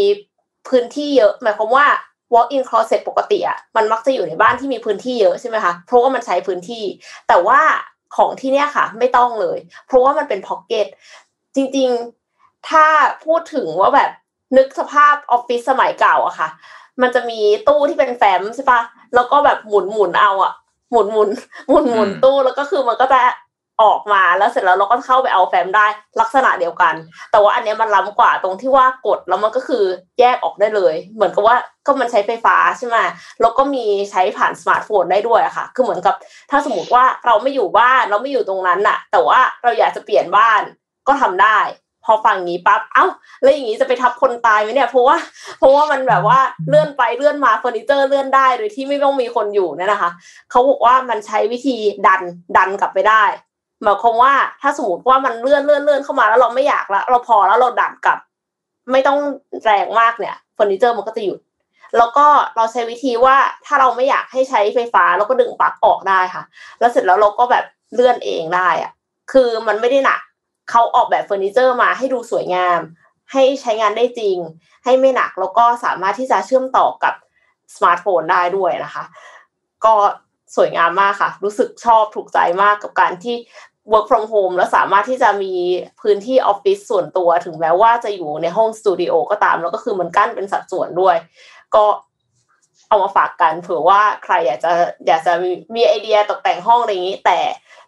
[0.68, 1.88] พื้นที่เยอะ หมายความว่า
[2.34, 6.84] walk-in closet ปกติอะมันมักจะอยู่ในบ้านที่มีพื้นที่เยอะใช่ไหมคะเพราะว่ามันใช้พื้นที่
[7.28, 7.60] แต่ว่า
[8.16, 10.88] ของที่เนี้ยค่ะ ไม่ต้องเลย เพราะว่ามันเป็น pocket
[11.56, 12.86] จริงๆถ้า
[13.26, 14.12] พูดถึงว่าแบบ
[14.58, 16.50] นึกสภาพออฟฟิศสมัยเก่าอะค่ะ
[17.02, 18.82] มันจะมีตู้ที่เป็นแฟ้มใช่ปะ
[19.16, 20.54] แล้วก็แบบหมุนหมุนๆเอาอะ
[20.92, 21.30] หมุนหมุน
[21.70, 23.22] หมุนหมุนอืมตู้แล้วก็คือมันก็จะ
[23.84, 25.86] ออกมาแล้วเสร็จแล้วเราก็เข้าไปเอาแฟ้มได้
[26.22, 26.94] ลักษณะเดียวกัน
[27.32, 29.84] แต่ว่าอันเนี้ยมันล้ำกว่าตรงที่ว่ากดแล้วมันก็คือ
[30.20, 31.56] แยกออกได้เลย เหมือนกับว่า
[31.86, 32.98] ก็มันใช้ไฟฟ้าใช่ไหม
[33.42, 36.16] แล้วก็มีใช้ผ่านสมาร์ทโฟนได้ด้วยอะค่ะ คือเหมือนกับ
[36.52, 40.62] ถ้าสมมติว่าเราไม่อยู่บ้านเราไม่อยู่ตรงนั้นน่ะ แต่ว่าเราอยากจะเปลี่ยนบ้าน
[41.08, 41.60] ก็ทำได้
[42.10, 43.06] พอฟังอย่างนี้ปั๊บเอ้า
[43.42, 45.18] แล้วอย่างนี้จะไปทับคนตายไหมเนี่ยเพราะว่า
[45.60, 50.12] เพราะว่ามันแบบว่าเลื่อนไปเลื่อนมาเฟอร์นิเจอร์เลื่อนได้โดยที่ไม่ต้องมีคนอยู่เนี่ยนะคะ
[50.52, 51.76] เขาบอกว่ามันใช้วิธี
[52.08, 52.22] ดัน
[52.58, 53.24] ดันกลับไปได้
[53.84, 58.18] หมายความว่าถ้าสมมติว่ามันเลื่อนเลื่อนเลื่อนเข้ามาแล้วเราไม่อยากละเราพอแล้วเราดันกลับ
[58.92, 59.20] ไม่ต้อง
[59.66, 61.40] แรงมากเนี่ยเฟอร์นิเจอร์มันก็จะหยุด
[61.98, 62.26] แล้วก็
[62.56, 66.44] เราใช้วิธีว่าถ้าเราไม่อยากให้ใช้ไฟฟ้าเราก็ดึงปลั๊กออกได้ค่ะ
[66.80, 68.92] แล้วเสร็จแล้วเราก็แบบเลื่อนเองได้อะ
[69.32, 70.22] คือมันไม่ได้หนัก
[70.72, 72.80] เขาออกแบบเฟอร์นิเจอร์มาให้ดูสวยงาม
[73.32, 74.38] ให้ใช้งานได้จริง
[74.84, 77.14] ให้ไม่หนักแล้วก็สามารถที่จะเชื่อมต่อกับ
[77.76, 79.04] สมาร์ทโฟนได้ด้วยนะคะ
[79.86, 79.94] ก็
[80.56, 83.36] สวยงามมากค่ะ รู้สึกชอบถูกใจมากกับการที่
[83.91, 85.54] work from home แล้วสามารถที่จะมี
[86.02, 91.16] พื้นที่ออฟฟิศส่วนตัวถึงแม้ว่าจะอยู่ในห้องสตูดิโอก็ตาม แล้วก็คือมันกั้นเป็นสัดส่วนด้วย
[91.76, 91.86] ก็
[92.89, 94.72] เอามาฝากกันเผื่อว่าใครอยากจะ
[95.08, 97.39] อยากจะมีมีไอเดียตกแต่งห้องอะไรอย่างนี้ แต่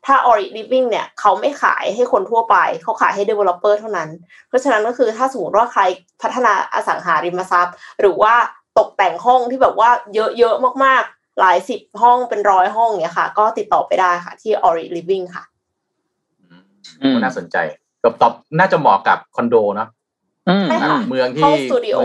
[0.05, 4.10] ถ้า Ori Living เนี่ยเขาไม่ขายให้คนทั่วไป เขาขายให้ developer เท่านั้น
[4.47, 5.82] เพราะฉะนั้นก็คือถ้าสมมติว่าใคร
[6.22, 8.34] พัฒนาอสังหาริมทรัพย์ หรือว่า
[8.80, 9.89] ตกแต่งห้องที่แบบว่า
[10.38, 15.44] เยอะๆมากๆ หลายสิบห้องเป็นร้อยห้องเนี่ยค่ะ ก็ติดต่อไปได้ค่ะ ที่ Ori Living ค่ะ
[17.02, 17.58] อืมน่าสนใจ
[18.04, 19.90] กับตอบน่าจะเหมาะกับคอนโดเนาะ
[20.50, 21.98] อืมใช่ค่ะเมืองห้ที่องสตูดิโอ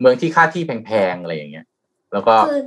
[0.00, 1.66] เมืองที่ค่าที่แพงๆอะไรอย่างเงี้ย
[2.12, 2.60] แล้วก็คือ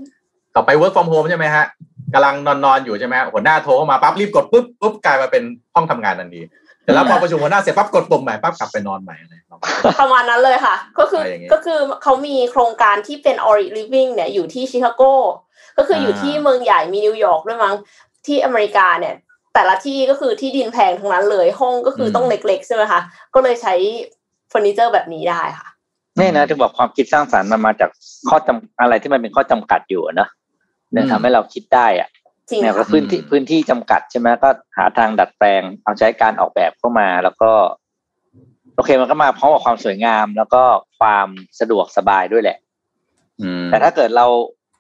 [0.55, 1.66] ต่อไป work from home ใช่ไหมฮะ
[2.14, 2.36] กำลัง
[2.66, 5.43] นอนๆอยู่ใช่ไหมฮะหัวหน้าโทรเข้ามาปั๊บรีบกดปุ๊บปุ๊บกลายมาเป็น
[5.76, 6.41] ห้องทำงานทันที
[6.84, 15.03] แต่แล้วพอประชุมหัวหน้าเสร็จปั๊บกดปุ่มใหม่ปั๊บกลับไปนอนใหม่อะไรประมาณนั้นประมาณนั้นเลยค่ะ ก็คืออะไรอย่างงี้ก็คือเขามีโครงการที่เป็น Ori Living เนี่ยอยู่ที่ชิคาโก
[15.78, 17.76] ก็คืออยู่อ่าที่เมืองใหญ่มีนิวยอร์กด้วยมั้ง
[18.26, 19.15] ที่อเมริกาเนี่ย
[19.53, 23.01] แต่ละที่ก็คือที่ดินแพงทั้งนั้นเลยห้องก็คือต้องเล็กๆใช่ไหมคะ
[23.34, 23.74] ก็เลยใช้
[24.49, 25.67] เฟอร์นิเจอร์แบบนี้ได้ค่ะ
[26.19, 27.89] นี่นะถึงบอกความคิดสร้างสรรค์มันมาจาก
[28.30, 30.30] ข้อจำอะไรที่มันเป็นข้อจำกัดอยู่อะเนอะ
[30.91, 32.09] เนี่ยอืมทำให้เราคิดได้อะ
[32.49, 37.51] จริงเนี่ยก็ค่ะพื้นที่อืมพื้นที่จำกัดใช่ไหมก็หาทางดัดแปลง เอาใช้การออกแบบเข้ามาแล้วก็
[38.76, 40.61] โอเคมันก็มาพร้อมกับความสวยงามแล้วก็
[40.99, 41.28] ความ
[41.59, 42.57] สะดวกสบายด้วยแหละ
[43.41, 44.26] อืมแต่ถ้าเกิดเรา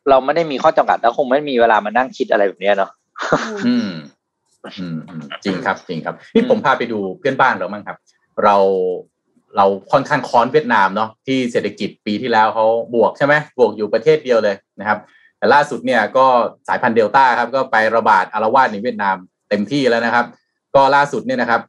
[0.09, 2.91] เราไม่ได้มีข้อจำกัดแล้วคงไม่มีเวลามานั่งคิดอะไรแบบเนี้ยเนาะ
[3.65, 3.89] อืม
[4.79, 7.97] อืมอืมจริงครับ จริงครับนี่ผมพาไปดูเพื่อนบ้านเราบ้างครับ
[8.43, 8.55] เรา
[9.57, 14.99] เราค่อนข้างค้อนเวียดนามเนาะที่เศรษฐกิจปีที่แล้วเขาบวกใช่ไหมบวกอยู่ประเทศเดียวเลยนะครับ
[15.37, 16.25] แต่ล่าสุดเนี่ยก็
[16.67, 19.15] สายพันธุ์เดลต้าครับ ก็ไประบาดอารวาสในเวียดนาม
[19.49, 20.25] เต็มที่แล้วนะครับ
[20.75, 21.61] ก็ล่าสุดเนี่ยนะครับ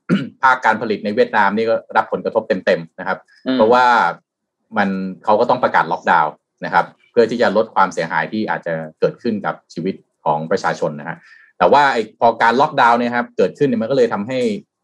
[0.42, 3.84] ภาคการผลิตในเวียดนามนี่ก็รับผลกระทบเต็มๆนะครับอืมเพราะว่า
[4.76, 4.88] มัน
[5.24, 6.32] เขาก็ต้องประกาศล็อกดาวน์
[6.64, 9.94] นะครับ เพื่อที่จะลดความเสียหายที่อาจจะเกิดขึ้นกับชีวิต
[10.24, 11.16] ของประชาชนนะฮะ
[11.58, 14.38] แต่ว่าไอ้พอการล็อกดาวน์เนี่ยครับเกิดขึ้นเนี่ยมันก็เลยทำให้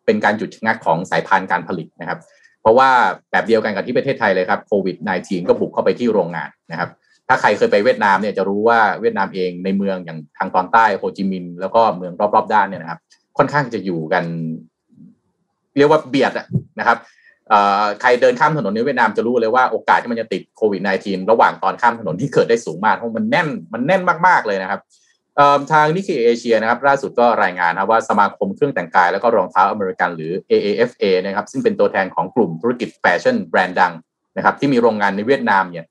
[0.07, 2.19] เป็นการหยุดชะงักของสายพานการผลิตนะครับ
[2.63, 2.91] เพราะว่า
[3.31, 6.91] แบบเดียวกันกับที่ประเทศไทยเลยครับโควิด -19 ก็บุกเข้าไปที่โรงงานนะครับ
[7.29, 13.01] ถ้าใครเคยไปเวียดนามเนี่ยจะรู้ว่าเวียดนามเองในเมืองอย่างทางตอนใต้โฮจิมินห์แล้วก็เมืองรอบๆ ด้านเนี่ยนะครับ
[13.39, 14.25] ค่อนข้างจะอยู่กัน
[15.77, 16.33] เรียกว่าเบียด
[16.79, 16.99] นะครับ
[18.01, 24.81] ใครเดินข้ามถนนในเวียดนามจะรู้เลยว่าโอกาสที่มันจะติดโควิด -19 ระหว่างตอนข้ามถนนที่เกิดได้สูงมากเพราะมันแน่นมันแน่นมากๆเลยนะครับ
[25.73, 33.93] ทาง Nikkei Asia นะครับล่าสุดก็รายงานนะว่าสมาคมเครื่องแต่งกายแล้วก็รองเท้าอเมริกันหรือ AAFA นะครับซึ่งเป็นตัวแทนของกลุ่มธุรกิจแฟชั่นแบรนด์ดัง
[34.37, 35.87] นะครับที่มีโรงงานในเวียดนามเนี่ย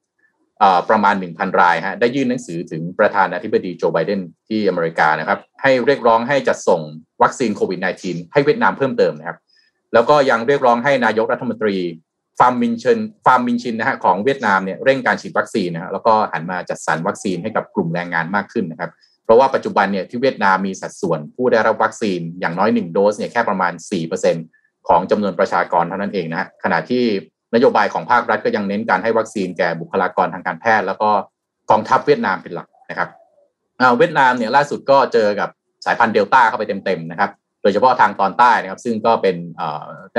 [0.89, 6.81] ประมาณ 1,000 รายฮะได้ยื่นหนังสือถึงประธานาธิบดีโจไบเดนที่อเมริกานะครับให้เรียกร้องให้จัดส่ง
[7.23, 9.37] วัคซีนโควิด -19 ให้เวียดนามเพิ่มเติมนะครับ
[9.93, 11.75] แล้วก็ยังเรียกร้องให้นายกรัฐมนตรี
[12.39, 18.91] ฝ่ามมิญจิ๊ญฝ่ามมิญจิ๊ญนะฮะของเวียดนามเนี่ยเร่งการฉีดวัคซีนนะฮะแล้วก็หันมาจัดสรรวัคซีนให้กับกลุ่มแรงงานมากขึ้นนะครับ
[19.23, 23.73] เพราะว่าปัจจุบันเนี่ยที่เวียดนามมีสัดส่วนผู้ได้รับวัคซีนอย่างน้อย 1 โดสเนี่ยแค่ประมาณ
[24.29, 27.03] 4%ของจำนวนประชากรเท่านั้นเองนะฮะขณะที่
[27.53, 31.09] นโยบายของภาครัฐก็ยังเน้นการให้วัคซีนแก่บุคลากรทางการแพทย์ แล้วก็
[31.71, 33.09] กองทัพเวียดนามเป็นหลักนะครับ
[33.97, 35.49] เวียดนามเนี่ยล่าสุดก็เจอกับ
[35.85, 37.29] สายพันธุ์เดลต้าเข้าไปเต็มๆนะครับ
[37.67, 39.35] ดยเฉพาะทางตอนใต้นะครับ ซึ่งก็เป็น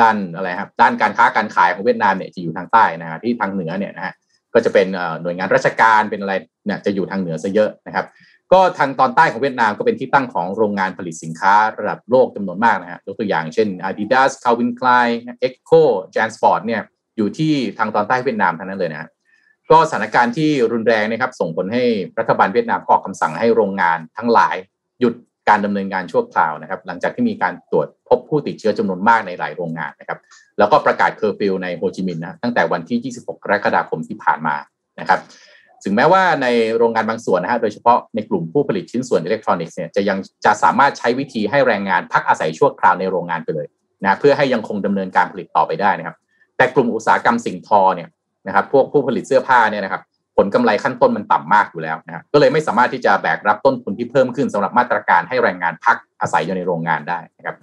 [0.01, 4.15] ด้านอะไรครับด้านการค้าการขายของเวียดนามเนี่ยจะอยู่ทางใต้นะฮะที่ทางเหนือเนี่ยนะฮะ
[4.55, 4.87] ก็จะเป็น
[5.23, 6.35] หน่วยงานราชการเป็นอะไร
[6.67, 8.07] เนี่ยจะอยู่ทางเหนือซะเยอะนะครับ
[8.53, 15.13] ก็ทางตอนใต้ของเวียดนามก็เป็นที่ตั้งของโรงงานผลิตสินค้าระดับโลกจำนวนมากนะฮะยกตัวอย่างเช่น Adidas Calvin Klein
[15.47, 15.83] Echo
[16.15, 16.83] Jansport เนี่ย
[17.17, 19.09] อยู่ที่ทางตอนใต้เวียดนามทั้งนั้นเลยนะฮะ
[19.71, 21.85] ก็สถานการณ์ที่รุนแรงนะครับส่งผลให้
[22.19, 24.57] รัฐบาลเวียดนามออกคำสั่งให้โรงงานทั้งหลาย
[25.01, 25.15] หยุด
[25.49, 30.19] การดำเนินงานชั่วคราวนะครับ หลังจากที่มีการตรวจพบผู้ติดเชื้อจำนวนมากในหลายโรงงานนะครับ
[30.59, 34.57] แล้วก็ประกาศเคอร์ฟิวในโฮจิมินห์นะตั้งแต่วันที่ 26 กรกฎาคมที่ผ่านมา
[35.01, 35.21] นะครับ
[35.85, 36.47] ถึงแม้ว่าใน
[36.77, 43.67] โรงงานบางส่วนนะฮะโดยเฉพาะในกลุ่มผู้ผลิตชิ้นส่วนอิเล็กทรอนิกส์เนี่ยจะยังจะสามารถใช้วิธีให้แรงงานพักอาศัยชั่วคราวในโรงงานไปเลย
[44.03, 46.17] นะเพื่อให้ยังคงดำเนินการผลิตต่อไปได้นะครับ
[46.57, 48.09] แต่กลุ่มอุตสาหกรรมสิ่งทอเนี่ย
[48.47, 50.03] นะครับพวกผู้ผลิตเสื้อผ้าเนี่ยนะครับ
[50.39, 57.57] ผลกำไรขั้นต้นมันต่ำมากอยู่แล้วนะครับก็เลยไม่สามารถที่จะแบกรับต้นทุนที่เพิ่มขึ้นสำหรับมาตรการให้แรงงานพักอาศัยอยู่ในโรงงานได้นะครับ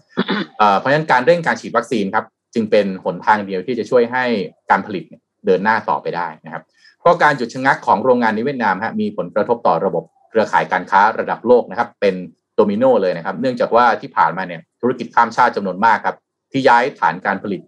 [0.80, 4.26] เพราะฉะนั้นการเร่งการฉีดวัคซีนครับจึงเป็นหนทางเดียวที่จะช่วยให้
[4.70, 5.04] การผลิต
[5.46, 6.64] เดินหน้าต่อไปได้นะครับ
[7.06, 12.16] ก็การหยุดชะงักของโรงงานในเวียดนามฮะมีผลกระทบต่อระบบเครือข่ายการค้าระดับโลกนะครับ เป็น
[12.56, 16.16] โดมิโนเลยนะครับ เนื่องจากว่าที่ผ่านมาเนี่ยธุรกิจข้ามชาติจำนวนมากครับ
[16.52, 17.62] ที่ย้ายฐานการผลิต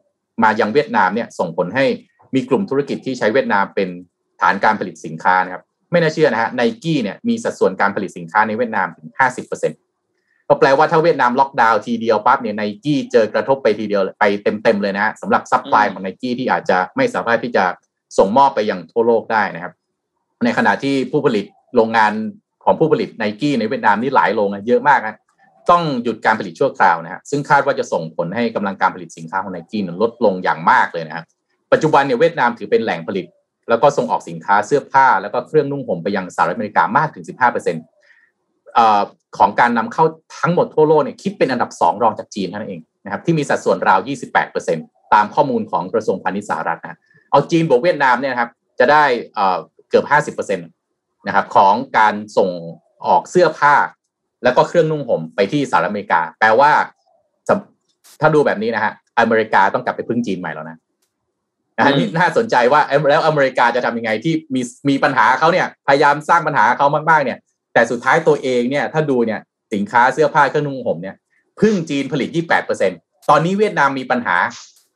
[0.43, 1.85] มายังเวียดนามเนี่ยส่งผลให้
[2.35, 3.89] มีกลุ่มธุรกิจที่ใช้เวียดนามเป็น
[4.41, 9.09] ฐานการผลิตสินค้านะครับไม่น่าเชื่อนะฮะไนกี้เนี่ยมีสัดส่วนการผลิตสินค้าในเวียดนามถึง
[9.79, 17.65] 50%ก็แปลว่าถ้าเวียดนามล็อกดาวน์ทีเดียวปั๊บเนี่ยไนกี้เจอกระทบไปทีเดียวไปเต็มๆเลยนะฮะสำหรับ supply ของไนกี้ที่อาจจะไม่สามารถที่จะ
[18.17, 19.73] ส่งมอบไปยังทั่วโลกได้นะครับ
[20.45, 22.13] ในขณะที่ผู้ผลิตโรงงาน
[22.63, 25.17] ของผู้ผลิตไนกี้ในเวียดนามนี่หลายโรงนะเยอะมากนะ
[25.69, 31.25] ต้องหยุดการผลิตชั่วคราวนะฮะซึ่งคาดว่าจะส่งผลให้กำลังการผลิตสินค้าของไนกี้ลดลงอย่างมากเลยนะครับ
[31.71, 33.25] ปัจจุบันเนี่ยเวียดนามถือเป็นแหล่งผลิต
[33.69, 38.79] แล้วก็ส่งออกสินค้าเสื้อผ้า แล้วก็เครื่องนุ่งห่มไปยังสหรัฐอเมริกามากถึง 15%เอ
[39.37, 40.05] ของการนำเข้า
[40.39, 43.99] ทั้งหมดทั่วโลกเนี่ยคิดเป็นอันดับ 2 รองจากจีนเท่านั้นเองนะครับที่มีสัดส่วนราว
[44.55, 46.99] 28%ตามข้อมูลของกระทรวงพาณิชย์สหรัฐนะ
[47.31, 48.49] เอาจีนบวกเวียดนามเนี่ยครับ
[48.79, 49.03] จะได้
[49.35, 49.57] เอ่อ
[49.89, 52.49] เกือบ 50%นะครับของการส่ง
[53.07, 53.75] ออกเสื้อผ้า
[54.43, 56.71] แล้วก็เครื่องนุ่งห่มไปที่สหรัฐอเมริกา แปลว่า
[58.21, 60.77] ถ้าดูแบบนี้นะฮะอเมริกาต้องกลับไปพึ่งจีนใหม่แล้วนะ
[61.77, 67.37] นะฮะนี่น่าสนใจว่าแล้วอเมริกาจะทำยังไงที่มีมีปัญหาเขาเนี่ยพยายามสร้างปัญหาเขามากๆเนี่ย
[67.73, 69.39] แต่สุดท้ายตัวเองเนี่ยถ้าดูเนี่ย
[69.73, 71.15] สินค้าเสื้อผ้าเครื่องนุ่งห่มเนี่ย
[71.59, 72.29] พึ่งจีนผลิต
[72.79, 74.37] 28%ตอนนี้เวียดนามมีปัญหา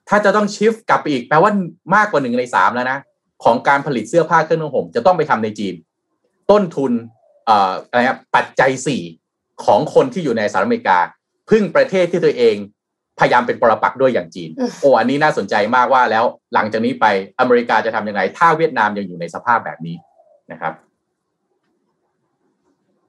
[0.10, 1.52] ถ้าจะต้องชิฟกลับไปอีกแปลว่า
[1.96, 3.00] มากกว่าหนึ่งในสามแล้วนะ
[3.44, 5.74] ของการผลิตเสื้อผ้าเครื่องนุ่งห่มจะต้องไปทำในจีน
[6.52, 6.92] ต้นทุน
[7.46, 9.02] เอ่ออะไรครับปัจจัยสี่
[9.66, 11.00] ของคนที่อยู่ในสหรัฐอเมริกา
[11.50, 12.56] พึ่งประเทศที่ตัวเอง
[13.22, 14.50] พยายามเป็นปรปักษ์ด้วยอย่างจีน
[14.82, 17.06] โอ้อันนี้น่าสนใจมากว่าแล้วหลังจากนี้ไป
[17.40, 19.96] อเมริกาจะทำยังไง ถ้าเวียดนามยังอยู่ในสภาพแบบนี้
[20.52, 20.74] นะครับ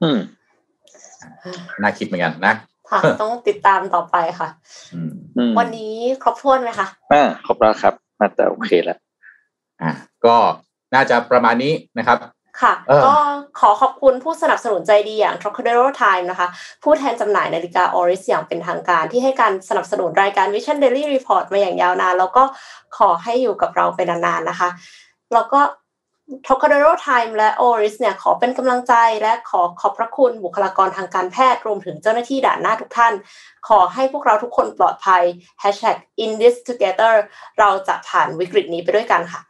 [0.03, 0.19] อืม
[1.81, 2.53] น่าคิดเหมือนกันนะ
[2.89, 4.49] ค่ะต้องติดตามต่อไปค่ะ
[4.93, 8.99] อืมอืมวันนี้ครบถ้วนไหมคะอ่าครบแล้วครับน่าจะโอเคแล้ว
[9.81, 9.91] อะ
[10.25, 10.35] ก็
[10.93, 12.17] น่าจะประมาณนี้นะครับ
[12.61, 13.15] ค่ะเออก็
[13.59, 16.47] ขอขอบคุณผู้สนับสนุนใจดีอย่าง Trocadero Time นะคะ
[16.83, 22.43] ผู้แทนจำหน่ายนาฬิกา Oris อย่างเป็นทางการที่ให้การสนับสนุนรายการ Vision Daily Report มาอย่างยาวนาน แล้วก็
[22.97, 24.69] ขอให้อยู่กับเราไปนานๆนะคะ
[25.33, 25.61] แล้วก็
[26.45, 33.13] Trocadero Time และ Oris เนี่ยขอเป็นกำลังใจและขอขอบพระคุณบุคลากรทางการแพทย์รวมถึงเจ้าหน้าที่ด่านหน้าทุกท่าน
[33.67, 35.23] ขอให้พวกเราทุกคนปลอดภัย
[35.61, 37.13] Hashtag in this together
[37.59, 39.41] เราจะผ่านวิกฤตนี้ไปด้วยกันค่ะ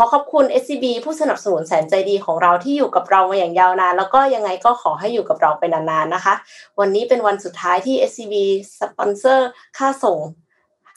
[0.00, 6.34] ขอขอบคุณ SCB ผู้สนับสนุนแสนใจดีของเราที่อยู่กับเรามาอย่างยาวนาน แล้วก็ยังไงก็ขอให้อยู่กับเราไปนานๆนะคะ
[6.80, 8.34] วันนี้เป็นวันสุดท้ายที่ SCB
[8.80, 10.18] สปอนเซอร์ค่าส่ง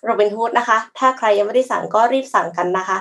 [0.03, 2.97] โรบินฮูดนะคะ ถ้าใครยังไม่ได้สั่งก็รีบสั่งกันนะคะ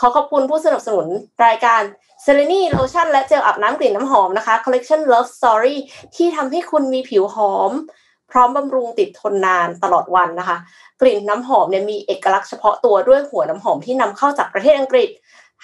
[0.00, 1.06] ขอขอบคุณผู้สนับสนุน
[1.46, 1.82] รายการ
[2.22, 5.76] เซเลนีโลชั่นและเจลอาบน้ำกลิ่นน้ำหอมนะคะ Collection Love Story
[6.16, 7.72] ที่ทำให้คุณมีผิวหอม
[8.32, 10.56] พร้อมบำรุงติดทนนานตลอดวันนะคะ
[11.00, 15.08] กลิ่นน้ำหอมเนี่ยมีเอกลักษณ์เฉพาะตัวด้วยหัวน้ำหอมที่นำเข้าจากประเทศอังกฤษ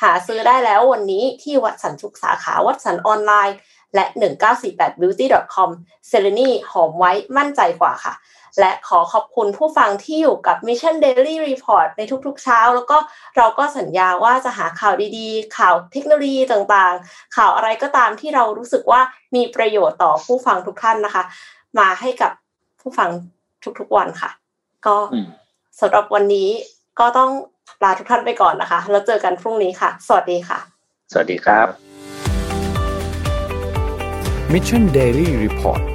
[0.02, 3.56] หาซื้อได้แล้ววันนี้ที่วัดสันทุกสาขาวัดสันออนไลน์
[3.94, 5.70] และ 1948beauty.com
[6.08, 8.14] เซเลนีหอมไว้มั่นใจกว่าค่ะ
[8.60, 12.96] และขอขอบคุณผู้ฟังที่อยู่กับ Mission Daily Report ในทุกๆเช้า แล้วก็
[13.36, 19.00] เราก็สัญญาว่าจะหาข่าวดีๆ ข่าวเทคโนโลยีต่างๆ ข่าวอะไรก็ตามที่เรารู้สึกว่า
[19.34, 21.24] มีประโยชน์ต่อผู้ฟังทุกท่านนะคะ
[21.78, 22.32] มาให้กับ
[22.80, 23.10] ผู้ฟัง
[23.78, 24.30] ทุกๆวันค่ะ
[24.86, 25.28] ก็อืม
[25.80, 26.50] สำหรับวันนี้
[27.00, 27.30] ก็ต้อง
[27.84, 30.58] ลาทุกท่านไปก่อนนะคะ แล้วเจอกันพรุ่งนี้ค่ะ สวัสดีค่ะ
[31.12, 31.68] สวัสดีครับ
[34.52, 35.93] Mission Daily Report